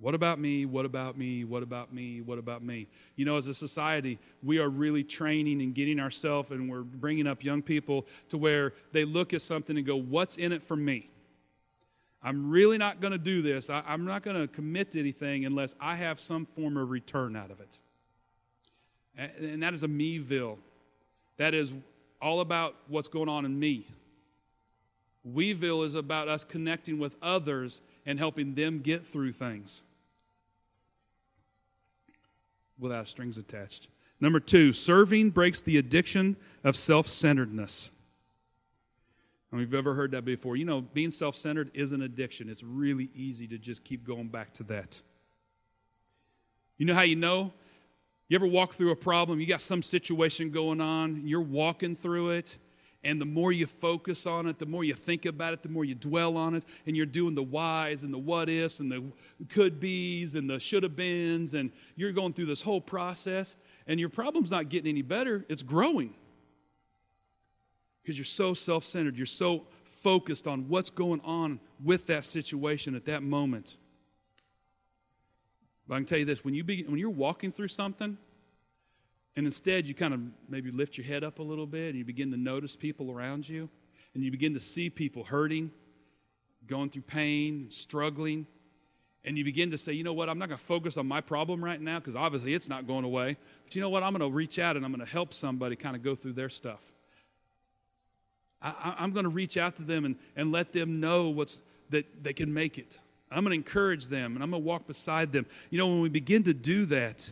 What 0.00 0.14
about 0.14 0.38
me? 0.38 0.66
What 0.66 0.84
about 0.84 1.18
me? 1.18 1.42
What 1.44 1.64
about 1.64 1.92
me? 1.92 2.20
What 2.20 2.38
about 2.38 2.62
me? 2.62 2.86
You 3.16 3.24
know, 3.24 3.36
as 3.36 3.48
a 3.48 3.54
society, 3.54 4.18
we 4.42 4.58
are 4.58 4.68
really 4.68 5.02
training 5.02 5.60
and 5.60 5.74
getting 5.74 5.98
ourselves, 5.98 6.52
and 6.52 6.70
we're 6.70 6.82
bringing 6.82 7.26
up 7.26 7.42
young 7.42 7.62
people 7.62 8.06
to 8.28 8.38
where 8.38 8.74
they 8.92 9.04
look 9.04 9.34
at 9.34 9.42
something 9.42 9.76
and 9.76 9.84
go, 9.84 9.96
What's 9.96 10.36
in 10.36 10.52
it 10.52 10.62
for 10.62 10.76
me? 10.76 11.10
I'm 12.22 12.50
really 12.50 12.78
not 12.78 13.00
going 13.00 13.12
to 13.12 13.18
do 13.18 13.42
this. 13.42 13.70
I, 13.70 13.82
am 13.86 14.04
not 14.04 14.22
going 14.22 14.40
to 14.40 14.48
commit 14.48 14.92
to 14.92 15.00
anything 15.00 15.44
unless 15.44 15.74
I 15.80 15.94
have 15.94 16.18
some 16.18 16.46
form 16.46 16.76
of 16.76 16.90
return 16.90 17.36
out 17.36 17.50
of 17.50 17.60
it. 17.60 17.78
And, 19.16 19.30
and 19.44 19.62
that 19.62 19.74
is 19.74 19.84
a 19.84 19.88
meville. 19.88 20.58
That 21.36 21.54
is 21.54 21.72
all 22.20 22.40
about 22.40 22.74
what's 22.88 23.08
going 23.08 23.28
on 23.28 23.44
in 23.44 23.58
me. 23.58 23.86
Weeville 25.24 25.84
is 25.84 25.94
about 25.94 26.28
us 26.28 26.44
connecting 26.44 26.98
with 26.98 27.16
others 27.22 27.80
and 28.06 28.18
helping 28.18 28.54
them 28.54 28.80
get 28.80 29.04
through 29.04 29.32
things 29.32 29.82
without 32.78 33.08
strings 33.08 33.38
attached. 33.38 33.88
Number 34.20 34.40
two, 34.40 34.72
serving 34.72 35.30
breaks 35.30 35.60
the 35.60 35.78
addiction 35.78 36.36
of 36.64 36.76
self 36.76 37.06
centeredness. 37.08 37.90
And 39.50 39.60
we've 39.60 39.74
ever 39.74 39.94
heard 39.94 40.10
that 40.12 40.24
before. 40.24 40.56
You 40.56 40.64
know, 40.64 40.80
being 40.80 41.10
self 41.10 41.36
centered 41.36 41.70
is 41.74 41.92
an 41.92 42.02
addiction. 42.02 42.48
It's 42.48 42.62
really 42.62 43.10
easy 43.14 43.46
to 43.48 43.58
just 43.58 43.84
keep 43.84 44.04
going 44.04 44.28
back 44.28 44.52
to 44.54 44.62
that. 44.64 45.00
You 46.76 46.86
know 46.86 46.94
how 46.94 47.02
you 47.02 47.16
know? 47.16 47.52
You 48.28 48.36
ever 48.36 48.46
walk 48.46 48.74
through 48.74 48.90
a 48.90 48.96
problem? 48.96 49.40
You 49.40 49.46
got 49.46 49.62
some 49.62 49.82
situation 49.82 50.50
going 50.50 50.82
on, 50.82 51.26
you're 51.26 51.40
walking 51.40 51.94
through 51.94 52.30
it, 52.30 52.58
and 53.02 53.18
the 53.18 53.24
more 53.24 53.52
you 53.52 53.66
focus 53.66 54.26
on 54.26 54.46
it, 54.46 54.58
the 54.58 54.66
more 54.66 54.84
you 54.84 54.92
think 54.92 55.24
about 55.24 55.54
it, 55.54 55.62
the 55.62 55.70
more 55.70 55.84
you 55.84 55.94
dwell 55.94 56.36
on 56.36 56.54
it, 56.54 56.62
and 56.86 56.94
you're 56.94 57.06
doing 57.06 57.34
the 57.34 57.42
whys 57.42 58.02
and 58.02 58.12
the 58.12 58.18
what 58.18 58.50
ifs 58.50 58.80
and 58.80 58.92
the 58.92 59.02
could 59.48 59.80
be's 59.80 60.34
and 60.34 60.48
the 60.48 60.60
should 60.60 60.82
have 60.82 60.94
beens, 60.94 61.54
and 61.54 61.72
you're 61.96 62.12
going 62.12 62.34
through 62.34 62.46
this 62.46 62.60
whole 62.60 62.82
process, 62.82 63.56
and 63.86 63.98
your 63.98 64.10
problem's 64.10 64.50
not 64.50 64.68
getting 64.68 64.90
any 64.90 65.02
better, 65.02 65.46
it's 65.48 65.62
growing. 65.62 66.12
Because 68.08 68.16
you're 68.16 68.24
so 68.24 68.54
self 68.54 68.84
centered, 68.84 69.18
you're 69.18 69.26
so 69.26 69.66
focused 69.84 70.46
on 70.46 70.66
what's 70.70 70.88
going 70.88 71.20
on 71.24 71.60
with 71.84 72.06
that 72.06 72.24
situation 72.24 72.94
at 72.94 73.04
that 73.04 73.22
moment. 73.22 73.76
But 75.86 75.96
I 75.96 75.98
can 75.98 76.06
tell 76.06 76.18
you 76.18 76.24
this 76.24 76.42
when, 76.42 76.54
you 76.54 76.64
be, 76.64 76.84
when 76.84 76.98
you're 76.98 77.10
walking 77.10 77.50
through 77.50 77.68
something, 77.68 78.16
and 79.36 79.44
instead 79.44 79.86
you 79.86 79.94
kind 79.94 80.14
of 80.14 80.20
maybe 80.48 80.70
lift 80.70 80.96
your 80.96 81.06
head 81.06 81.22
up 81.22 81.38
a 81.38 81.42
little 81.42 81.66
bit 81.66 81.88
and 81.88 81.98
you 81.98 82.04
begin 82.06 82.30
to 82.30 82.38
notice 82.38 82.74
people 82.74 83.10
around 83.10 83.46
you, 83.46 83.68
and 84.14 84.24
you 84.24 84.30
begin 84.30 84.54
to 84.54 84.60
see 84.60 84.88
people 84.88 85.22
hurting, 85.22 85.70
going 86.66 86.88
through 86.88 87.02
pain, 87.02 87.66
struggling, 87.68 88.46
and 89.26 89.36
you 89.36 89.44
begin 89.44 89.70
to 89.72 89.76
say, 89.76 89.92
you 89.92 90.02
know 90.02 90.14
what, 90.14 90.30
I'm 90.30 90.38
not 90.38 90.48
going 90.48 90.58
to 90.58 90.64
focus 90.64 90.96
on 90.96 91.06
my 91.06 91.20
problem 91.20 91.62
right 91.62 91.78
now 91.78 91.98
because 91.98 92.16
obviously 92.16 92.54
it's 92.54 92.70
not 92.70 92.86
going 92.86 93.04
away. 93.04 93.36
But 93.64 93.74
you 93.74 93.82
know 93.82 93.90
what, 93.90 94.02
I'm 94.02 94.14
going 94.14 94.30
to 94.30 94.34
reach 94.34 94.58
out 94.58 94.76
and 94.76 94.86
I'm 94.86 94.92
going 94.92 95.04
to 95.04 95.12
help 95.12 95.34
somebody 95.34 95.76
kind 95.76 95.94
of 95.94 96.02
go 96.02 96.14
through 96.14 96.32
their 96.32 96.48
stuff. 96.48 96.80
I, 98.60 98.96
am 98.98 99.12
going 99.12 99.24
to 99.24 99.30
reach 99.30 99.56
out 99.56 99.76
to 99.76 99.82
them 99.82 100.04
and, 100.04 100.16
and 100.36 100.50
let 100.50 100.72
them 100.72 101.00
know 101.00 101.28
what's, 101.28 101.58
that 101.90 102.24
they 102.24 102.32
can 102.32 102.52
make 102.52 102.78
it. 102.78 102.98
I'm 103.30 103.44
going 103.44 103.50
to 103.50 103.56
encourage 103.56 104.06
them 104.06 104.34
and 104.34 104.42
I'm 104.42 104.50
going 104.50 104.62
to 104.62 104.66
walk 104.66 104.86
beside 104.86 105.32
them. 105.32 105.46
You 105.70 105.78
know, 105.78 105.88
when 105.88 106.00
we 106.00 106.08
begin 106.08 106.44
to 106.44 106.54
do 106.54 106.86
that, 106.86 107.30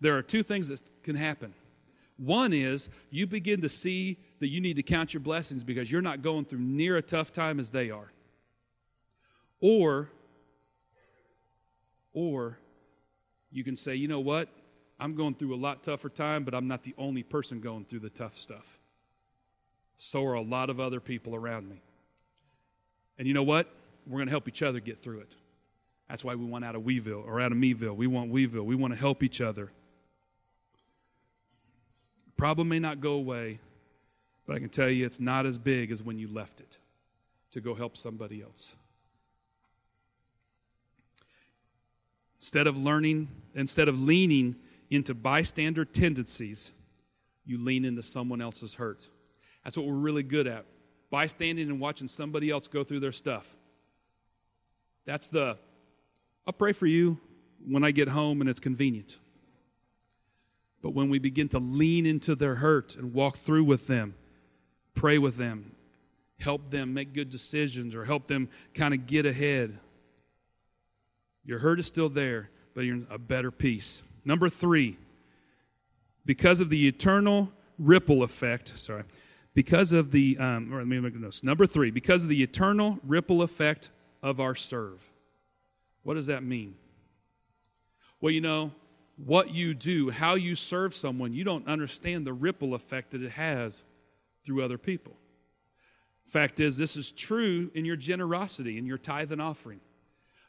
there 0.00 0.16
are 0.16 0.22
two 0.22 0.42
things 0.42 0.68
that 0.68 0.80
can 1.04 1.14
happen. 1.14 1.54
One 2.16 2.52
is 2.52 2.88
you 3.10 3.26
begin 3.26 3.60
to 3.62 3.68
see 3.68 4.18
that 4.40 4.48
you 4.48 4.60
need 4.60 4.76
to 4.76 4.82
count 4.82 5.14
your 5.14 5.20
blessings 5.20 5.62
because 5.62 5.90
you're 5.90 6.02
not 6.02 6.22
going 6.22 6.44
through 6.44 6.60
near 6.60 6.96
a 6.96 7.02
tough 7.02 7.32
time 7.32 7.60
as 7.60 7.70
they 7.70 7.90
are. 7.90 8.10
Or, 9.60 10.08
or 12.12 12.58
you 13.52 13.62
can 13.62 13.76
say, 13.76 13.94
you 13.94 14.08
know 14.08 14.20
what? 14.20 14.48
I'm 14.98 15.14
going 15.14 15.34
through 15.34 15.54
a 15.54 15.56
lot 15.56 15.84
tougher 15.84 16.08
time, 16.08 16.44
but 16.44 16.54
I'm 16.54 16.66
not 16.66 16.82
the 16.82 16.94
only 16.98 17.22
person 17.22 17.60
going 17.60 17.84
through 17.84 18.00
the 18.00 18.10
tough 18.10 18.36
stuff. 18.36 18.78
So 19.98 20.24
are 20.24 20.34
a 20.34 20.42
lot 20.42 20.70
of 20.70 20.80
other 20.80 21.00
people 21.00 21.34
around 21.34 21.68
me. 21.68 21.80
And 23.18 23.28
you 23.28 23.34
know 23.34 23.42
what? 23.42 23.68
We're 24.06 24.18
going 24.18 24.26
to 24.26 24.32
help 24.32 24.48
each 24.48 24.62
other 24.62 24.80
get 24.80 25.02
through 25.02 25.20
it. 25.20 25.34
That's 26.08 26.24
why 26.24 26.34
we 26.34 26.44
want 26.44 26.64
out 26.64 26.74
of 26.74 26.82
Weeville 26.82 27.24
or 27.26 27.40
out 27.40 27.52
of 27.52 27.58
Meville. 27.58 27.94
We 27.94 28.06
want 28.06 28.30
Weeville. 28.30 28.64
We 28.64 28.74
want 28.74 28.92
to 28.92 28.98
help 28.98 29.22
each 29.22 29.40
other. 29.40 29.70
Problem 32.36 32.68
may 32.68 32.80
not 32.80 33.00
go 33.00 33.12
away, 33.12 33.60
but 34.46 34.56
I 34.56 34.58
can 34.58 34.68
tell 34.68 34.88
you 34.88 35.06
it's 35.06 35.20
not 35.20 35.46
as 35.46 35.56
big 35.56 35.92
as 35.92 36.02
when 36.02 36.18
you 36.18 36.28
left 36.28 36.60
it 36.60 36.78
to 37.52 37.60
go 37.60 37.74
help 37.74 37.96
somebody 37.96 38.42
else. 38.42 38.74
Instead 42.40 42.66
of 42.66 42.76
learning, 42.76 43.28
instead 43.54 43.88
of 43.88 44.02
leaning 44.02 44.56
into 44.90 45.14
bystander 45.14 45.84
tendencies, 45.84 46.72
you 47.46 47.56
lean 47.56 47.84
into 47.84 48.02
someone 48.02 48.42
else's 48.42 48.74
hurt. 48.74 49.08
That's 49.64 49.76
what 49.76 49.86
we're 49.86 49.94
really 49.94 50.22
good 50.22 50.46
at. 50.46 50.64
Bystanding 51.10 51.68
and 51.68 51.78
watching 51.80 52.08
somebody 52.08 52.50
else 52.50 52.68
go 52.68 52.84
through 52.84 53.00
their 53.00 53.12
stuff. 53.12 53.46
That's 55.04 55.28
the, 55.28 55.58
I'll 56.46 56.52
pray 56.52 56.72
for 56.72 56.86
you 56.86 57.18
when 57.66 57.84
I 57.84 57.90
get 57.90 58.08
home 58.08 58.40
and 58.40 58.48
it's 58.48 58.60
convenient. 58.60 59.18
But 60.80 60.94
when 60.94 61.10
we 61.10 61.18
begin 61.18 61.48
to 61.50 61.58
lean 61.58 62.06
into 62.06 62.34
their 62.34 62.56
hurt 62.56 62.96
and 62.96 63.14
walk 63.14 63.38
through 63.38 63.64
with 63.64 63.86
them, 63.86 64.14
pray 64.94 65.18
with 65.18 65.36
them, 65.36 65.72
help 66.40 66.70
them 66.70 66.92
make 66.92 67.12
good 67.12 67.30
decisions 67.30 67.94
or 67.94 68.04
help 68.04 68.26
them 68.26 68.48
kind 68.74 68.92
of 68.92 69.06
get 69.06 69.26
ahead, 69.26 69.78
your 71.44 71.58
hurt 71.58 71.78
is 71.78 71.86
still 71.86 72.08
there, 72.08 72.50
but 72.74 72.82
you're 72.82 72.96
in 72.96 73.06
a 73.10 73.18
better 73.18 73.50
peace. 73.50 74.02
Number 74.24 74.48
three, 74.48 74.96
because 76.24 76.60
of 76.60 76.68
the 76.68 76.86
eternal 76.86 77.50
ripple 77.78 78.22
effect, 78.22 78.72
sorry, 78.76 79.04
because 79.54 79.92
of 79.92 80.10
the, 80.10 80.38
um, 80.38 80.72
or 80.72 80.78
let 80.78 80.86
me 80.86 80.98
make 81.00 81.14
a 81.14 81.18
note. 81.18 81.40
Number 81.42 81.66
three, 81.66 81.90
because 81.90 82.22
of 82.22 82.28
the 82.28 82.42
eternal 82.42 82.98
ripple 83.06 83.42
effect 83.42 83.90
of 84.22 84.40
our 84.40 84.54
serve. 84.54 85.04
What 86.02 86.14
does 86.14 86.26
that 86.26 86.42
mean? 86.42 86.74
Well, 88.20 88.32
you 88.32 88.40
know, 88.40 88.72
what 89.16 89.52
you 89.52 89.74
do, 89.74 90.10
how 90.10 90.34
you 90.34 90.54
serve 90.54 90.94
someone, 90.96 91.32
you 91.32 91.44
don't 91.44 91.66
understand 91.68 92.26
the 92.26 92.32
ripple 92.32 92.74
effect 92.74 93.10
that 93.10 93.22
it 93.22 93.32
has 93.32 93.84
through 94.44 94.64
other 94.64 94.78
people. 94.78 95.14
Fact 96.26 96.60
is, 96.60 96.76
this 96.76 96.96
is 96.96 97.12
true 97.12 97.70
in 97.74 97.84
your 97.84 97.96
generosity, 97.96 98.78
in 98.78 98.86
your 98.86 98.98
tithe 98.98 99.32
and 99.32 99.42
offering. 99.42 99.80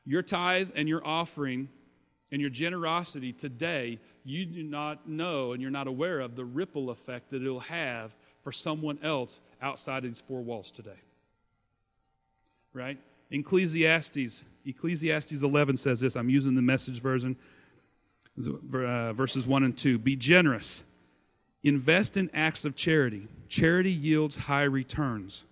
Your 0.06 0.22
tithe 0.22 0.70
and 0.76 0.88
your 0.88 1.06
offering 1.06 1.68
and 2.32 2.42
your 2.42 2.50
generosity 2.50 3.34
today, 3.34 4.00
you 4.24 4.46
do 4.46 4.64
not 4.64 5.08
know 5.08 5.52
and 5.52 5.62
you're 5.62 5.72
not 5.72 5.88
aware 5.88 6.20
of 6.20 6.36
the 6.36 6.46
ripple 6.46 6.90
effect 6.90 7.30
that 7.32 7.44
it'll 7.44 7.60
have 7.60 8.16
for 8.44 8.52
someone 8.52 9.00
else 9.02 9.40
outside 9.62 10.04
these 10.04 10.22
four 10.28 10.42
walls 10.42 10.72
today. 10.72 11.00
Right? 12.74 12.98
Ecclesiastes, 13.32 14.44
Ecclesiastes 14.66 15.44
11 15.44 15.78
says 15.78 16.00
this. 16.00 16.16
I'm 16.16 16.30
using 16.30 16.56
the 16.56 16.62
message 16.62 17.02
version, 17.02 17.36
uh, 18.38 19.14
verses 19.14 19.48
1 19.48 19.64
and 19.64 19.78
2. 19.78 19.98
Be 19.98 20.16
generous. 20.16 20.84
Invest 21.64 22.18
in 22.18 22.30
acts 22.34 22.66
of 22.66 22.76
charity. 22.76 23.28
Charity 23.48 23.92
yields 23.92 24.36
high 24.36 24.64
returns. 24.64 25.46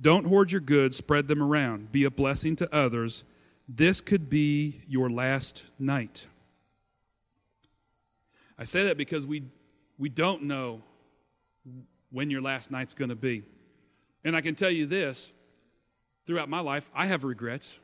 Don't 0.00 0.26
hoard 0.26 0.50
your 0.50 0.60
goods, 0.60 0.96
spread 0.96 1.28
them 1.28 1.42
around. 1.42 1.92
Be 1.92 2.04
a 2.04 2.10
blessing 2.10 2.56
to 2.56 2.74
others. 2.74 3.24
This 3.68 4.00
could 4.00 4.28
be 4.28 4.80
your 4.88 5.10
last 5.10 5.64
night. 5.78 6.26
I 8.58 8.64
say 8.64 8.84
that 8.86 8.96
because 8.96 9.24
we, 9.24 9.44
we 9.98 10.08
don't 10.08 10.42
know 10.42 10.82
when 12.10 12.30
your 12.30 12.40
last 12.40 12.70
night's 12.70 12.94
going 12.94 13.08
to 13.08 13.16
be. 13.16 13.42
And 14.24 14.36
I 14.36 14.40
can 14.40 14.54
tell 14.54 14.70
you 14.70 14.86
this 14.86 15.32
throughout 16.26 16.48
my 16.48 16.60
life, 16.60 16.88
I 16.94 17.06
have 17.06 17.24
regrets. 17.24 17.78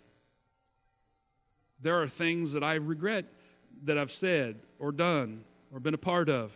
There 1.80 2.00
are 2.00 2.08
things 2.08 2.52
that 2.52 2.64
I 2.64 2.74
regret 2.74 3.26
that 3.84 3.98
I've 3.98 4.12
said 4.12 4.56
or 4.78 4.92
done 4.92 5.44
or 5.72 5.80
been 5.80 5.94
a 5.94 5.98
part 5.98 6.28
of. 6.28 6.52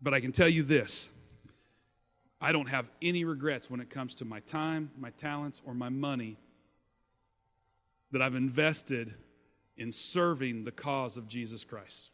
But 0.00 0.14
I 0.14 0.20
can 0.20 0.32
tell 0.32 0.48
you 0.48 0.62
this 0.62 1.08
I 2.40 2.52
don't 2.52 2.68
have 2.68 2.86
any 3.00 3.24
regrets 3.24 3.70
when 3.70 3.80
it 3.80 3.90
comes 3.90 4.14
to 4.16 4.24
my 4.24 4.40
time, 4.40 4.90
my 4.98 5.10
talents, 5.10 5.62
or 5.64 5.74
my 5.74 5.88
money 5.88 6.36
that 8.12 8.20
I've 8.20 8.34
invested 8.34 9.14
in 9.76 9.90
serving 9.90 10.64
the 10.64 10.70
cause 10.70 11.16
of 11.16 11.26
Jesus 11.26 11.64
Christ. 11.64 12.10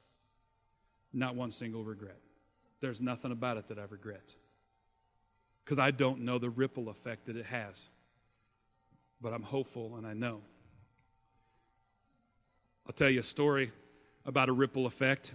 Not 1.13 1.35
one 1.35 1.51
single 1.51 1.85
regret. 1.85 2.17
There's 2.81 3.01
nothing 3.01 3.33
about 3.33 3.57
it 3.57 3.69
that 3.69 3.79
I 3.79 3.85
regret 3.89 4.35
because 5.65 5.79
I 5.79 5.91
don't 5.91 6.23
know 6.23 6.39
the 6.39 6.51
ripple 6.51 6.89
effect 6.89 7.27
that 7.27 7.37
it 7.37 7.47
has. 7.47 7.89
But 9.21 9.33
I'm 9.33 9.43
hopeful 9.43 9.97
and 9.97 10.07
I 10.07 10.15
know. 10.15 10.41
I'll 12.87 12.93
tell 12.93 13.11
you 13.11 13.21
a 13.21 13.23
story 13.23 13.71
about 14.25 14.49
a 14.49 14.53
ripple 14.53 14.87
effect. 14.87 15.33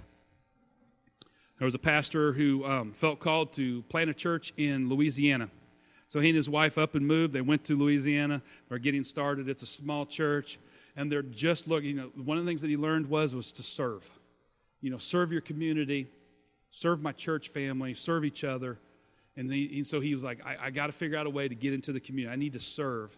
There 1.58 1.66
was 1.66 1.76
a 1.76 1.80
pastor 1.80 2.34
who 2.34 2.66
um, 2.66 2.91
felt 2.91 3.20
called 3.20 3.54
to 3.54 3.84
plant 3.84 4.10
a 4.10 4.14
church 4.14 4.54
in 4.58 4.89
Louisiana. 4.89 5.50
So 6.08 6.20
he 6.20 6.30
and 6.30 6.36
his 6.36 6.50
wife 6.50 6.78
up 6.78 6.96
and 6.96 7.08
moved. 7.08 7.34
They 7.34 7.41
went 7.41 7.64
to 7.66 7.78
Louisiana. 7.78 8.41
They're 8.68 8.78
getting 8.78 9.04
started. 9.04 9.48
It's 9.48 9.64
a 9.64 9.68
small 9.68 10.06
church, 10.06 10.60
and 10.96 11.12
they're 11.12 11.22
just 11.22 11.68
looking. 11.68 11.91
You 11.91 11.96
know, 11.96 12.12
one 12.24 12.38
of 12.38 12.43
the 12.43 12.50
things 12.50 12.62
that 12.62 12.70
he 12.70 12.78
learned 12.78 13.08
was 13.08 13.34
was 13.34 13.52
to 13.54 13.64
serve. 13.64 14.08
You 14.82 14.91
know, 14.91 14.98
serve 14.98 15.32
your 15.32 15.41
community, 15.41 16.08
serve 16.76 17.02
my 17.02 17.14
church 17.14 17.50
family, 17.50 17.94
serve 17.94 18.26
each 18.26 18.44
other. 18.44 18.78
And, 19.38 19.50
he, 19.50 19.78
and 19.78 19.88
so 19.88 20.02
he 20.02 20.14
was 20.14 20.24
like, 20.24 20.46
I, 20.46 20.66
I 20.66 20.70
got 20.72 20.88
to 20.88 20.92
figure 20.92 21.18
out 21.18 21.26
a 21.26 21.30
way 21.30 21.48
to 21.48 21.56
get 21.56 21.74
into 21.74 21.94
the 21.94 22.02
community. 22.02 22.34
I 22.34 22.36
need 22.36 22.52
to 22.52 22.60
serve. 22.60 23.18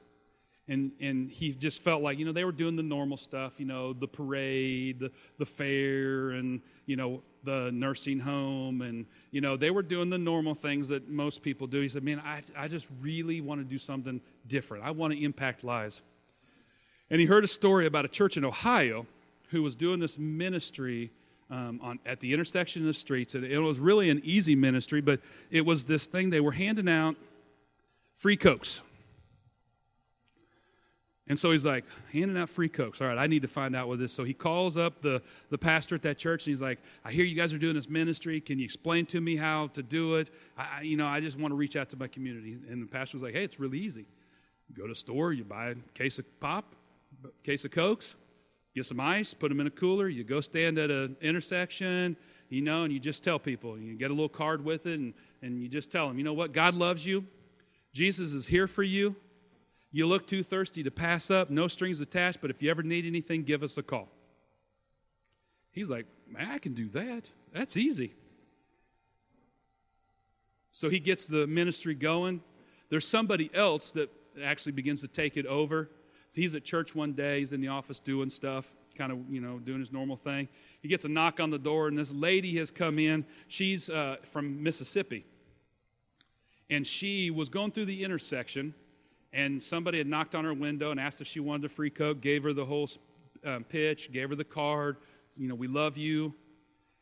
And, 0.67 0.91
and 1.01 1.31
he 1.31 1.53
just 1.53 1.81
felt 1.81 2.03
like, 2.03 2.19
you 2.19 2.25
know, 2.25 2.33
they 2.33 2.43
were 2.43 2.51
doing 2.51 2.75
the 2.75 2.83
normal 2.83 3.17
stuff, 3.17 3.53
you 3.57 3.65
know, 3.65 3.93
the 3.93 4.07
parade, 4.07 4.99
the, 4.99 5.11
the 5.39 5.45
fair, 5.45 6.31
and, 6.31 6.61
you 6.85 6.97
know, 6.97 7.23
the 7.45 7.71
nursing 7.71 8.19
home. 8.19 8.83
And, 8.83 9.07
you 9.31 9.41
know, 9.41 9.57
they 9.57 9.71
were 9.71 9.81
doing 9.81 10.11
the 10.11 10.19
normal 10.19 10.53
things 10.53 10.87
that 10.89 11.09
most 11.09 11.41
people 11.41 11.65
do. 11.65 11.81
He 11.81 11.89
said, 11.89 12.03
man, 12.03 12.19
I, 12.19 12.41
I 12.55 12.67
just 12.67 12.85
really 13.01 13.41
want 13.41 13.59
to 13.61 13.65
do 13.65 13.79
something 13.79 14.21
different. 14.47 14.83
I 14.83 14.91
want 14.91 15.13
to 15.13 15.23
impact 15.23 15.63
lives. 15.63 16.03
And 17.09 17.19
he 17.19 17.25
heard 17.25 17.43
a 17.43 17.47
story 17.47 17.87
about 17.87 18.05
a 18.05 18.09
church 18.09 18.37
in 18.37 18.45
Ohio 18.45 19.07
who 19.49 19.63
was 19.63 19.75
doing 19.75 19.99
this 19.99 20.19
ministry 20.19 21.09
um, 21.49 21.79
on, 21.81 21.99
at 22.05 22.19
the 22.19 22.33
intersection 22.33 22.81
of 22.81 22.87
the 22.87 22.93
streets. 22.93 23.35
And 23.35 23.43
it 23.43 23.59
was 23.59 23.79
really 23.79 24.09
an 24.09 24.21
easy 24.23 24.55
ministry, 24.55 25.01
but 25.01 25.21
it 25.49 25.65
was 25.65 25.85
this 25.85 26.07
thing 26.07 26.29
they 26.29 26.41
were 26.41 26.51
handing 26.51 26.89
out 26.89 27.15
free 28.15 28.37
Cokes. 28.37 28.81
And 31.29 31.37
so 31.37 31.51
he's 31.51 31.65
like, 31.65 31.83
handing 32.13 32.37
out 32.37 32.49
free 32.49 32.69
Cokes. 32.69 33.01
All 33.01 33.07
right, 33.07 33.17
I 33.17 33.27
need 33.27 33.41
to 33.41 33.49
find 33.49 33.75
out 33.75 33.89
what 33.89 33.99
this. 33.99 34.13
So 34.13 34.23
he 34.23 34.33
calls 34.33 34.77
up 34.77 35.01
the, 35.01 35.21
the 35.49 35.57
pastor 35.57 35.95
at 35.95 36.01
that 36.03 36.17
church 36.17 36.47
and 36.47 36.53
he's 36.53 36.61
like, 36.61 36.79
I 37.03 37.11
hear 37.11 37.25
you 37.25 37.35
guys 37.35 37.53
are 37.53 37.57
doing 37.57 37.75
this 37.75 37.89
ministry. 37.89 38.39
Can 38.39 38.59
you 38.59 38.65
explain 38.65 39.05
to 39.07 39.19
me 39.19 39.35
how 39.35 39.67
to 39.67 39.83
do 39.83 40.15
it? 40.15 40.29
I, 40.57 40.81
you 40.83 40.95
know, 40.95 41.05
I 41.05 41.19
just 41.19 41.37
want 41.37 41.51
to 41.51 41.55
reach 41.55 41.75
out 41.75 41.89
to 41.89 41.97
my 41.97 42.07
community. 42.07 42.57
And 42.69 42.81
the 42.81 42.87
pastor 42.87 43.17
was 43.17 43.23
like, 43.23 43.33
hey, 43.33 43.43
it's 43.43 43.59
really 43.59 43.79
easy. 43.79 44.05
You 44.69 44.75
go 44.75 44.85
to 44.85 44.93
a 44.93 44.95
store, 44.95 45.33
you 45.33 45.43
buy 45.43 45.69
a 45.71 45.75
case 45.93 46.17
of 46.17 46.39
pop, 46.39 46.75
a 47.25 47.45
case 47.45 47.65
of 47.65 47.71
Cokes, 47.71 48.15
get 48.77 48.85
some 48.85 48.99
ice, 48.99 49.33
put 49.33 49.49
them 49.49 49.59
in 49.59 49.67
a 49.67 49.71
cooler. 49.71 50.07
You 50.07 50.23
go 50.23 50.39
stand 50.39 50.77
at 50.77 50.91
an 50.91 51.17
intersection, 51.21 52.15
you 52.49 52.61
know, 52.61 52.83
and 52.83 52.93
you 52.93 52.99
just 52.99 53.23
tell 53.23 53.39
people. 53.39 53.77
You 53.77 53.95
get 53.95 54.11
a 54.11 54.13
little 54.13 54.29
card 54.29 54.63
with 54.63 54.85
it 54.85 54.99
and, 54.99 55.13
and 55.41 55.61
you 55.61 55.67
just 55.67 55.91
tell 55.91 56.07
them, 56.07 56.17
you 56.17 56.23
know 56.23 56.33
what? 56.33 56.53
God 56.53 56.75
loves 56.75 57.05
you. 57.05 57.25
Jesus 57.91 58.33
is 58.33 58.45
here 58.45 58.67
for 58.67 58.83
you. 58.83 59.15
You 59.91 60.05
look 60.05 60.27
too 60.27 60.43
thirsty 60.43 60.83
to 60.83 60.91
pass 60.91 61.31
up, 61.31 61.49
no 61.49 61.67
strings 61.67 62.01
attached, 62.01 62.39
but 62.41 62.51
if 62.51 62.61
you 62.61 62.69
ever 62.69 62.83
need 62.83 63.05
anything, 63.05 63.43
give 63.43 63.63
us 63.63 63.77
a 63.77 63.83
call. 63.83 64.09
He's 65.71 65.89
like, 65.89 66.05
man, 66.29 66.49
I 66.51 66.59
can 66.59 66.73
do 66.73 66.89
that. 66.89 67.29
That's 67.53 67.77
easy. 67.77 68.13
So 70.71 70.89
he 70.89 70.99
gets 70.99 71.25
the 71.25 71.47
ministry 71.47 71.95
going. 71.95 72.41
There's 72.89 73.07
somebody 73.07 73.49
else 73.53 73.91
that 73.91 74.11
actually 74.43 74.73
begins 74.73 75.01
to 75.01 75.07
take 75.07 75.37
it 75.37 75.45
over. 75.47 75.89
So 76.29 76.41
he's 76.41 76.55
at 76.55 76.63
church 76.63 76.93
one 76.93 77.13
day, 77.13 77.39
he's 77.39 77.51
in 77.51 77.61
the 77.61 77.69
office 77.69 77.99
doing 77.99 78.29
stuff, 78.29 78.73
kind 78.97 79.11
of, 79.11 79.19
you 79.29 79.41
know, 79.41 79.59
doing 79.59 79.79
his 79.79 79.91
normal 79.91 80.17
thing. 80.17 80.47
He 80.81 80.87
gets 80.87 81.05
a 81.05 81.09
knock 81.09 81.39
on 81.39 81.49
the 81.49 81.59
door, 81.59 81.87
and 81.87 81.97
this 81.97 82.11
lady 82.11 82.57
has 82.57 82.71
come 82.71 82.99
in. 82.99 83.25
She's 83.47 83.89
uh, 83.89 84.17
from 84.31 84.61
Mississippi. 84.61 85.25
And 86.69 86.85
she 86.85 87.31
was 87.31 87.47
going 87.47 87.71
through 87.71 87.85
the 87.85 88.03
intersection 88.03 88.73
and 89.33 89.61
somebody 89.61 89.97
had 89.97 90.07
knocked 90.07 90.35
on 90.35 90.45
her 90.45 90.53
window 90.53 90.91
and 90.91 90.99
asked 90.99 91.21
if 91.21 91.27
she 91.27 91.39
wanted 91.39 91.65
a 91.65 91.69
free 91.69 91.89
Coke, 91.89 92.21
gave 92.21 92.43
her 92.43 92.53
the 92.53 92.65
whole 92.65 92.89
um, 93.45 93.63
pitch, 93.63 94.11
gave 94.11 94.29
her 94.29 94.35
the 94.35 94.43
card. 94.43 94.97
You 95.35 95.47
know, 95.47 95.55
we 95.55 95.67
love 95.67 95.97
you. 95.97 96.33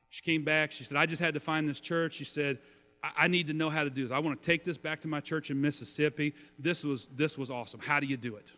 She 0.10 0.22
came 0.22 0.44
back. 0.44 0.72
She 0.72 0.84
said, 0.84 0.98
I 0.98 1.06
just 1.06 1.22
had 1.22 1.34
to 1.36 1.40
find 1.40 1.68
this 1.68 1.80
church. 1.80 2.16
She 2.16 2.26
said, 2.26 2.60
I, 3.04 3.12
I 3.18 3.28
need 3.28 3.48
to 3.48 3.54
know 3.54 3.70
how 3.70 3.84
to 3.84 3.90
do 3.90 4.04
this. 4.04 4.12
I 4.12 4.20
want 4.20 4.42
to 4.42 4.46
take 4.46 4.64
this 4.64 4.78
back 4.78 5.02
to 5.02 5.08
my 5.08 5.20
church 5.20 5.52
in 5.52 5.62
Mississippi. 5.62 6.34
This 6.58 6.84
was, 6.84 7.10
this 7.16 7.38
was 7.38 7.52
awesome. 7.52 7.80
How 7.80 8.00
do 8.00 8.08
you 8.08 8.18
do 8.18 8.36
it? 8.36 8.52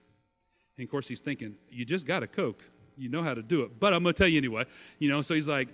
And 0.78 0.86
of 0.86 0.92
course, 0.92 1.08
he's 1.08 1.20
thinking, 1.20 1.56
You 1.70 1.86
just 1.86 2.06
got 2.06 2.24
a 2.24 2.28
Coke. 2.28 2.64
You 2.98 3.10
know 3.10 3.24
how 3.24 3.34
to 3.34 3.42
do 3.42 3.62
it. 3.64 3.80
But 3.80 3.94
I'm 3.94 4.04
going 4.04 4.14
to 4.14 4.18
tell 4.18 4.28
you 4.28 4.38
anyway. 4.38 4.66
You 5.00 5.10
know, 5.10 5.22
so 5.22 5.34
he's 5.36 5.48
like, 5.48 5.70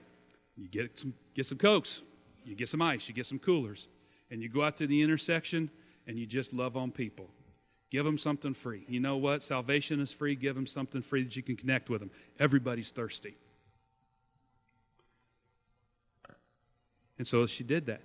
You 0.55 0.67
get 0.67 0.97
some, 0.97 1.13
get 1.33 1.45
some 1.45 1.57
Cokes, 1.57 2.01
you 2.45 2.55
get 2.55 2.69
some 2.69 2.81
ice, 2.81 3.07
you 3.07 3.13
get 3.13 3.25
some 3.25 3.39
coolers, 3.39 3.87
and 4.31 4.41
you 4.41 4.49
go 4.49 4.63
out 4.63 4.77
to 4.77 4.87
the 4.87 5.01
intersection 5.01 5.69
and 6.07 6.17
you 6.17 6.25
just 6.25 6.53
love 6.53 6.75
on 6.75 6.91
people. 6.91 7.29
Give 7.89 8.03
them 8.03 8.17
something 8.17 8.53
free. 8.53 8.83
You 8.87 8.99
know 8.99 9.17
what? 9.17 9.43
Salvation 9.43 9.99
is 9.99 10.11
free. 10.11 10.35
Give 10.35 10.55
them 10.55 10.65
something 10.65 11.01
free 11.01 11.23
that 11.23 11.35
you 11.35 11.43
can 11.43 11.55
connect 11.55 11.89
with 11.89 12.01
them. 12.01 12.09
Everybody's 12.39 12.91
thirsty. 12.91 13.37
And 17.19 17.27
so 17.27 17.45
she 17.45 17.63
did 17.63 17.85
that. 17.85 18.01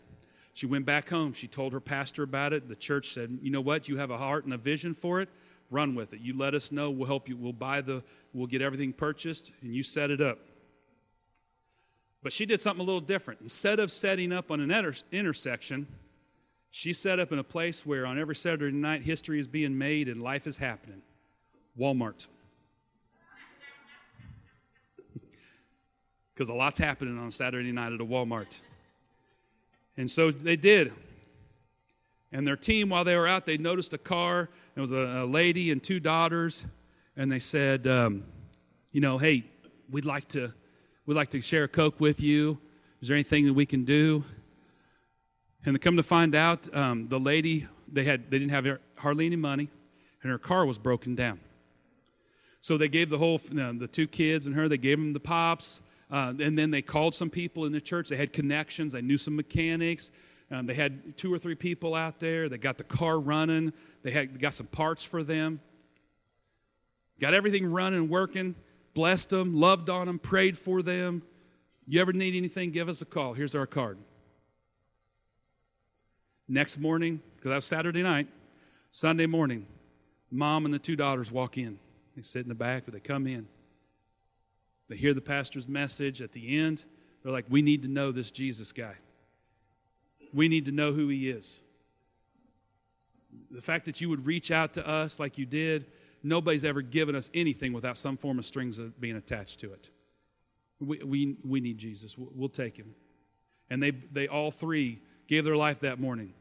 She 0.52 0.66
went 0.66 0.84
back 0.84 1.08
home. 1.08 1.32
She 1.32 1.48
told 1.48 1.72
her 1.72 1.80
pastor 1.80 2.22
about 2.22 2.52
it. 2.52 2.68
The 2.68 2.76
church 2.76 3.14
said, 3.14 3.38
You 3.40 3.50
know 3.50 3.60
what? 3.60 3.88
You 3.88 3.96
have 3.96 4.10
a 4.10 4.18
heart 4.18 4.44
and 4.44 4.52
a 4.52 4.58
vision 4.58 4.92
for 4.92 5.20
it. 5.20 5.30
Run 5.70 5.94
with 5.94 6.12
it. 6.12 6.20
You 6.20 6.36
let 6.36 6.54
us 6.54 6.72
know. 6.72 6.90
We'll 6.90 7.06
help 7.06 7.28
you. 7.28 7.36
We'll 7.36 7.52
buy 7.52 7.80
the, 7.80 8.02
we'll 8.32 8.46
get 8.46 8.62
everything 8.62 8.92
purchased, 8.92 9.52
and 9.62 9.74
you 9.74 9.82
set 9.82 10.10
it 10.10 10.20
up. 10.20 10.38
But 12.22 12.32
she 12.32 12.46
did 12.46 12.60
something 12.60 12.80
a 12.80 12.84
little 12.84 13.00
different. 13.00 13.40
Instead 13.42 13.78
of 13.78 13.92
setting 13.92 14.32
up 14.32 14.50
on 14.50 14.60
an 14.60 14.70
inter- 14.70 14.94
intersection, 15.12 15.86
she 16.70 16.92
set 16.92 17.18
up 17.18 17.32
in 17.32 17.38
a 17.38 17.44
place 17.44 17.86
where 17.86 18.06
on 18.06 18.18
every 18.18 18.36
Saturday 18.36 18.76
night 18.76 19.02
history 19.02 19.40
is 19.40 19.46
being 19.46 19.76
made 19.76 20.08
and 20.08 20.22
life 20.22 20.46
is 20.46 20.56
happening 20.56 21.02
Walmart. 21.78 22.26
Because 26.34 26.50
a 26.50 26.54
lot's 26.54 26.78
happening 26.78 27.18
on 27.18 27.32
Saturday 27.32 27.72
night 27.72 27.92
at 27.92 28.00
a 28.00 28.04
Walmart. 28.04 28.58
And 29.96 30.08
so 30.08 30.30
they 30.30 30.54
did. 30.54 30.92
And 32.32 32.46
their 32.46 32.56
team, 32.56 32.90
while 32.90 33.04
they 33.04 33.16
were 33.16 33.26
out, 33.26 33.46
they 33.46 33.56
noticed 33.56 33.94
a 33.94 33.98
car. 33.98 34.50
There 34.74 34.82
was 34.82 34.92
a, 34.92 35.24
a 35.24 35.26
lady 35.26 35.70
and 35.70 35.82
two 35.82 35.98
daughters. 35.98 36.66
And 37.16 37.32
they 37.32 37.38
said, 37.38 37.86
um, 37.86 38.24
you 38.92 39.00
know, 39.00 39.18
hey, 39.18 39.44
we'd 39.90 40.04
like 40.04 40.28
to 40.28 40.52
we'd 41.06 41.14
like 41.14 41.30
to 41.30 41.40
share 41.40 41.64
a 41.64 41.68
Coke 41.68 42.00
with 42.00 42.20
you. 42.20 42.58
Is 43.00 43.08
there 43.08 43.16
anything 43.16 43.46
that 43.46 43.54
we 43.54 43.66
can 43.66 43.84
do? 43.84 44.24
And 45.64 45.74
to 45.74 45.78
come 45.78 45.96
to 45.96 46.02
find 46.02 46.34
out, 46.34 46.72
um, 46.74 47.08
the 47.08 47.18
lady 47.18 47.66
they 47.90 48.04
had 48.04 48.30
they 48.30 48.38
didn't 48.38 48.52
have 48.52 48.78
hardly 48.96 49.26
any 49.26 49.36
money, 49.36 49.68
and 50.22 50.30
her 50.30 50.38
car 50.38 50.66
was 50.66 50.78
broken 50.78 51.14
down. 51.14 51.40
So 52.60 52.76
they 52.76 52.88
gave 52.88 53.08
the 53.08 53.18
whole 53.18 53.40
know, 53.50 53.72
the 53.72 53.88
two 53.88 54.06
kids 54.06 54.46
and 54.46 54.54
her 54.54 54.68
they 54.68 54.78
gave 54.78 54.98
them 54.98 55.12
the 55.12 55.20
pops, 55.20 55.80
uh, 56.10 56.34
and 56.38 56.58
then 56.58 56.70
they 56.70 56.82
called 56.82 57.14
some 57.14 57.30
people 57.30 57.64
in 57.64 57.72
the 57.72 57.80
church. 57.80 58.08
They 58.08 58.16
had 58.16 58.32
connections. 58.32 58.92
They 58.92 59.02
knew 59.02 59.18
some 59.18 59.36
mechanics. 59.36 60.10
Um, 60.50 60.66
they 60.66 60.74
had 60.74 61.16
two 61.16 61.32
or 61.32 61.38
three 61.38 61.54
people 61.54 61.94
out 61.94 62.20
there. 62.20 62.48
They 62.48 62.58
got 62.58 62.78
the 62.78 62.84
car 62.84 63.18
running. 63.20 63.72
They 64.02 64.10
had 64.10 64.40
got 64.40 64.54
some 64.54 64.66
parts 64.66 65.04
for 65.04 65.22
them. 65.22 65.60
Got 67.20 67.34
everything 67.34 67.70
running, 67.70 68.08
working. 68.08 68.54
Blessed 68.94 69.30
them, 69.30 69.54
loved 69.54 69.90
on 69.90 70.06
them, 70.06 70.18
prayed 70.18 70.56
for 70.56 70.82
them. 70.82 71.22
You 71.86 72.00
ever 72.00 72.12
need 72.12 72.34
anything? 72.34 72.70
Give 72.70 72.88
us 72.88 73.00
a 73.02 73.04
call. 73.04 73.32
Here's 73.32 73.54
our 73.54 73.66
card. 73.66 73.98
Next 76.48 76.78
morning, 76.78 77.20
because 77.36 77.50
that 77.50 77.54
was 77.56 77.64
Saturday 77.66 78.02
night, 78.02 78.26
Sunday 78.90 79.26
morning, 79.26 79.66
mom 80.30 80.64
and 80.64 80.72
the 80.72 80.78
two 80.78 80.96
daughters 80.96 81.30
walk 81.30 81.58
in. 81.58 81.78
They 82.16 82.22
sit 82.22 82.42
in 82.42 82.48
the 82.48 82.54
back, 82.54 82.84
but 82.86 82.94
they 82.94 83.00
come 83.00 83.26
in. 83.26 83.46
They 84.88 84.96
hear 84.96 85.14
the 85.14 85.20
pastor's 85.20 85.68
message. 85.68 86.22
At 86.22 86.32
the 86.32 86.58
end, 86.58 86.84
they're 87.22 87.32
like, 87.32 87.44
We 87.48 87.62
need 87.62 87.82
to 87.82 87.88
know 87.88 88.10
this 88.10 88.30
Jesus 88.30 88.72
guy. 88.72 88.94
We 90.32 90.48
need 90.48 90.66
to 90.66 90.72
know 90.72 90.92
who 90.92 91.08
he 91.08 91.30
is. 91.30 91.58
The 93.50 93.62
fact 93.62 93.86
that 93.86 94.00
you 94.00 94.08
would 94.08 94.26
reach 94.26 94.50
out 94.50 94.74
to 94.74 94.86
us 94.86 95.18
like 95.18 95.38
you 95.38 95.46
did, 95.46 95.86
nobody's 96.22 96.64
ever 96.64 96.82
given 96.82 97.14
us 97.14 97.30
anything 97.34 97.72
without 97.72 97.96
some 97.96 98.16
form 98.16 98.38
of 98.38 98.46
strings 98.46 98.78
being 99.00 99.16
attached 99.16 99.60
to 99.60 99.72
it. 99.72 99.90
We, 100.80 100.98
we, 100.98 101.36
we 101.44 101.60
need 101.60 101.78
Jesus. 101.78 102.16
We'll, 102.16 102.30
we'll 102.34 102.48
take 102.48 102.76
him. 102.76 102.94
And 103.70 103.82
they, 103.82 103.90
they 103.90 104.28
all 104.28 104.50
three 104.50 105.00
gave 105.28 105.44
their 105.44 105.56
life 105.56 105.80
that 105.80 105.98
morning. 105.98 106.32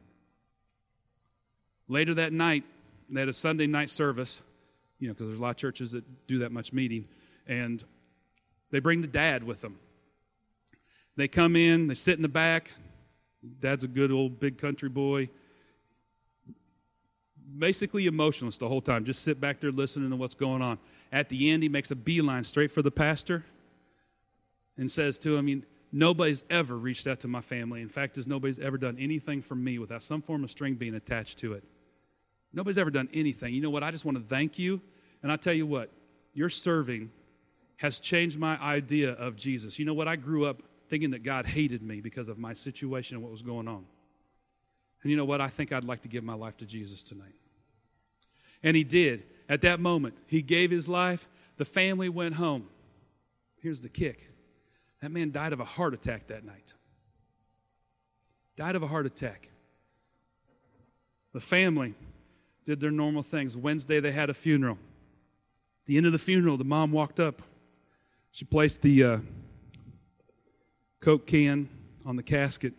Later 1.87 2.13
that 2.15 2.33
night, 2.33 2.63
they 3.09 3.21
had 3.21 3.29
a 3.29 3.33
Sunday 3.33 3.67
night 3.67 3.89
service, 3.89 4.41
you 4.99 5.07
know, 5.07 5.13
because 5.13 5.27
there's 5.27 5.39
a 5.39 5.41
lot 5.41 5.51
of 5.51 5.57
churches 5.57 5.91
that 5.91 6.03
do 6.27 6.39
that 6.39 6.51
much 6.51 6.73
meeting, 6.73 7.07
and 7.47 7.83
they 8.71 8.79
bring 8.79 9.01
the 9.01 9.07
dad 9.07 9.43
with 9.43 9.61
them. 9.61 9.79
They 11.15 11.27
come 11.27 11.55
in, 11.55 11.87
they 11.87 11.95
sit 11.95 12.17
in 12.17 12.21
the 12.21 12.27
back. 12.27 12.71
Dad's 13.59 13.83
a 13.83 13.87
good 13.87 14.11
old 14.11 14.39
big 14.39 14.57
country 14.57 14.89
boy. 14.89 15.29
Basically 17.57 18.07
emotionless 18.07 18.57
the 18.57 18.67
whole 18.67 18.81
time. 18.81 19.05
Just 19.05 19.23
sit 19.23 19.39
back 19.39 19.59
there 19.61 19.71
listening 19.71 20.09
to 20.09 20.15
what's 20.15 20.35
going 20.35 20.61
on. 20.61 20.77
At 21.11 21.29
the 21.29 21.49
end, 21.49 21.63
he 21.63 21.69
makes 21.69 21.91
a 21.91 21.95
beeline 21.95 22.43
straight 22.43 22.71
for 22.71 22.81
the 22.81 22.91
pastor 22.91 23.45
and 24.77 24.91
says 24.91 25.17
to 25.19 25.33
him, 25.33 25.39
I 25.39 25.41
mean, 25.41 25.65
Nobody's 25.91 26.43
ever 26.49 26.77
reached 26.77 27.07
out 27.07 27.21
to 27.21 27.27
my 27.27 27.41
family. 27.41 27.81
In 27.81 27.87
fact, 27.87 28.17
is 28.17 28.27
nobody's 28.27 28.59
ever 28.59 28.77
done 28.77 28.97
anything 28.99 29.41
for 29.41 29.55
me 29.55 29.79
without 29.79 30.03
some 30.03 30.21
form 30.21 30.43
of 30.43 30.51
string 30.51 30.75
being 30.75 30.95
attached 30.95 31.37
to 31.39 31.53
it. 31.53 31.63
Nobody's 32.51 32.77
ever 32.77 32.91
done 32.91 33.07
anything. 33.13 33.53
You 33.53 33.61
know 33.61 33.69
what? 33.69 33.83
I 33.83 33.91
just 33.91 34.03
want 34.03 34.17
to 34.17 34.23
thank 34.23 34.59
you. 34.59 34.81
And 35.23 35.31
I 35.31 35.37
tell 35.37 35.53
you 35.53 35.65
what, 35.65 35.89
your 36.33 36.49
serving 36.49 37.09
has 37.77 37.99
changed 37.99 38.37
my 38.37 38.61
idea 38.61 39.11
of 39.13 39.35
Jesus. 39.35 39.79
You 39.79 39.85
know 39.85 39.93
what? 39.93 40.07
I 40.07 40.15
grew 40.15 40.45
up 40.45 40.61
thinking 40.89 41.11
that 41.11 41.23
God 41.23 41.45
hated 41.45 41.81
me 41.81 42.01
because 42.01 42.29
of 42.29 42.37
my 42.37 42.53
situation 42.53 43.15
and 43.15 43.23
what 43.23 43.31
was 43.31 43.41
going 43.41 43.67
on. 43.67 43.85
And 45.03 45.11
you 45.11 45.17
know 45.17 45.25
what? 45.25 45.41
I 45.41 45.49
think 45.49 45.71
I'd 45.71 45.83
like 45.83 46.01
to 46.01 46.07
give 46.07 46.23
my 46.23 46.33
life 46.33 46.57
to 46.57 46.65
Jesus 46.65 47.03
tonight. 47.03 47.35
And 48.63 48.75
he 48.75 48.83
did. 48.83 49.23
At 49.49 49.61
that 49.61 49.79
moment, 49.79 50.15
he 50.27 50.41
gave 50.41 50.71
his 50.71 50.87
life. 50.87 51.27
The 51.57 51.65
family 51.65 52.09
went 52.09 52.35
home. 52.35 52.67
Here's 53.61 53.81
the 53.81 53.89
kick 53.89 54.23
that 55.01 55.11
man 55.11 55.31
died 55.31 55.53
of 55.53 55.59
a 55.59 55.65
heart 55.65 55.93
attack 55.93 56.27
that 56.27 56.43
night. 56.43 56.73
Died 58.55 58.75
of 58.75 58.81
a 58.81 58.87
heart 58.87 59.05
attack. 59.05 59.49
The 61.33 61.39
family 61.39 61.93
did 62.65 62.79
their 62.79 62.91
normal 62.91 63.21
things. 63.21 63.55
Wednesday, 63.55 63.99
they 63.99 64.11
had 64.11 64.31
a 64.31 64.33
funeral. 64.33 64.73
At 64.73 65.85
the 65.85 65.97
end 65.97 66.07
of 66.07 66.11
the 66.11 66.19
funeral, 66.19 66.57
the 66.57 66.63
mom 66.63 66.91
walked 66.91 67.19
up. 67.19 67.43
She 68.31 68.43
placed 68.43 68.81
the 68.81 69.03
uh, 69.03 69.17
Coke 71.07 71.25
can 71.25 71.69
on 72.05 72.17
the 72.17 72.21
casket, 72.21 72.73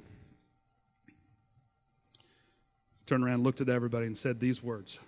turned 3.07 3.25
around, 3.25 3.43
looked 3.43 3.63
at 3.63 3.71
everybody, 3.71 4.05
and 4.05 4.19
said 4.19 4.39
these 4.39 4.63
words 4.63 4.99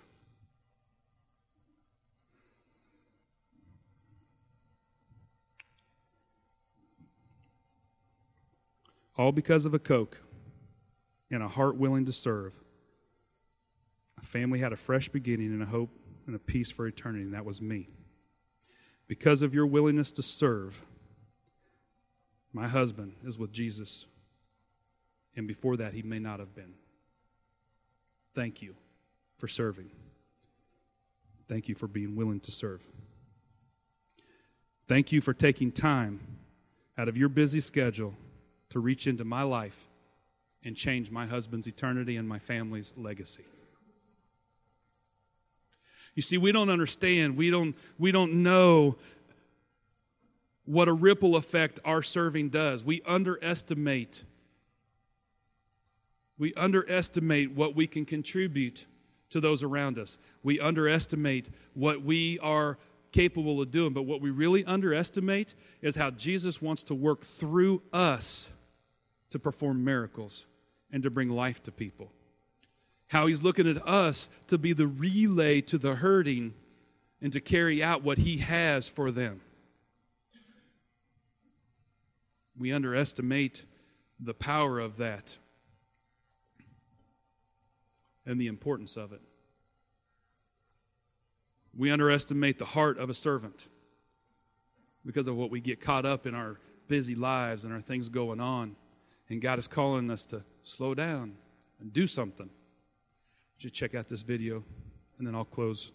All 9.15 9.31
because 9.31 9.65
of 9.65 9.75
a 9.75 9.79
Coke 9.79 10.17
and 11.29 11.43
a 11.43 11.47
heart 11.47 11.75
willing 11.75 12.07
to 12.07 12.11
serve. 12.11 12.53
A 14.19 14.25
family 14.25 14.57
had 14.57 14.73
a 14.73 14.77
fresh 14.77 15.09
beginning 15.09 15.53
and 15.53 15.61
a 15.61 15.67
hope 15.67 15.91
and 16.25 16.35
a 16.35 16.39
peace 16.39 16.71
for 16.71 16.87
eternity, 16.87 17.25
and 17.25 17.35
that 17.35 17.45
was 17.45 17.61
me. 17.61 17.87
Because 19.07 19.43
of 19.43 19.53
your 19.53 19.67
willingness 19.67 20.11
to 20.13 20.23
serve, 20.23 20.83
my 22.53 22.67
husband 22.67 23.13
is 23.25 23.37
with 23.37 23.51
Jesus. 23.51 24.05
And 25.35 25.47
before 25.47 25.77
that, 25.77 25.93
he 25.93 26.01
may 26.01 26.19
not 26.19 26.39
have 26.39 26.53
been. 26.53 26.73
Thank 28.33 28.61
you 28.61 28.75
for 29.37 29.47
serving. 29.47 29.89
Thank 31.47 31.67
you 31.67 31.75
for 31.75 31.87
being 31.87 32.15
willing 32.15 32.39
to 32.41 32.51
serve. 32.51 32.81
Thank 34.87 35.11
you 35.11 35.21
for 35.21 35.33
taking 35.33 35.71
time 35.71 36.19
out 36.97 37.07
of 37.07 37.17
your 37.17 37.29
busy 37.29 37.61
schedule 37.61 38.13
to 38.69 38.79
reach 38.79 39.07
into 39.07 39.23
my 39.23 39.43
life 39.43 39.87
and 40.63 40.75
change 40.75 41.09
my 41.09 41.25
husband's 41.25 41.67
eternity 41.67 42.17
and 42.17 42.27
my 42.27 42.39
family's 42.39 42.93
legacy. 42.97 43.45
You 46.13 46.21
see, 46.21 46.37
we 46.37 46.51
don't 46.51 46.69
understand, 46.69 47.37
we 47.37 47.49
don't, 47.49 47.75
we 47.97 48.11
don't 48.11 48.43
know 48.43 48.97
what 50.65 50.87
a 50.87 50.93
ripple 50.93 51.35
effect 51.35 51.79
our 51.83 52.01
serving 52.01 52.49
does. 52.49 52.83
We 52.83 53.01
underestimate. 53.05 54.23
We 56.37 56.53
underestimate 56.55 57.51
what 57.51 57.75
we 57.75 57.87
can 57.87 58.05
contribute 58.05 58.85
to 59.31 59.39
those 59.39 59.63
around 59.63 59.97
us. 59.97 60.17
We 60.43 60.59
underestimate 60.59 61.49
what 61.73 62.03
we 62.03 62.39
are 62.39 62.77
capable 63.11 63.61
of 63.61 63.71
doing. 63.71 63.93
But 63.93 64.03
what 64.03 64.21
we 64.21 64.29
really 64.29 64.63
underestimate 64.65 65.53
is 65.81 65.95
how 65.95 66.11
Jesus 66.11 66.61
wants 66.61 66.83
to 66.83 66.95
work 66.95 67.23
through 67.23 67.81
us 67.91 68.49
to 69.31 69.39
perform 69.39 69.83
miracles 69.83 70.45
and 70.91 71.03
to 71.03 71.09
bring 71.09 71.29
life 71.29 71.63
to 71.63 71.71
people. 71.71 72.11
How 73.07 73.27
he's 73.27 73.41
looking 73.41 73.67
at 73.67 73.85
us 73.87 74.29
to 74.47 74.57
be 74.57 74.73
the 74.73 74.87
relay 74.87 75.61
to 75.61 75.77
the 75.77 75.95
hurting 75.95 76.53
and 77.21 77.33
to 77.33 77.41
carry 77.41 77.83
out 77.83 78.03
what 78.03 78.17
he 78.17 78.37
has 78.37 78.87
for 78.87 79.11
them. 79.11 79.41
We 82.57 82.71
underestimate 82.71 83.65
the 84.19 84.33
power 84.33 84.79
of 84.79 84.97
that 84.97 85.37
and 88.25 88.39
the 88.39 88.47
importance 88.47 88.97
of 88.97 89.13
it. 89.13 89.21
We 91.75 91.89
underestimate 91.89 92.59
the 92.59 92.65
heart 92.65 92.97
of 92.97 93.09
a 93.09 93.13
servant 93.13 93.67
because 95.05 95.27
of 95.27 95.35
what 95.35 95.49
we 95.49 95.61
get 95.61 95.81
caught 95.81 96.05
up 96.05 96.27
in 96.27 96.35
our 96.35 96.59
busy 96.87 97.15
lives 97.15 97.63
and 97.63 97.73
our 97.73 97.81
things 97.81 98.09
going 98.09 98.39
on. 98.39 98.75
And 99.29 99.41
God 99.41 99.57
is 99.57 99.67
calling 99.67 100.11
us 100.11 100.25
to 100.25 100.43
slow 100.63 100.93
down 100.93 101.33
and 101.79 101.93
do 101.93 102.05
something. 102.05 102.49
You 103.59 103.69
check 103.69 103.95
out 103.95 104.07
this 104.07 104.23
video 104.23 104.63
and 105.17 105.27
then 105.27 105.35
I'll 105.35 105.45
close. 105.45 105.91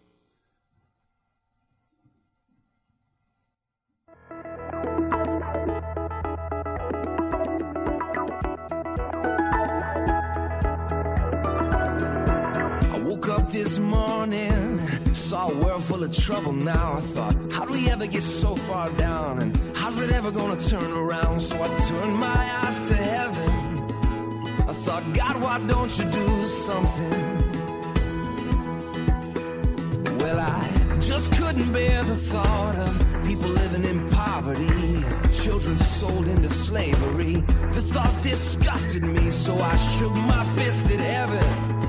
This 13.66 13.80
morning, 13.80 14.78
saw 15.12 15.50
a 15.50 15.54
world 15.56 15.82
full 15.82 16.04
of 16.04 16.16
trouble 16.16 16.52
now. 16.52 16.92
I 16.98 17.00
thought, 17.00 17.34
how 17.50 17.64
do 17.64 17.72
we 17.72 17.90
ever 17.90 18.06
get 18.06 18.22
so 18.22 18.54
far 18.54 18.88
down? 18.90 19.40
And 19.40 19.56
how's 19.76 20.00
it 20.00 20.12
ever 20.12 20.30
gonna 20.30 20.54
turn 20.56 20.92
around? 20.92 21.40
So 21.40 21.60
I 21.60 21.66
turned 21.88 22.14
my 22.14 22.42
eyes 22.62 22.78
to 22.88 22.94
heaven. 22.94 23.52
I 24.70 24.72
thought, 24.84 25.04
God, 25.14 25.42
why 25.42 25.58
don't 25.66 25.92
you 25.98 26.04
do 26.04 26.28
something? 26.46 27.20
Well, 30.20 30.38
I 30.38 30.96
just 31.00 31.32
couldn't 31.32 31.72
bear 31.72 32.04
the 32.04 32.14
thought 32.14 32.76
of 32.76 32.92
people 33.24 33.48
living 33.48 33.84
in 33.84 34.08
poverty, 34.10 35.02
children 35.32 35.76
sold 35.76 36.28
into 36.28 36.48
slavery. 36.48 37.34
The 37.74 37.82
thought 37.92 38.14
disgusted 38.22 39.02
me, 39.02 39.28
so 39.30 39.60
I 39.60 39.74
shook 39.74 40.12
my 40.12 40.44
fist 40.54 40.88
at 40.92 41.00
heaven. 41.00 41.85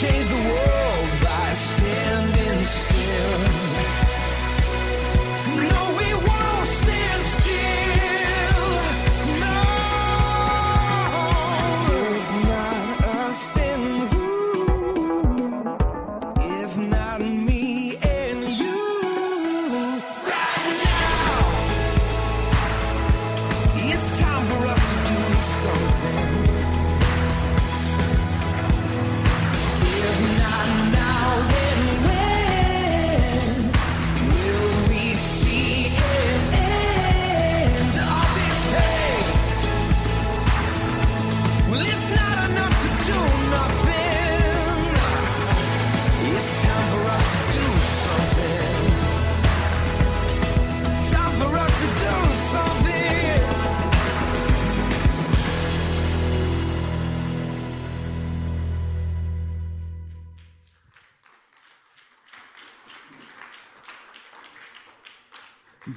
Change 0.00 0.28
the 0.28 0.36
world 0.36 0.69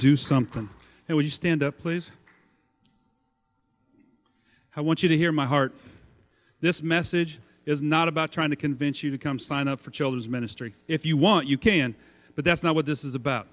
do 0.03 0.17
something. 0.17 0.69
Hey, 1.07 1.13
would 1.13 1.23
you 1.23 1.31
stand 1.31 1.63
up, 1.63 1.77
please? 1.77 2.11
I 4.75 4.81
want 4.81 5.01
you 5.01 5.07
to 5.07 5.17
hear 5.17 5.31
my 5.31 5.45
heart. 5.45 5.73
This 6.59 6.83
message 6.83 7.39
is 7.65 7.81
not 7.81 8.09
about 8.09 8.29
trying 8.29 8.49
to 8.49 8.57
convince 8.57 9.01
you 9.01 9.11
to 9.11 9.17
come 9.17 9.39
sign 9.39 9.69
up 9.69 9.79
for 9.79 9.91
children's 9.91 10.27
ministry. 10.27 10.75
If 10.89 11.05
you 11.05 11.15
want, 11.15 11.47
you 11.47 11.57
can, 11.57 11.95
but 12.35 12.43
that's 12.43 12.63
not 12.63 12.75
what 12.75 12.85
this 12.85 13.05
is 13.05 13.15
about. 13.15 13.47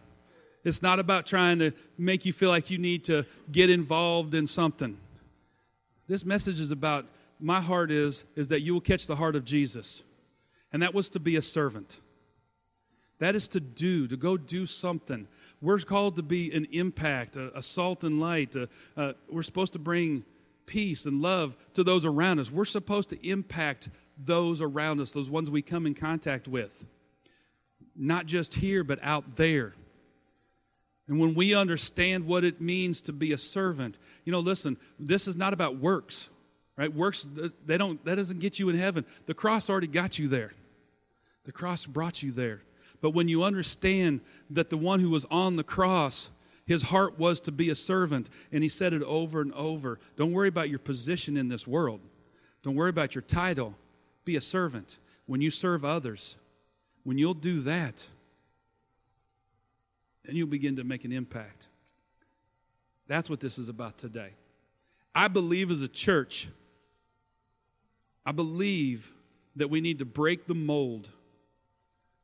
It's 0.64 0.82
not 0.82 0.98
about 0.98 1.24
trying 1.24 1.61
to 1.61 1.70
make 1.96 2.24
you 2.24 2.32
feel 2.32 2.48
like 2.48 2.68
you 2.68 2.78
need 2.78 3.05
to 3.05 3.24
get 3.53 3.70
involved 3.70 4.34
in 4.34 4.48
something. 4.48 4.98
This 6.09 6.24
message 6.24 6.59
is 6.59 6.72
about 6.72 7.07
my 7.38 7.61
heart 7.61 7.92
is 7.92 8.24
is 8.34 8.48
that 8.48 8.62
you 8.62 8.72
will 8.74 8.80
catch 8.80 9.07
the 9.07 9.14
heart 9.14 9.36
of 9.36 9.44
Jesus. 9.44 10.03
And 10.72 10.82
that 10.82 10.94
was 10.94 11.11
to 11.11 11.20
be 11.20 11.36
a 11.36 11.42
servant. 11.42 12.01
That 13.20 13.36
is 13.36 13.46
to 13.48 13.61
do, 13.61 14.09
to 14.09 14.16
go 14.16 14.36
do 14.36 14.66
something. 14.66 15.28
We're 15.63 15.79
called 15.79 16.17
to 16.17 16.23
be 16.23 16.53
an 16.53 16.67
impact, 16.73 17.37
a, 17.37 17.57
a 17.59 17.63
salt 17.63 18.05
and 18.05 18.21
light. 18.21 18.57
A, 18.57 19.15
we're 19.29 19.43
supposed 19.43 19.75
to 19.75 19.79
bring 19.79 20.25
peace 20.67 21.05
and 21.05 21.21
love 21.21 21.57
to 21.75 21.85
those 21.85 22.05
around 22.05 22.39
us. 22.41 22.51
We're 22.51 22.65
supposed 22.65 23.11
to 23.11 23.29
impact 23.29 23.89
those 24.17 24.63
around 24.63 25.01
us, 25.01 25.13
those 25.13 25.29
ones 25.29 25.51
we 25.51 25.63
come 25.63 25.87
in 25.87 25.95
contact 25.95 26.49
with. 26.49 26.85
Not 27.97 28.27
just 28.27 28.55
here, 28.55 28.85
but 28.85 28.99
out 29.03 29.37
there. 29.37 29.75
And 31.09 31.19
when 31.19 31.35
we 31.35 31.55
understand 31.55 32.27
what 32.27 32.45
it 32.45 32.61
means 32.61 33.03
to 33.03 33.13
be 33.13 33.33
a 33.33 33.39
servant, 33.39 33.99
you 34.25 34.31
know, 34.31 34.41
listen, 34.41 34.79
this 34.99 35.27
is 35.27 35.37
not 35.37 35.53
about 35.53 35.77
works, 35.77 36.29
right? 36.77 36.95
Works, 36.95 37.27
they 37.67 37.77
don't, 37.77 38.03
that 38.05 38.15
doesn't 38.15 38.39
get 38.39 38.61
you 38.61 38.69
in 38.69 38.79
heaven. 38.79 39.05
The 39.27 39.35
cross 39.35 39.69
already 39.69 39.89
got 39.89 40.19
you 40.19 40.29
there. 40.29 40.53
The 41.45 41.53
cross 41.53 41.85
brought 41.85 42.23
you 42.23 42.31
there. 42.31 42.63
But 43.01 43.11
when 43.11 43.28
you 43.28 43.44
understand 43.44 44.20
that 44.51 44.70
the 44.70 44.76
one 44.76 45.01
who 45.01 45.11
was 45.11 45.24
on 45.30 45.57
the 45.57 45.64
cross, 45.64 46.30
his 46.66 46.82
heart 46.82 47.18
was 47.18 47.40
to 47.42 47.53
be 47.53 47.70
a 47.70 47.76
servant, 47.76 48.28
and 48.53 48.62
he 48.62 48.68
said 48.68 48.92
it 48.92 49.03
over 49.03 49.40
and 49.40 49.53
over 49.55 49.98
don't 50.16 50.32
worry 50.32 50.48
about 50.48 50.68
your 50.68 50.78
position 50.78 51.36
in 51.36 51.48
this 51.48 51.66
world, 51.66 52.01
don't 52.62 52.74
worry 52.74 52.90
about 52.90 53.14
your 53.14 53.22
title. 53.22 53.74
Be 54.24 54.36
a 54.36 54.40
servant. 54.40 54.98
When 55.26 55.40
you 55.40 55.51
serve 55.51 55.84
others, 55.84 56.36
when 57.05 57.16
you'll 57.16 57.34
do 57.34 57.62
that, 57.62 58.07
then 60.24 60.36
you'll 60.36 60.46
begin 60.46 60.76
to 60.76 60.84
make 60.84 61.05
an 61.05 61.12
impact. 61.12 61.68
That's 63.07 63.30
what 63.30 63.40
this 63.40 63.59
is 63.59 63.68
about 63.68 63.96
today. 63.96 64.30
I 65.14 65.28
believe 65.28 65.70
as 65.70 65.82
a 65.82 65.88
church, 65.88 66.48
I 68.24 68.32
believe 68.32 69.11
that 69.57 69.70
we 69.70 69.80
need 69.80 69.98
to 69.98 70.05
break 70.05 70.46
the 70.46 70.55
mold 70.55 71.09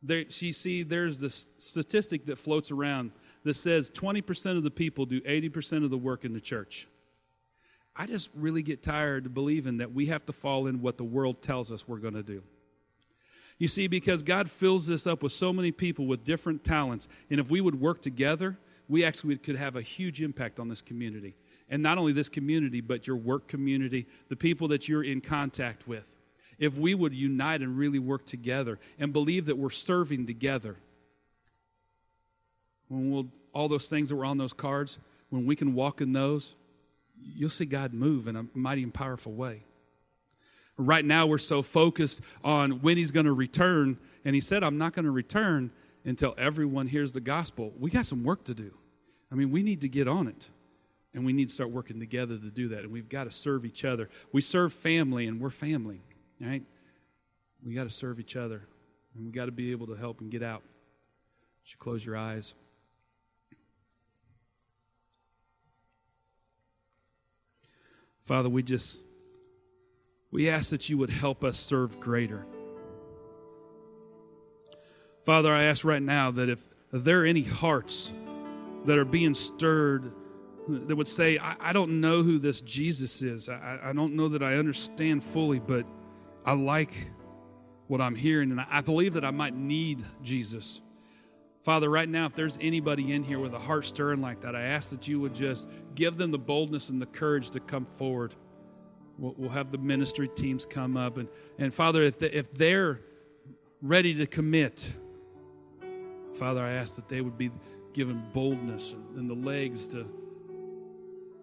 there, 0.02 0.24
you 0.28 0.52
see, 0.52 0.82
there's 0.82 1.20
this 1.20 1.48
statistic 1.58 2.26
that 2.26 2.38
floats 2.38 2.70
around 2.70 3.12
that 3.44 3.54
says 3.54 3.90
20% 3.90 4.56
of 4.56 4.62
the 4.62 4.70
people 4.70 5.06
do 5.06 5.20
80% 5.20 5.84
of 5.84 5.90
the 5.90 5.98
work 5.98 6.24
in 6.24 6.32
the 6.32 6.40
church. 6.40 6.86
I 7.94 8.06
just 8.06 8.28
really 8.34 8.62
get 8.62 8.82
tired 8.82 9.26
of 9.26 9.34
believing 9.34 9.78
that 9.78 9.92
we 9.92 10.06
have 10.06 10.26
to 10.26 10.32
fall 10.32 10.66
in 10.66 10.82
what 10.82 10.98
the 10.98 11.04
world 11.04 11.42
tells 11.42 11.72
us 11.72 11.88
we're 11.88 11.98
going 11.98 12.14
to 12.14 12.22
do. 12.22 12.42
You 13.58 13.68
see, 13.68 13.86
because 13.86 14.22
God 14.22 14.50
fills 14.50 14.86
this 14.86 15.06
up 15.06 15.22
with 15.22 15.32
so 15.32 15.52
many 15.52 15.72
people 15.72 16.06
with 16.06 16.24
different 16.24 16.62
talents, 16.62 17.08
and 17.30 17.40
if 17.40 17.48
we 17.48 17.62
would 17.62 17.80
work 17.80 18.02
together, 18.02 18.58
we 18.88 19.04
actually 19.04 19.36
could 19.38 19.56
have 19.56 19.76
a 19.76 19.82
huge 19.82 20.20
impact 20.20 20.60
on 20.60 20.68
this 20.68 20.82
community. 20.82 21.34
And 21.70 21.82
not 21.82 21.96
only 21.96 22.12
this 22.12 22.28
community, 22.28 22.80
but 22.80 23.06
your 23.06 23.16
work 23.16 23.48
community, 23.48 24.06
the 24.28 24.36
people 24.36 24.68
that 24.68 24.88
you're 24.88 25.04
in 25.04 25.20
contact 25.20 25.88
with 25.88 26.15
if 26.58 26.76
we 26.76 26.94
would 26.94 27.12
unite 27.14 27.60
and 27.62 27.76
really 27.76 27.98
work 27.98 28.24
together 28.24 28.78
and 28.98 29.12
believe 29.12 29.46
that 29.46 29.56
we're 29.56 29.70
serving 29.70 30.26
together. 30.26 30.76
When 32.88 33.10
we'll, 33.10 33.26
all 33.52 33.68
those 33.68 33.88
things 33.88 34.08
that 34.08 34.16
were 34.16 34.24
on 34.24 34.38
those 34.38 34.52
cards, 34.52 34.98
when 35.30 35.46
we 35.46 35.56
can 35.56 35.74
walk 35.74 36.00
in 36.00 36.12
those, 36.12 36.54
you'll 37.20 37.50
see 37.50 37.64
God 37.64 37.92
move 37.92 38.28
in 38.28 38.36
a 38.36 38.46
mighty 38.54 38.82
and 38.82 38.94
powerful 38.94 39.32
way. 39.32 39.62
Right 40.78 41.04
now, 41.04 41.26
we're 41.26 41.38
so 41.38 41.62
focused 41.62 42.20
on 42.44 42.82
when 42.82 42.96
He's 42.96 43.10
going 43.10 43.26
to 43.26 43.32
return, 43.32 43.98
and 44.24 44.34
He 44.34 44.40
said, 44.40 44.62
I'm 44.62 44.78
not 44.78 44.92
going 44.92 45.06
to 45.06 45.10
return 45.10 45.70
until 46.04 46.34
everyone 46.38 46.86
hears 46.86 47.12
the 47.12 47.20
gospel. 47.20 47.72
We 47.78 47.90
got 47.90 48.06
some 48.06 48.22
work 48.22 48.44
to 48.44 48.54
do. 48.54 48.72
I 49.32 49.34
mean, 49.34 49.50
we 49.50 49.62
need 49.62 49.80
to 49.80 49.88
get 49.88 50.06
on 50.06 50.28
it. 50.28 50.48
And 51.14 51.24
we 51.24 51.32
need 51.32 51.48
to 51.48 51.54
start 51.54 51.70
working 51.70 51.98
together 51.98 52.36
to 52.36 52.50
do 52.50 52.68
that. 52.68 52.80
And 52.80 52.92
we've 52.92 53.08
got 53.08 53.24
to 53.24 53.32
serve 53.32 53.64
each 53.64 53.86
other. 53.86 54.10
We 54.32 54.42
serve 54.42 54.74
family, 54.74 55.26
and 55.26 55.40
we're 55.40 55.48
family. 55.48 56.02
Right? 56.40 56.62
We 57.64 57.74
got 57.74 57.84
to 57.84 57.90
serve 57.90 58.20
each 58.20 58.36
other, 58.36 58.62
and 59.14 59.24
we 59.24 59.32
got 59.32 59.46
to 59.46 59.52
be 59.52 59.70
able 59.70 59.86
to 59.88 59.94
help 59.94 60.20
and 60.20 60.30
get 60.30 60.42
out. 60.42 60.62
You 60.66 61.64
should 61.64 61.78
close 61.78 62.04
your 62.04 62.16
eyes. 62.16 62.54
Father, 68.20 68.48
we 68.48 68.62
just 68.62 69.00
we 70.32 70.50
ask 70.50 70.70
that 70.70 70.88
you 70.88 70.98
would 70.98 71.10
help 71.10 71.44
us 71.44 71.58
serve 71.58 71.98
greater. 72.00 72.44
Father, 75.24 75.52
I 75.52 75.64
ask 75.64 75.84
right 75.84 76.02
now 76.02 76.30
that 76.32 76.48
if 76.48 76.58
there 76.92 77.22
are 77.22 77.24
any 77.24 77.42
hearts 77.42 78.12
that 78.84 78.98
are 78.98 79.04
being 79.04 79.34
stirred 79.34 80.12
that 80.68 80.96
would 80.96 81.08
say, 81.08 81.38
I, 81.38 81.56
I 81.60 81.72
don't 81.72 82.00
know 82.00 82.22
who 82.22 82.38
this 82.38 82.60
Jesus 82.60 83.22
is. 83.22 83.48
I, 83.48 83.78
I 83.82 83.92
don't 83.92 84.14
know 84.14 84.28
that 84.28 84.42
I 84.42 84.54
understand 84.54 85.22
fully, 85.22 85.60
but 85.60 85.86
I 86.46 86.52
like 86.52 86.94
what 87.88 88.00
I'm 88.00 88.14
hearing, 88.14 88.52
and 88.52 88.60
I 88.60 88.80
believe 88.80 89.14
that 89.14 89.24
I 89.24 89.32
might 89.32 89.54
need 89.54 90.04
Jesus. 90.22 90.80
Father, 91.64 91.90
right 91.90 92.08
now, 92.08 92.26
if 92.26 92.34
there's 92.34 92.56
anybody 92.60 93.12
in 93.12 93.24
here 93.24 93.40
with 93.40 93.52
a 93.52 93.58
heart 93.58 93.84
stirring 93.84 94.20
like 94.20 94.40
that, 94.42 94.54
I 94.54 94.62
ask 94.62 94.90
that 94.90 95.08
you 95.08 95.18
would 95.18 95.34
just 95.34 95.68
give 95.96 96.16
them 96.16 96.30
the 96.30 96.38
boldness 96.38 96.88
and 96.88 97.02
the 97.02 97.06
courage 97.06 97.50
to 97.50 97.60
come 97.60 97.84
forward. 97.84 98.36
We'll, 99.18 99.34
we'll 99.36 99.50
have 99.50 99.72
the 99.72 99.78
ministry 99.78 100.28
teams 100.28 100.64
come 100.64 100.96
up. 100.96 101.16
And, 101.16 101.28
and 101.58 101.74
Father, 101.74 102.02
if, 102.02 102.20
they, 102.20 102.30
if 102.30 102.54
they're 102.54 103.00
ready 103.82 104.14
to 104.14 104.26
commit, 104.26 104.92
Father, 106.38 106.62
I 106.62 106.72
ask 106.72 106.94
that 106.94 107.08
they 107.08 107.20
would 107.20 107.36
be 107.36 107.50
given 107.92 108.22
boldness 108.32 108.92
and, 108.92 109.18
and 109.18 109.28
the 109.28 109.34
legs 109.34 109.88
to 109.88 110.06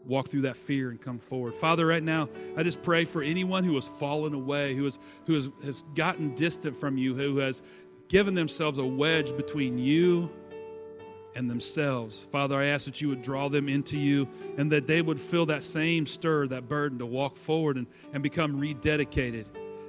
walk 0.05 0.27
through 0.27 0.41
that 0.41 0.57
fear 0.57 0.89
and 0.89 1.01
come 1.01 1.19
forward. 1.19 1.55
Father, 1.55 1.85
right 1.85 2.03
now, 2.03 2.29
I 2.57 2.63
just 2.63 2.81
pray 2.81 3.05
for 3.05 3.21
anyone 3.21 3.63
who 3.63 3.75
has 3.75 3.87
fallen 3.87 4.33
away, 4.33 4.75
who 4.75 4.83
has, 4.83 4.99
who 5.25 5.35
has, 5.35 5.49
has 5.63 5.83
gotten 5.95 6.35
distant 6.35 6.75
from 6.75 6.97
you, 6.97 7.15
who 7.15 7.37
has 7.37 7.61
given 8.07 8.33
themselves 8.33 8.79
a 8.79 8.85
wedge 8.85 9.35
between 9.37 9.77
you 9.77 10.29
and 11.35 11.49
themselves. 11.49 12.27
Father, 12.31 12.55
I 12.57 12.65
ask 12.65 12.85
that 12.85 13.01
you 13.01 13.09
would 13.09 13.21
draw 13.21 13.49
them 13.49 13.67
into 13.67 13.97
you 13.97 14.27
and 14.57 14.71
that 14.71 14.87
they 14.87 15.01
would 15.01 15.19
feel 15.19 15.45
that 15.47 15.63
same 15.63 16.05
stir, 16.05 16.47
that 16.47 16.67
burden 16.67 16.99
to 16.99 17.05
walk 17.05 17.35
forward 17.35 17.77
and, 17.77 17.87
and 18.13 18.21
become 18.21 18.59
rededicated, 18.59 19.45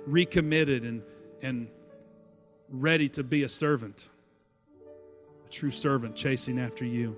recommitted, 0.06 0.84
and, 0.84 1.02
and 1.42 1.68
ready 2.70 3.08
to 3.10 3.22
be 3.22 3.42
a 3.42 3.48
servant, 3.48 4.08
a 5.46 5.48
true 5.50 5.70
servant 5.70 6.16
chasing 6.16 6.58
after 6.58 6.84
you. 6.84 7.16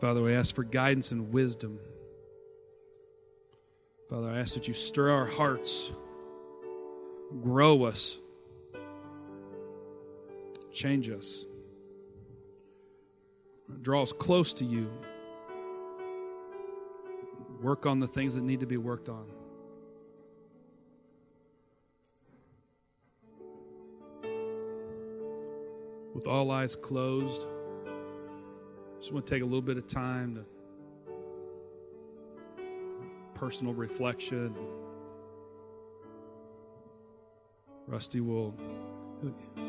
Father, 0.00 0.22
we 0.22 0.32
ask 0.32 0.54
for 0.54 0.62
guidance 0.62 1.10
and 1.10 1.32
wisdom. 1.32 1.80
Father, 4.08 4.28
I 4.28 4.38
ask 4.38 4.54
that 4.54 4.68
you 4.68 4.74
stir 4.74 5.10
our 5.10 5.26
hearts, 5.26 5.90
grow 7.42 7.82
us, 7.82 8.18
change 10.72 11.10
us, 11.10 11.44
draw 13.82 14.02
us 14.02 14.12
close 14.12 14.54
to 14.54 14.64
you, 14.64 14.88
work 17.60 17.84
on 17.84 17.98
the 17.98 18.06
things 18.06 18.36
that 18.36 18.44
need 18.44 18.60
to 18.60 18.66
be 18.66 18.76
worked 18.76 19.08
on. 19.08 19.26
With 26.14 26.28
all 26.28 26.52
eyes 26.52 26.76
closed, 26.76 27.46
just 28.98 29.12
want 29.12 29.26
to 29.26 29.34
take 29.34 29.42
a 29.42 29.46
little 29.46 29.62
bit 29.62 29.76
of 29.76 29.86
time 29.86 30.34
to 30.34 30.44
personal 33.34 33.72
reflection. 33.72 34.54
Rusty 37.86 38.20
will 38.20 38.54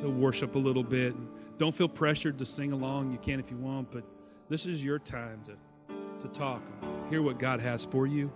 he'll 0.02 0.12
worship 0.12 0.56
a 0.56 0.60
little 0.60 0.84
bit. 0.84 1.16
Don't 1.58 1.74
feel 1.74 1.88
pressured 1.88 2.38
to 2.40 2.46
sing 2.46 2.72
along. 2.72 3.12
You 3.12 3.18
can 3.18 3.40
if 3.40 3.52
you 3.52 3.58
want, 3.58 3.92
but 3.92 4.04
this 4.50 4.66
is 4.66 4.84
your 4.84 4.98
time 5.00 5.44
to, 5.46 5.56
to 6.22 6.28
talk. 6.34 6.62
Hear 7.10 7.22
what 7.22 7.38
God 7.38 7.60
has 7.60 7.86
for 7.86 8.08
you, 8.08 8.32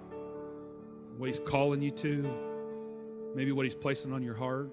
what 1.17 1.27
He's 1.27 1.39
calling 1.39 1.81
you 1.81 1.91
to, 1.91 3.33
maybe 3.35 3.51
what 3.51 3.65
He's 3.65 3.75
placing 3.75 4.13
on 4.13 4.21
your 4.21 4.35
heart. 4.35 4.69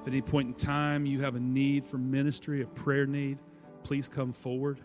If 0.00 0.06
at 0.06 0.14
any 0.14 0.22
point 0.22 0.48
in 0.48 0.54
time 0.54 1.04
you 1.04 1.20
have 1.20 1.34
a 1.34 1.40
need 1.40 1.84
for 1.84 1.98
ministry, 1.98 2.62
a 2.62 2.66
prayer 2.66 3.04
need, 3.04 3.36
please 3.82 4.08
come 4.08 4.32
forward. 4.32 4.80